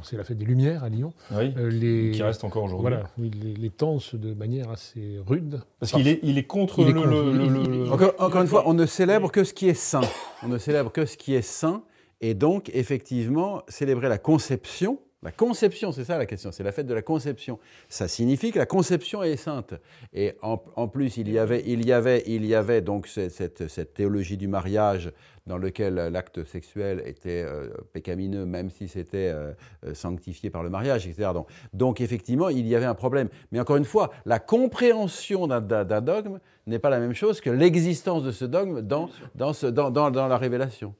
c'est 0.02 0.16
la 0.16 0.24
fête 0.24 0.36
des 0.36 0.44
Lumières 0.44 0.84
à 0.84 0.88
Lyon. 0.88 1.14
Oui, 1.30 1.54
euh, 1.56 1.70
les, 1.70 2.10
qui 2.10 2.22
reste 2.22 2.44
encore 2.44 2.64
aujourd'hui. 2.64 2.90
Voilà, 2.90 3.10
oui, 3.16 3.30
les, 3.30 3.54
les 3.54 3.70
tensent 3.70 4.14
de 4.14 4.34
manière 4.34 4.70
assez 4.70 5.18
rude. 5.26 5.60
Parce 5.78 5.92
qu'il 5.92 6.08
est, 6.08 6.20
il 6.22 6.36
est 6.36 6.44
contre 6.44 6.84
le. 6.84 7.90
encore, 7.90 8.12
encore, 8.18 8.42
une 8.42 8.48
fois, 8.48 8.64
on 8.66 8.74
ne 8.74 8.84
célèbre 8.84 9.30
que 9.30 9.44
ce 9.44 9.54
qui 9.54 9.68
est 9.68 9.74
saint. 9.74 10.02
On 10.42 10.48
ne 10.48 10.58
célèbre 10.58 10.92
que 10.92 11.06
ce 11.06 11.16
qui 11.16 11.34
est 11.34 11.42
saint. 11.42 11.82
Et 12.20 12.34
donc, 12.34 12.70
effectivement, 12.74 13.62
célébrer 13.68 14.10
la 14.10 14.18
conception, 14.18 14.98
la 15.22 15.32
conception, 15.32 15.92
c'est 15.92 16.04
ça 16.04 16.16
la 16.16 16.24
question, 16.24 16.50
c'est 16.50 16.62
la 16.62 16.72
fête 16.72 16.86
de 16.86 16.94
la 16.94 17.02
conception. 17.02 17.58
Ça 17.90 18.08
signifie 18.08 18.52
que 18.52 18.58
la 18.58 18.64
conception 18.64 19.22
est 19.22 19.36
sainte. 19.36 19.74
Et 20.14 20.32
en, 20.40 20.88
plus, 20.88 21.18
il 21.18 21.30
y 21.30 21.38
avait, 21.38 21.62
il 21.66 21.86
y 21.86 21.92
avait, 21.92 22.22
il 22.26 22.46
y 22.46 22.54
avait 22.54 22.80
donc 22.80 23.06
cette, 23.06 23.68
cette, 23.68 23.92
théologie 23.92 24.38
du 24.38 24.48
mariage 24.48 25.12
dans 25.46 25.58
lequel 25.58 25.94
l'acte 25.94 26.44
sexuel 26.44 27.02
était 27.04 27.42
euh, 27.44 27.68
pécamineux, 27.92 28.46
même 28.46 28.70
si 28.70 28.88
c'était 28.88 29.28
euh, 29.28 29.52
euh, 29.84 29.92
sanctifié 29.92 30.48
par 30.48 30.62
le 30.62 30.70
mariage, 30.70 31.06
etc. 31.06 31.32
Donc, 31.34 31.48
donc, 31.74 32.00
effectivement, 32.00 32.48
il 32.48 32.66
y 32.66 32.74
avait 32.74 32.86
un 32.86 32.94
problème. 32.94 33.28
Mais 33.52 33.60
encore 33.60 33.76
une 33.76 33.84
fois, 33.84 34.10
la 34.24 34.38
compréhension 34.38 35.46
d'un 35.46 36.00
dogme 36.00 36.38
n'est 36.66 36.78
pas 36.78 36.90
la 36.90 36.98
même 36.98 37.14
chose 37.14 37.42
que 37.42 37.50
l'existence 37.50 38.22
de 38.22 38.32
ce 38.32 38.46
dogme 38.46 38.80
dans, 38.80 39.10
dans, 39.34 39.52
ce, 39.52 39.66
dans, 39.66 39.90
dans, 39.90 40.10
dans 40.10 40.28
la 40.28 40.38
révélation. 40.38 40.94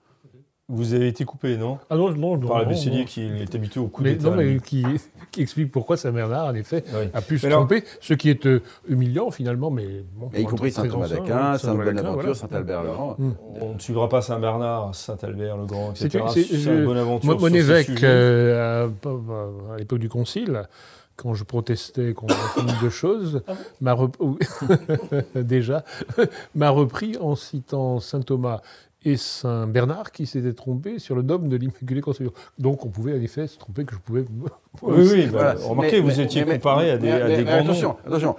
Vous 0.72 0.94
avez 0.94 1.08
été 1.08 1.24
coupé, 1.24 1.56
non? 1.56 1.78
Ah 1.90 1.96
non, 1.96 2.10
non, 2.12 2.36
non. 2.36 2.48
Par 2.48 2.62
la 2.64 2.74
qui 2.74 3.22
est 3.22 3.54
habitué 3.54 3.80
au 3.80 3.88
coup 3.88 4.04
d'état. 4.04 4.30
Non, 4.30 4.36
mais 4.36 4.58
qui, 4.60 4.84
qui, 5.32 5.42
explique 5.42 5.72
pourquoi 5.72 5.96
Saint 5.96 6.12
Bernard, 6.12 6.46
en 6.46 6.54
effet, 6.54 6.84
a 7.12 7.20
pu 7.20 7.38
se 7.38 7.48
tromper, 7.48 7.82
ce 8.00 8.14
qui 8.14 8.30
est 8.30 8.46
euh, 8.46 8.62
humiliant 8.88 9.30
finalement, 9.30 9.70
mais 9.70 10.04
bon. 10.14 10.30
y 10.36 10.44
compris 10.44 10.70
Saint 10.70 10.86
Thomas 10.86 11.08
d'Aquin, 11.08 11.58
Saint 11.58 11.74
Bonaventure, 11.74 12.36
Saint 12.36 12.48
Albert 12.52 12.84
le 12.84 12.92
Grand. 12.92 13.16
Hmm. 13.18 13.32
On 13.60 13.74
ne 13.74 13.78
suivra 13.78 14.08
pas 14.08 14.22
Saint 14.22 14.38
Bernard, 14.38 14.94
Saint 14.94 15.18
Albert 15.22 15.56
le 15.56 15.66
Grand, 15.66 15.92
etc. 15.92 16.24
Saint 16.28 16.84
Bonaventure. 16.84 17.40
Mon 17.40 17.48
évêque, 17.48 18.02
euh, 18.04 18.88
à, 18.88 19.76
l'époque 19.76 19.98
du 19.98 20.08
Concile, 20.08 20.68
quand 21.16 21.34
je 21.34 21.44
protestais 21.44 22.14
contre 22.14 22.34
un 22.34 22.54
certain 22.54 22.84
de 22.84 22.90
choses, 22.90 23.42
ah 23.46 23.52
m'a 23.80 23.96
déjà 25.34 25.84
m'a 26.54 26.70
repris 26.70 27.16
en 27.20 27.36
citant 27.36 28.00
saint 28.00 28.22
Thomas 28.22 28.62
et 29.04 29.16
Saint 29.16 29.66
Bernard 29.66 30.12
qui 30.12 30.26
s'était 30.26 30.52
trompé 30.52 30.98
sur 30.98 31.14
le 31.14 31.22
dogme 31.22 31.48
de 31.48 31.56
l'Immaculée 31.56 32.00
Conception. 32.00 32.32
Donc 32.58 32.84
on 32.84 32.90
pouvait 32.90 33.14
en 33.14 33.22
effet 33.22 33.46
se 33.46 33.58
tromper 33.58 33.84
que 33.84 33.94
je 33.94 34.00
pouvais. 34.00 34.24
oui, 34.82 35.08
oui, 35.12 35.26
bah, 35.26 35.54
remarquez, 35.62 36.00
vous 36.00 36.20
étiez 36.20 36.44
comparé 36.44 36.90
à 36.90 36.98
des, 36.98 37.10
à 37.10 37.28
des 37.28 37.44
grands 37.44 37.54
attention, 37.54 37.96
Attention, 38.06 38.36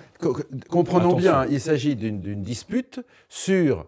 comprenons 0.69 1.15
bien, 1.15 1.45
il 1.49 1.59
s'agit 1.59 1.95
d'une 1.95 2.41
dispute 2.41 3.01
sur 3.29 3.87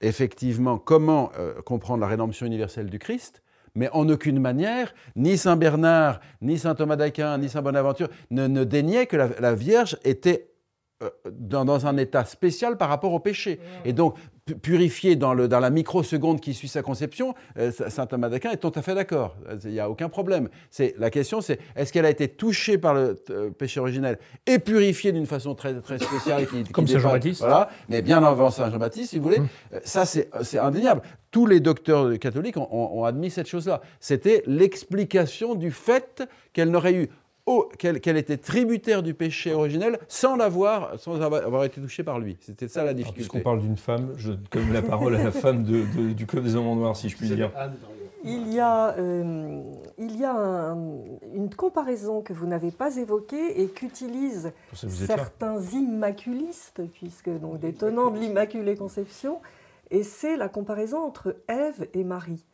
effectivement 0.00 0.78
comment 0.78 1.30
euh, 1.38 1.60
comprendre 1.62 2.00
la 2.00 2.08
rédemption 2.08 2.46
universelle 2.46 2.90
du 2.90 2.98
Christ. 2.98 3.42
Mais 3.74 3.88
en 3.92 4.06
aucune 4.10 4.38
manière, 4.38 4.92
ni 5.16 5.38
Saint 5.38 5.56
Bernard, 5.56 6.20
ni 6.42 6.58
Saint 6.58 6.74
Thomas 6.74 6.96
d'Aquin, 6.96 7.38
ni 7.38 7.48
Saint 7.48 7.62
Bonaventure 7.62 8.08
ne, 8.30 8.46
ne 8.46 8.64
déniaient 8.64 9.06
que 9.06 9.16
la, 9.16 9.28
la 9.40 9.54
Vierge 9.54 9.96
était 10.04 10.50
euh, 11.02 11.08
dans, 11.30 11.64
dans, 11.64 11.86
un 11.86 11.96
état 11.96 12.24
spécial 12.24 12.76
par 12.76 12.90
rapport 12.90 13.14
au 13.14 13.20
péché. 13.20 13.60
Et 13.86 13.94
donc, 13.94 14.16
purifié 14.60 15.14
dans, 15.14 15.34
le, 15.34 15.46
dans 15.46 15.60
la 15.60 15.70
microseconde 15.70 16.40
qui 16.40 16.54
suit 16.54 16.68
sa 16.68 16.82
conception, 16.82 17.34
euh, 17.58 17.70
Saint 17.70 18.06
Thomas 18.06 18.28
d'Aquin 18.28 18.50
est 18.50 18.56
tout 18.56 18.72
à 18.74 18.82
fait 18.82 18.94
d'accord. 18.94 19.36
Il 19.64 19.70
n'y 19.70 19.80
a 19.80 19.88
aucun 19.88 20.08
problème. 20.08 20.48
C'est, 20.70 20.94
la 20.98 21.10
question, 21.10 21.40
c'est 21.40 21.60
est-ce 21.76 21.92
qu'elle 21.92 22.06
a 22.06 22.10
été 22.10 22.28
touchée 22.28 22.76
par 22.76 22.94
le 22.94 23.22
euh, 23.30 23.50
péché 23.50 23.78
originel 23.78 24.18
et 24.46 24.58
purifiée 24.58 25.12
d'une 25.12 25.26
façon 25.26 25.54
très, 25.54 25.80
très 25.80 25.98
spéciale 25.98 26.46
qui, 26.46 26.64
Comme 26.64 26.88
Saint 26.88 26.98
Jean-Baptiste. 26.98 27.40
Voilà, 27.40 27.70
mais 27.88 28.02
bien 28.02 28.22
avant 28.24 28.50
Saint 28.50 28.70
Jean-Baptiste, 28.70 29.10
si 29.10 29.18
vous 29.18 29.24
voulez. 29.24 29.38
Hum. 29.38 29.48
Euh, 29.74 29.80
ça, 29.84 30.04
c'est, 30.04 30.28
indéniable. 30.58 31.02
Tous 31.30 31.46
les 31.46 31.60
docteurs 31.60 32.18
catholiques 32.18 32.56
ont, 32.56 32.68
ont 32.70 33.04
admis 33.04 33.30
cette 33.30 33.48
chose-là. 33.48 33.80
C'était 34.00 34.42
l'explication 34.46 35.54
du 35.54 35.70
fait 35.70 36.22
qu'elle 36.52 36.70
n'aurait 36.70 36.94
eu 36.94 37.08
qu'elle 37.78 38.16
était 38.16 38.36
tributaire 38.36 39.02
du 39.02 39.14
péché 39.14 39.52
originel 39.52 39.98
sans 40.08 40.36
l'avoir, 40.36 40.98
sans 40.98 41.20
avoir, 41.20 41.64
été 41.64 41.80
touchée 41.80 42.04
par 42.04 42.18
lui. 42.18 42.36
C'était 42.40 42.68
ça 42.68 42.84
la 42.84 42.94
difficulté. 42.94 43.28
Puisqu'on 43.28 43.40
parle 43.40 43.60
d'une 43.60 43.76
femme, 43.76 44.12
je 44.16 44.32
donne 44.32 44.72
la 44.72 44.82
parole 44.82 45.16
à 45.16 45.24
la 45.24 45.32
femme 45.32 45.64
du 45.64 46.26
Club 46.26 46.44
des 46.44 46.54
Hommes 46.54 46.78
Noirs, 46.78 46.96
si 46.96 47.08
je 47.08 47.16
puis 47.16 47.28
dire. 47.28 47.50
Il 48.24 48.52
y, 48.52 48.60
a, 48.60 48.96
euh, 48.98 49.60
il 49.98 50.16
y 50.16 50.24
a 50.24 50.76
une 51.34 51.52
comparaison 51.56 52.22
que 52.22 52.32
vous 52.32 52.46
n'avez 52.46 52.70
pas 52.70 52.96
évoquée 52.96 53.60
et 53.60 53.66
qu'utilisent 53.66 54.52
certains 54.72 55.60
immaculistes, 55.60 56.82
puisque 56.92 57.30
donc 57.40 57.58
des 57.58 57.72
tenants 57.72 58.12
de 58.12 58.20
l'Immaculée 58.20 58.76
Conception, 58.76 59.40
et 59.90 60.04
c'est 60.04 60.36
la 60.36 60.48
comparaison 60.48 60.98
entre 60.98 61.34
Ève 61.48 61.88
et 61.94 62.04
Marie. 62.04 62.44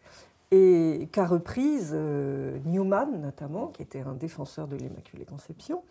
Et 0.51 1.09
qu'a 1.13 1.27
reprise 1.27 1.93
euh, 1.95 2.57
Newman, 2.65 3.21
notamment, 3.21 3.67
qui 3.67 3.83
était 3.83 4.01
un 4.01 4.15
défenseur 4.15 4.67
de 4.67 4.77
l'Immaculée 4.77 5.27
Conception. 5.27 5.83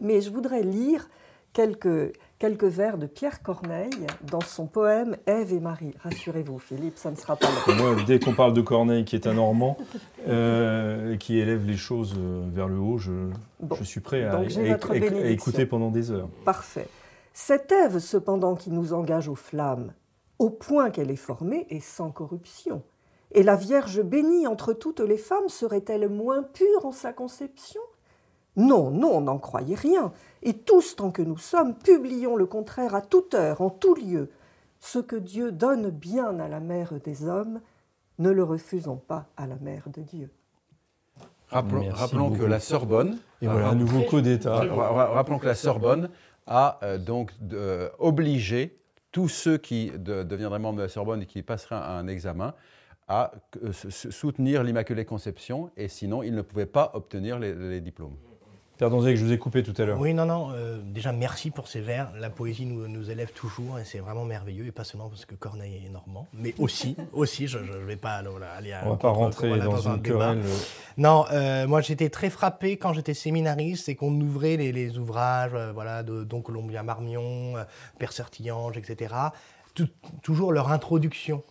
Mais 0.00 0.22
je 0.22 0.30
voudrais 0.30 0.62
lire 0.62 1.08
quelques, 1.52 2.12
quelques 2.38 2.64
vers 2.64 2.98
de 2.98 3.06
Pierre 3.06 3.42
Corneille 3.42 4.06
dans 4.30 4.40
son 4.40 4.66
poème 4.66 5.16
Ève 5.26 5.52
et 5.52 5.60
Marie. 5.60 5.94
Rassurez-vous, 6.02 6.58
Philippe, 6.58 6.96
ça 6.96 7.10
ne 7.10 7.16
sera 7.16 7.36
pas 7.36 7.48
là. 7.48 7.74
Moi, 7.74 7.96
dès 8.06 8.18
qu'on 8.18 8.34
parle 8.34 8.54
de 8.54 8.60
Corneille, 8.60 9.04
qui 9.04 9.16
est 9.16 9.26
un 9.26 9.34
Normand, 9.34 9.76
euh, 10.26 11.16
qui 11.16 11.38
élève 11.38 11.66
les 11.66 11.76
choses 11.76 12.14
euh, 12.16 12.46
vers 12.50 12.68
le 12.68 12.78
haut, 12.78 12.98
je, 12.98 13.30
je 13.78 13.84
suis 13.84 14.00
prêt 14.00 14.24
à, 14.24 14.38
à, 14.38 14.44
écouter 15.26 15.66
pendant 15.66 15.90
des 15.90 16.10
heures. 16.10 16.28
Parfait. 16.44 16.88
Cette 17.32 17.70
Ève, 17.72 17.98
cependant, 17.98 18.54
qui 18.54 18.70
nous 18.70 18.92
engage 18.92 19.28
aux 19.28 19.34
flammes, 19.34 19.92
au 20.38 20.50
point 20.50 20.90
qu'elle 20.90 21.10
est 21.10 21.16
formée 21.16 21.66
et 21.70 21.80
sans 21.80 22.10
corruption. 22.10 22.82
Et 23.32 23.42
la 23.42 23.56
Vierge 23.56 24.02
bénie 24.02 24.46
entre 24.46 24.72
toutes 24.72 25.00
les 25.00 25.16
femmes 25.16 25.48
serait-elle 25.48 26.08
moins 26.08 26.42
pure 26.42 26.84
en 26.84 26.92
sa 26.92 27.12
conception? 27.12 27.80
Non, 28.56 28.90
non, 28.90 29.20
n'en 29.20 29.38
croyez 29.38 29.76
rien 29.76 30.12
et 30.42 30.54
tous, 30.54 30.96
tant 30.96 31.10
que 31.10 31.22
nous 31.22 31.38
sommes, 31.38 31.74
publions 31.74 32.36
le 32.36 32.46
contraire 32.46 32.94
à 32.94 33.02
toute 33.02 33.34
heure, 33.34 33.60
en 33.60 33.70
tout 33.70 33.94
lieu. 33.94 34.30
Ce 34.80 34.98
que 34.98 35.16
Dieu 35.16 35.52
donne 35.52 35.90
bien 35.90 36.40
à 36.40 36.48
la 36.48 36.60
mère 36.60 36.94
des 37.04 37.26
hommes, 37.26 37.60
ne 38.18 38.30
le 38.30 38.42
refusons 38.42 38.96
pas 38.96 39.26
à 39.36 39.46
la 39.46 39.56
mère 39.56 39.88
de 39.88 40.02
Dieu. 40.02 40.30
Rappelons, 41.50 42.30
que 42.30 42.44
la 42.44 42.60
Sorbonne. 42.60 43.18
Et 43.42 43.48
voilà 43.48 43.68
un 43.68 43.74
nouveau 43.74 44.02
coup 44.02 44.20
d'État. 44.20 44.60
Rappelons 44.60 45.38
que 45.38 45.46
la 45.46 45.54
Sorbonne 45.54 46.08
a 46.46 46.78
euh, 46.82 46.96
donc 46.96 47.32
obligé 47.98 48.78
tous 49.12 49.28
ceux 49.28 49.58
qui 49.58 49.90
deviendraient 49.98 50.60
membres 50.60 50.78
de 50.78 50.82
la 50.82 50.88
Sorbonne 50.88 51.22
et 51.22 51.26
qui 51.26 51.42
passeraient 51.42 51.74
un 51.74 52.06
examen 52.06 52.54
à 53.10 53.32
euh, 53.62 53.72
soutenir 53.72 54.62
l'Immaculée 54.62 55.04
Conception, 55.04 55.70
et 55.76 55.88
sinon 55.88 56.22
ils 56.22 56.34
ne 56.34 56.42
pouvaient 56.42 56.64
pas 56.64 56.92
obtenir 56.94 57.38
les 57.38 57.80
diplômes. 57.82 58.16
Père 58.80 58.88
que 58.88 59.14
je 59.14 59.22
vous 59.22 59.32
ai 59.32 59.36
coupé 59.36 59.62
tout 59.62 59.74
à 59.76 59.84
l'heure. 59.84 60.00
Oui, 60.00 60.14
non, 60.14 60.24
non. 60.24 60.52
Euh, 60.54 60.78
déjà, 60.82 61.12
merci 61.12 61.50
pour 61.50 61.68
ces 61.68 61.82
vers. 61.82 62.10
La 62.18 62.30
poésie 62.30 62.64
nous, 62.64 62.88
nous 62.88 63.10
élève 63.10 63.30
toujours 63.32 63.78
et 63.78 63.84
c'est 63.84 63.98
vraiment 63.98 64.24
merveilleux. 64.24 64.64
Et 64.64 64.72
pas 64.72 64.84
seulement 64.84 65.10
parce 65.10 65.26
que 65.26 65.34
Corneille 65.34 65.82
est 65.84 65.90
normand, 65.90 66.26
mais 66.32 66.54
aussi, 66.58 66.96
aussi 67.12 67.46
je 67.46 67.58
ne 67.58 67.76
vais 67.76 67.96
pas 67.96 68.22
aller 68.56 68.72
à. 68.72 68.80
On 68.84 68.86
ne 68.86 68.90
va 68.92 68.96
pas 68.96 69.10
rentrer 69.10 69.58
dans, 69.58 69.86
un 69.86 69.98
querelle. 69.98 70.38
Euh. 70.38 70.56
Non, 70.96 71.26
euh, 71.30 71.66
moi 71.66 71.82
j'étais 71.82 72.08
très 72.08 72.30
frappé 72.30 72.78
quand 72.78 72.94
j'étais 72.94 73.12
séminariste 73.12 73.90
et 73.90 73.96
qu'on 73.96 74.18
ouvrait 74.18 74.56
les, 74.56 74.96
ouvrages 74.96 75.52
voilà, 75.74 76.02
de 76.02 76.24
Don 76.24 76.40
Colombien 76.40 76.82
Marmion, 76.82 77.56
Père 77.98 78.12
Sertillange, 78.12 78.78
etc. 78.78 79.14
toujours 80.22 80.52
leur 80.52 80.72
introduction. 80.72 81.42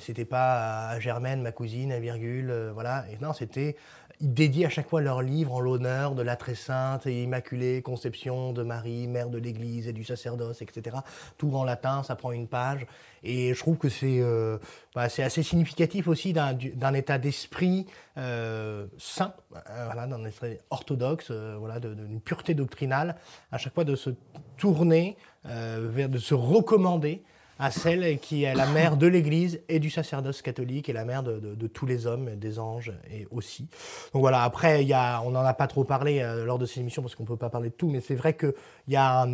C'était 0.00 0.24
pas 0.24 0.88
à 0.88 1.00
Germaine, 1.00 1.42
ma 1.42 1.52
cousine, 1.52 1.92
à 1.92 2.00
virgule, 2.00 2.70
voilà. 2.74 3.04
Et 3.10 3.18
non, 3.22 3.32
c'était 3.32 3.76
ils 4.20 4.64
à 4.64 4.68
chaque 4.68 4.88
fois 4.88 5.00
leur 5.00 5.22
livre 5.22 5.52
en 5.52 5.60
l'honneur 5.60 6.14
de 6.14 6.22
la 6.22 6.34
très 6.34 6.56
sainte 6.56 7.06
et 7.06 7.22
immaculée 7.22 7.82
conception 7.82 8.52
de 8.52 8.64
Marie, 8.64 9.06
mère 9.06 9.30
de 9.30 9.38
l'Église 9.38 9.86
et 9.86 9.92
du 9.92 10.02
sacerdoce, 10.02 10.60
etc. 10.60 10.96
Tout 11.36 11.54
en 11.54 11.62
latin, 11.62 12.02
ça 12.02 12.16
prend 12.16 12.32
une 12.32 12.48
page. 12.48 12.86
Et 13.22 13.54
je 13.54 13.58
trouve 13.60 13.76
que 13.76 13.88
c'est 13.88 14.18
euh, 14.20 14.58
bah, 14.94 15.02
assez 15.02 15.42
significatif 15.42 16.08
aussi 16.08 16.32
d'un 16.32 16.94
état 16.94 17.18
d'esprit 17.18 17.86
euh, 18.16 18.86
saint, 18.98 19.34
euh, 19.54 19.84
voilà, 19.86 20.08
d'un 20.08 20.24
esprit 20.24 20.58
orthodoxe, 20.70 21.30
voilà, 21.30 21.78
d'une 21.78 22.20
pureté 22.20 22.54
doctrinale, 22.54 23.16
à 23.52 23.58
chaque 23.58 23.74
fois 23.74 23.84
de 23.84 23.94
se 23.94 24.10
tourner, 24.56 25.16
vers, 25.44 26.08
de 26.08 26.18
se 26.18 26.34
recommander 26.34 27.22
à 27.58 27.70
celle 27.70 28.18
qui 28.18 28.44
est 28.44 28.54
la 28.54 28.66
mère 28.66 28.96
de 28.96 29.06
l'Église 29.06 29.60
et 29.68 29.80
du 29.80 29.90
sacerdoce 29.90 30.42
catholique 30.42 30.88
et 30.88 30.92
la 30.92 31.04
mère 31.04 31.22
de, 31.22 31.66
tous 31.66 31.86
les 31.86 32.06
hommes, 32.06 32.36
des 32.36 32.58
anges 32.58 32.92
et 33.10 33.26
aussi. 33.30 33.68
Donc 34.12 34.22
voilà, 34.22 34.42
après, 34.42 34.84
y 34.84 34.92
a, 34.92 35.20
on 35.22 35.30
n'en 35.30 35.44
a 35.44 35.54
pas 35.54 35.66
trop 35.66 35.84
parlé 35.84 36.20
euh, 36.20 36.44
lors 36.44 36.58
de 36.58 36.66
ces 36.66 36.80
émissions 36.80 37.02
parce 37.02 37.14
qu'on 37.14 37.24
ne 37.24 37.28
peut 37.28 37.36
pas 37.36 37.50
parler 37.50 37.70
de 37.70 37.74
tout, 37.74 37.88
mais 37.88 38.00
c'est 38.00 38.14
vrai 38.14 38.36
qu'il 38.36 38.54
y 38.88 38.96
a 38.96 39.26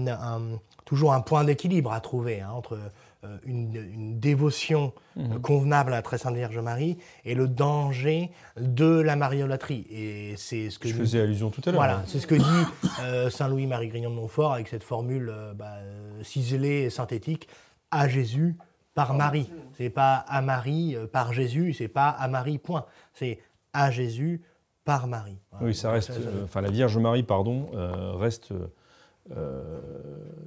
toujours 0.85 1.13
un 1.13 1.21
point 1.21 1.45
d'équilibre 1.45 1.93
à 1.93 2.01
trouver 2.01 2.41
hein, 2.41 2.51
entre 2.55 2.79
euh, 3.25 3.39
une, 3.45 4.19
dévotion 4.19 4.93
mhm. 5.17 5.41
convenable 5.41 5.93
à 5.93 5.97
la 5.97 6.03
très 6.03 6.19
sainte 6.19 6.35
Vierge 6.35 6.59
Marie 6.59 6.97
et 7.25 7.35
le 7.35 7.47
danger 7.47 8.31
de 8.59 9.01
la 9.01 9.17
mariolâtrie. 9.17 9.87
Et 9.91 10.35
c'est 10.37 10.71
ce 10.71 10.79
que 10.79 10.89
je 10.89 10.95
faisais 10.95 11.21
allusion 11.21 11.51
tout 11.51 11.61
à 11.67 11.71
l'heure. 11.71 11.81
Voilà, 11.81 12.03
c'est 12.07 12.21
ce 12.21 12.27
que 12.27 12.35
dit 12.35 12.45
euh, 13.03 13.29
Saint 13.29 13.49
Louis 13.49 13.67
Marie 13.67 13.89
Grignon 13.89 14.11
de 14.11 14.15
Montfort 14.15 14.55
avec 14.55 14.69
cette 14.69 14.85
formule 14.85 15.33
bah, 15.57 15.75
ciselée 16.23 16.85
et 16.85 16.91
synthétique 16.91 17.49
à 17.95 18.09
Jésus 18.09 18.57
par 18.95 19.15
Marie. 19.15 19.51
C'est 19.77 19.91
pas 19.91 20.17
à 20.17 20.41
Marie 20.41 20.95
euh, 20.95 21.07
par 21.07 21.33
Jésus, 21.33 21.73
c'est 21.73 21.89
pas 21.89 22.09
à 22.09 22.29
Marie 22.29 22.59
point. 22.59 22.87
C'est 23.13 23.39
à 23.73 23.91
Jésus 23.91 24.43
par 24.85 25.07
Marie. 25.07 25.39
Oui, 25.61 25.75
ça 25.75 25.91
reste. 25.91 26.11
Euh, 26.11 26.45
enfin, 26.45 26.61
la 26.61 26.71
Vierge 26.71 26.97
Marie, 26.99 27.23
pardon, 27.23 27.71
euh, 27.75 28.13
reste. 28.13 28.53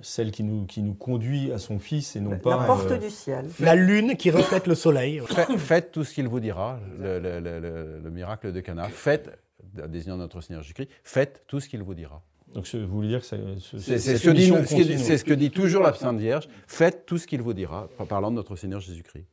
celle 0.02 0.32
qui 0.32 0.44
nous, 0.44 0.66
qui 0.66 0.84
nous 0.84 0.94
conduit 0.94 1.52
à 1.52 1.58
son 1.58 1.80
Fils 1.80 2.16
et 2.16 2.20
non 2.20 2.38
pas... 2.38 2.58
La 2.58 2.66
porte 2.66 2.94
du 2.94 3.10
ciel. 3.10 3.50
La 3.60 3.76
lune 3.76 4.16
qui 4.16 4.30
reflète 4.30 4.68
le 4.68 4.76
soleil. 4.76 5.22
faites 5.58 5.92
tout 5.92 6.04
ce 6.04 6.14
qu'il 6.14 6.28
vous 6.28 6.40
dira, 6.40 6.80
le, 7.00 8.10
miracle 8.10 8.54
de 8.54 8.60
Cana. 8.60 8.88
Faites, 8.88 9.40
désignant 9.88 10.18
notre 10.18 10.42
Seigneur 10.42 10.62
Jésus-Christ, 10.62 10.90
faites 11.04 11.44
tout 11.48 11.60
ce 11.60 11.68
qu'il 11.68 11.82
vous 11.82 11.96
dira. 11.96 12.22
Donc 12.54 12.68
vous 12.74 12.88
voulez 12.88 13.10
dire 13.10 13.20
que 13.20 13.26
c'est 13.26 13.40
ce, 13.60 13.78
ce, 13.78 15.24
que 15.24 15.34
dit 15.34 15.52
toujours 15.52 15.84
la 15.84 15.94
Sainte 15.94 16.20
Vierge. 16.20 16.48
Faites 16.66 17.06
tout 17.06 17.18
ce 17.18 17.28
qu'il 17.28 17.42
vous 17.42 17.54
dira, 17.54 17.90
en 18.00 18.06
parlant 18.06 18.32
de 18.32 18.36
notre 18.36 18.56
Seigneur 18.56 18.80
Jésus-Christ. 18.80 19.26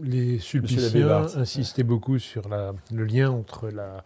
Les 0.00 0.38
sulpiciens 0.38 1.26
insistaient 1.36 1.82
beaucoup 1.82 2.18
sur 2.18 2.48
le 2.48 3.04
lien 3.04 3.30
entre 3.30 3.68
la, 3.68 4.04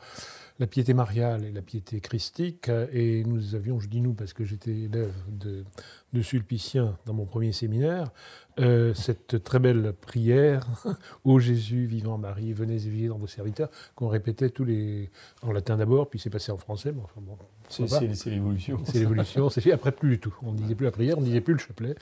la 0.59 0.67
piété 0.67 0.95
mariale 0.95 1.45
et 1.45 1.53
la 1.53 1.63
piété 1.63 2.01
christique. 2.01 2.71
Et 2.93 3.25
nous 3.25 3.55
avions, 3.55 3.81
je 3.81 3.89
dis 3.89 4.01
nous 4.01 4.15
parce 4.15 4.33
que 4.33 4.45
j'étais 4.45 4.73
élève 4.73 5.13
de, 5.29 5.65
de 6.13 6.23
Sulpicien 6.23 6.99
dans 7.07 7.15
mon 7.15 7.27
premier 7.27 7.53
séminaire, 7.53 8.11
euh, 8.59 8.95
cette 8.95 9.43
très 9.45 9.59
belle 9.59 9.93
prière 9.93 10.67
Ô 11.25 11.39
Jésus, 11.39 11.85
vivant 11.85 12.17
Marie, 12.17 12.55
venez 12.55 12.75
et 12.75 12.89
vivez 12.89 13.09
dans 13.09 13.19
vos 13.19 13.27
serviteurs, 13.27 13.69
qu'on 13.95 14.09
répétait 14.09 14.49
tous 14.49 14.65
les 14.65 15.11
en 15.43 15.53
latin 15.53 15.77
d'abord, 15.77 16.09
puis 16.09 16.19
c'est 16.19 16.31
passé 16.31 16.53
en 16.53 16.57
français. 16.57 16.93
Mais 16.93 17.03
enfin 17.03 17.21
bon, 17.21 17.37
c'est 17.69 18.31
l'évolution. 18.31 18.79
C'est 18.85 18.99
l'évolution. 19.01 19.51
C'est 19.57 19.73
après 19.73 19.93
plus 19.93 20.11
du 20.11 20.19
tout. 20.19 20.35
On 20.43 20.53
ne 20.53 20.59
disait 20.59 20.75
plus 20.75 20.85
la 20.85 20.91
prière, 20.91 21.19
on 21.19 21.21
ne 21.21 21.27
disait 21.27 21.41
plus 21.41 21.55
le 21.55 21.59
chapelet. 21.59 21.95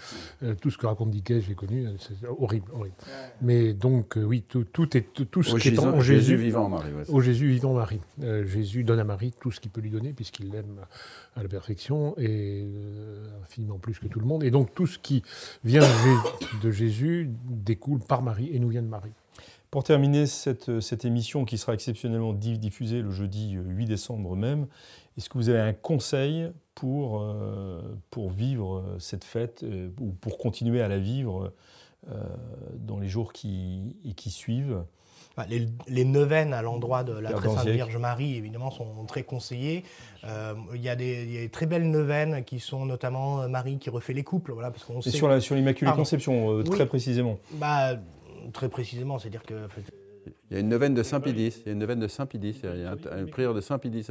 Euh, 0.43 0.55
tout 0.61 0.71
ce 0.71 0.79
que 0.79 0.87
raconte 0.87 1.11
Dickey, 1.11 1.41
j'ai 1.41 1.55
connu, 1.55 1.87
c'est 1.99 2.29
horrible, 2.29 2.71
horrible. 2.73 2.95
Mais 3.41 3.73
donc 3.73 4.17
euh, 4.17 4.23
oui, 4.23 4.45
tout, 4.47 4.65
tout 4.65 4.97
est 4.97 5.13
tout, 5.13 5.43
ce 5.43 5.57
qui 5.57 5.69
est 5.69 5.79
en 5.79 6.01
Jésus, 6.01 6.37
vivant 6.37 6.69
Marie. 6.69 6.91
Au 7.09 7.21
Jésus 7.21 7.49
vivant 7.49 7.75
Marie. 7.75 8.01
Jésus 8.21 8.85
donne 8.85 9.01
à 9.01 9.05
Marie 9.05 9.33
tout 9.41 9.51
ce 9.51 9.61
qu'il 9.61 9.71
peut 9.71 9.81
lui 9.81 9.91
donner 9.91 10.13
puisqu'il 10.13 10.51
l'aime 10.51 10.81
à 11.37 11.43
la 11.43 11.49
perfection 11.49 12.15
et 12.19 12.67
infiniment 13.43 13.79
plus 13.79 13.99
que 13.99 14.07
tout 14.07 14.21
le 14.21 14.27
monde. 14.27 14.45
Et 14.45 14.51
donc 14.51 14.75
tout 14.75 14.87
ce 14.87 14.99
qui 14.99 15.23
vient 15.65 15.83
de 16.63 16.71
Jésus 16.71 17.31
découle 17.47 18.01
par 18.01 18.23
Marie 18.23 18.51
et 18.53 18.59
nous 18.59 18.69
vient 18.69 18.83
de 18.83 18.89
Marie. 18.89 19.13
Pour 19.71 19.83
terminer 19.83 20.27
cette, 20.27 20.81
cette 20.81 21.05
émission 21.05 21.45
qui 21.45 21.59
sera 21.59 21.75
exceptionnellement 21.75 22.33
diffusée 22.33 23.03
le 23.03 23.11
jeudi 23.11 23.53
8 23.53 23.87
décembre 23.87 24.37
même, 24.37 24.69
est-ce 25.17 25.29
que 25.29 25.39
vous 25.39 25.49
avez 25.49 25.61
un 25.61 25.73
conseil 25.73 26.51
pour, 26.75 27.21
euh, 27.23 27.81
pour 28.11 28.31
vivre 28.31 28.85
cette 28.99 29.25
fête 29.25 29.63
euh, 29.63 29.91
ou 30.01 30.13
pour 30.13 30.39
continuer 30.39 30.81
à 30.81 30.89
la 30.89 30.99
vivre 30.99 31.53
euh, 32.11 32.23
dans 32.79 32.99
les 32.99 33.09
jours 33.09 33.33
qui, 33.33 33.97
qui 34.17 34.31
suivent? 34.31 34.85
Bah, 35.37 35.47
les, 35.49 36.05
neuvaines 36.05 36.55
à 36.55 36.63
l'endroit 36.63 37.03
de 37.03 37.13
la 37.19 37.33
très 37.33 37.49
sainte 37.49 37.67
Vierge 37.67 37.97
Marie, 37.97 38.37
évidemment, 38.37 38.71
sont 38.71 39.05
très 39.07 39.25
conseillées. 39.25 39.83
Euh, 40.25 40.55
il, 40.75 40.81
y 40.81 40.89
a 40.89 40.95
des, 40.95 41.49
très 41.53 41.67
belles 41.67 41.91
neuvaines 41.91 42.45
qui 42.45 42.61
sont 42.61 42.87
notamment 42.87 43.43
euh, 43.43 43.49
Marie 43.49 43.79
qui 43.79 43.91
refait 43.91 44.13
les 44.13 44.23
couples. 44.23 44.53
Voilà, 44.53 44.71
parce 44.71 44.85
qu'on 44.85 45.01
sur, 45.01 45.29
la, 45.29 45.41
sur 45.41 45.57
l'Immaculée 45.57 45.91
Conception, 45.93 46.59
euh, 46.59 46.63
très 46.63 46.87
précisément 46.87 47.39
bah, 47.55 47.97
Très 48.53 48.69
précisément, 48.69 49.19
c'est-à-dire 49.19 49.43
que 49.43 49.55
il 50.51 50.55
y 50.55 50.57
a 50.57 50.61
une 50.61 50.69
neuvaine 50.69 50.95
de 50.95 51.03
Saint-Pédis. 51.03 51.63
Il 51.63 51.67
y 51.67 51.69
a 51.71 51.73
une 51.73 51.79
neuvaine 51.79 52.01
de 52.01 52.07
Saint-Pédis. 52.07 52.61
Il 52.63 52.81
y 52.81 52.87
a 52.87 53.19
une 53.19 53.27
prière 53.27 53.53
de 53.53 53.61
Saint-Pédis 53.61 54.07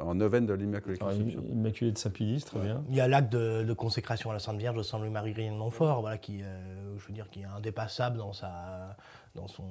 en 0.00 0.14
neuvaine 0.14 0.46
de 0.46 0.54
l'Immaculée 0.54 0.96
ah, 1.00 1.06
Conception. 1.06 1.42
Immaculée 1.50 1.92
de 1.92 1.98
Saint-Pédis, 1.98 2.44
très 2.44 2.60
bien. 2.60 2.82
Il 2.88 2.96
y 2.96 3.00
a 3.00 3.08
l'acte 3.08 3.32
de, 3.32 3.72
consécration 3.74 4.30
à 4.30 4.34
la 4.34 4.38
Sainte 4.38 4.58
Vierge 4.58 4.76
de 4.76 4.82
Saint-Louis-Marie 4.82 5.32
Grignon 5.32 5.54
de 5.54 5.58
Montfort, 5.58 6.00
voilà, 6.00 6.16
qui, 6.16 6.40
je 6.40 7.06
veux 7.06 7.12
dire, 7.12 7.28
qui 7.30 7.40
est 7.40 7.46
indépassable 7.56 8.18
dans 8.18 8.32
sa 8.32 8.96
dans, 9.34 9.46
son, 9.46 9.62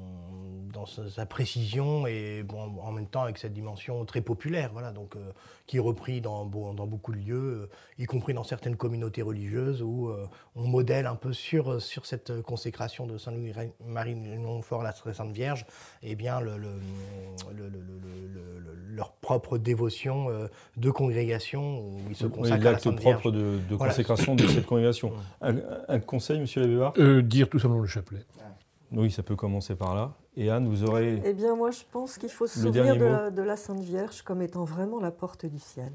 dans 0.74 0.86
sa, 0.86 1.26
précision 1.26 2.08
et 2.08 2.44
bon, 2.44 2.80
en 2.82 2.92
même 2.92 3.08
temps 3.08 3.24
avec 3.24 3.38
cette 3.38 3.54
dimension 3.54 4.06
très 4.06 4.22
populaire, 4.22 4.70
voilà, 4.72 4.92
donc, 4.92 5.16
euh, 5.16 5.32
qui 5.68 5.78
est 5.78 5.82
repris 5.82 6.22
dans, 6.22 6.46
dans 6.46 6.88
beaucoup 6.88 7.12
de 7.12 7.18
lieux, 7.18 7.70
euh, 7.70 7.70
y 7.98 8.06
compris 8.06 8.34
dans 8.34 8.46
certaines 8.46 8.78
communautés 8.78 9.22
religieuses 9.22 9.82
où 9.82 10.08
euh, 10.08 10.28
on 10.56 10.68
modèle 10.68 11.06
un 11.08 11.16
peu 11.16 11.34
sur, 11.34 11.82
sur 11.82 12.06
cette 12.06 12.42
consécration 12.42 13.06
de 13.06 13.18
Saint-Louis-Marie 13.18 14.16
Montfort, 14.16 14.82
la 14.82 14.94
très 14.94 15.14
Sainte 15.14 15.32
Vierge, 15.32 15.66
et 16.04 16.12
eh 16.12 16.16
bien 16.16 16.40
le, 16.40 16.54
leur 18.90 19.12
propre 19.12 19.58
dévotion 19.58 20.28
de 20.78 20.92
congrégation 20.92 21.82
où 21.82 22.00
ils 22.10 22.16
se 22.16 22.28
consacrent 22.28 22.64
l'acte 22.64 22.90
propre 22.92 23.32
de, 23.32 23.60
consécration 23.76 24.36
de 24.36 24.48
cette 24.48 24.66
congrégation. 24.66 25.12
Un, 25.42 26.00
conseil, 26.00 26.40
monsieur 26.40 26.62
Labébar 26.62 26.94
Dire 27.24 27.50
tout 27.50 27.60
simplement 27.60 27.82
le 27.82 27.88
chapelet. 27.88 28.26
Oui, 28.92 29.12
ça 29.12 29.24
peut 29.24 29.36
commencer 29.36 29.76
par 29.76 29.96
là. 29.96 30.14
Et 30.36 30.50
Anne, 30.50 30.68
vous 30.68 30.84
aurez. 30.84 31.22
Eh 31.26 31.34
bien, 31.34 31.56
moi, 31.56 31.72
je 31.72 31.82
pense 31.92 32.18
qu'il 32.18 32.30
faut 32.30 32.48
se 32.48 32.60
souvenir 32.60 32.96
de 33.32 33.42
la, 33.42 33.56
Sainte 33.56 33.82
Vierge 33.82 34.22
comme 34.22 34.42
étant 34.42 34.64
vraiment 34.64 35.00
la 35.00 35.12
porte 35.12 35.46
du 35.46 35.60
ciel. 35.60 35.92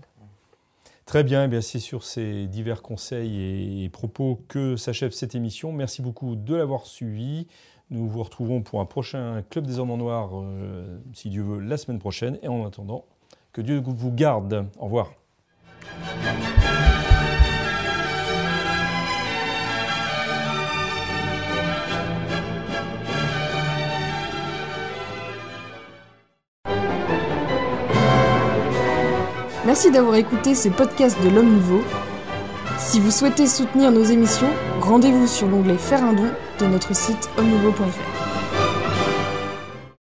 Très 1.06 1.22
bien, 1.22 1.50
eh 1.50 1.60
c'est 1.60 1.80
sur 1.80 2.02
ces 2.02 2.46
divers 2.46 2.80
conseils 2.80 3.84
et 3.84 3.88
propos 3.90 4.40
que 4.48 4.76
s'achève 4.76 5.10
cette 5.10 5.34
émission. 5.34 5.70
Merci 5.70 6.00
beaucoup 6.00 6.34
de 6.34 6.54
l'avoir 6.54 6.86
suivi. 6.86 7.46
Nous 7.90 8.08
vous 8.08 8.22
retrouvons 8.22 8.62
pour 8.62 8.80
un 8.80 8.86
prochain 8.86 9.42
Club 9.50 9.66
des 9.66 9.78
Hommes 9.78 9.90
en 9.90 9.98
Noir, 9.98 10.30
euh, 10.32 10.98
si 11.12 11.28
Dieu 11.28 11.42
veut, 11.42 11.60
la 11.60 11.76
semaine 11.76 11.98
prochaine. 11.98 12.38
Et 12.42 12.48
en 12.48 12.66
attendant, 12.66 13.04
que 13.52 13.60
Dieu 13.60 13.82
vous 13.84 14.12
garde. 14.12 14.66
Au 14.78 14.84
revoir. 14.84 15.10
Merci 29.74 29.90
d'avoir 29.90 30.14
écouté 30.14 30.54
ces 30.54 30.70
podcasts 30.70 31.20
de 31.24 31.28
l'Homme 31.28 31.54
Nouveau. 31.54 31.82
Si 32.78 33.00
vous 33.00 33.10
souhaitez 33.10 33.48
soutenir 33.48 33.90
nos 33.90 34.04
émissions, 34.04 34.46
rendez-vous 34.80 35.26
sur 35.26 35.48
l'onglet 35.48 35.76
Faire 35.76 36.04
un 36.04 36.12
don 36.12 36.28
de 36.60 36.66
notre 36.66 36.94
site 36.94 37.28
homme 37.38 37.50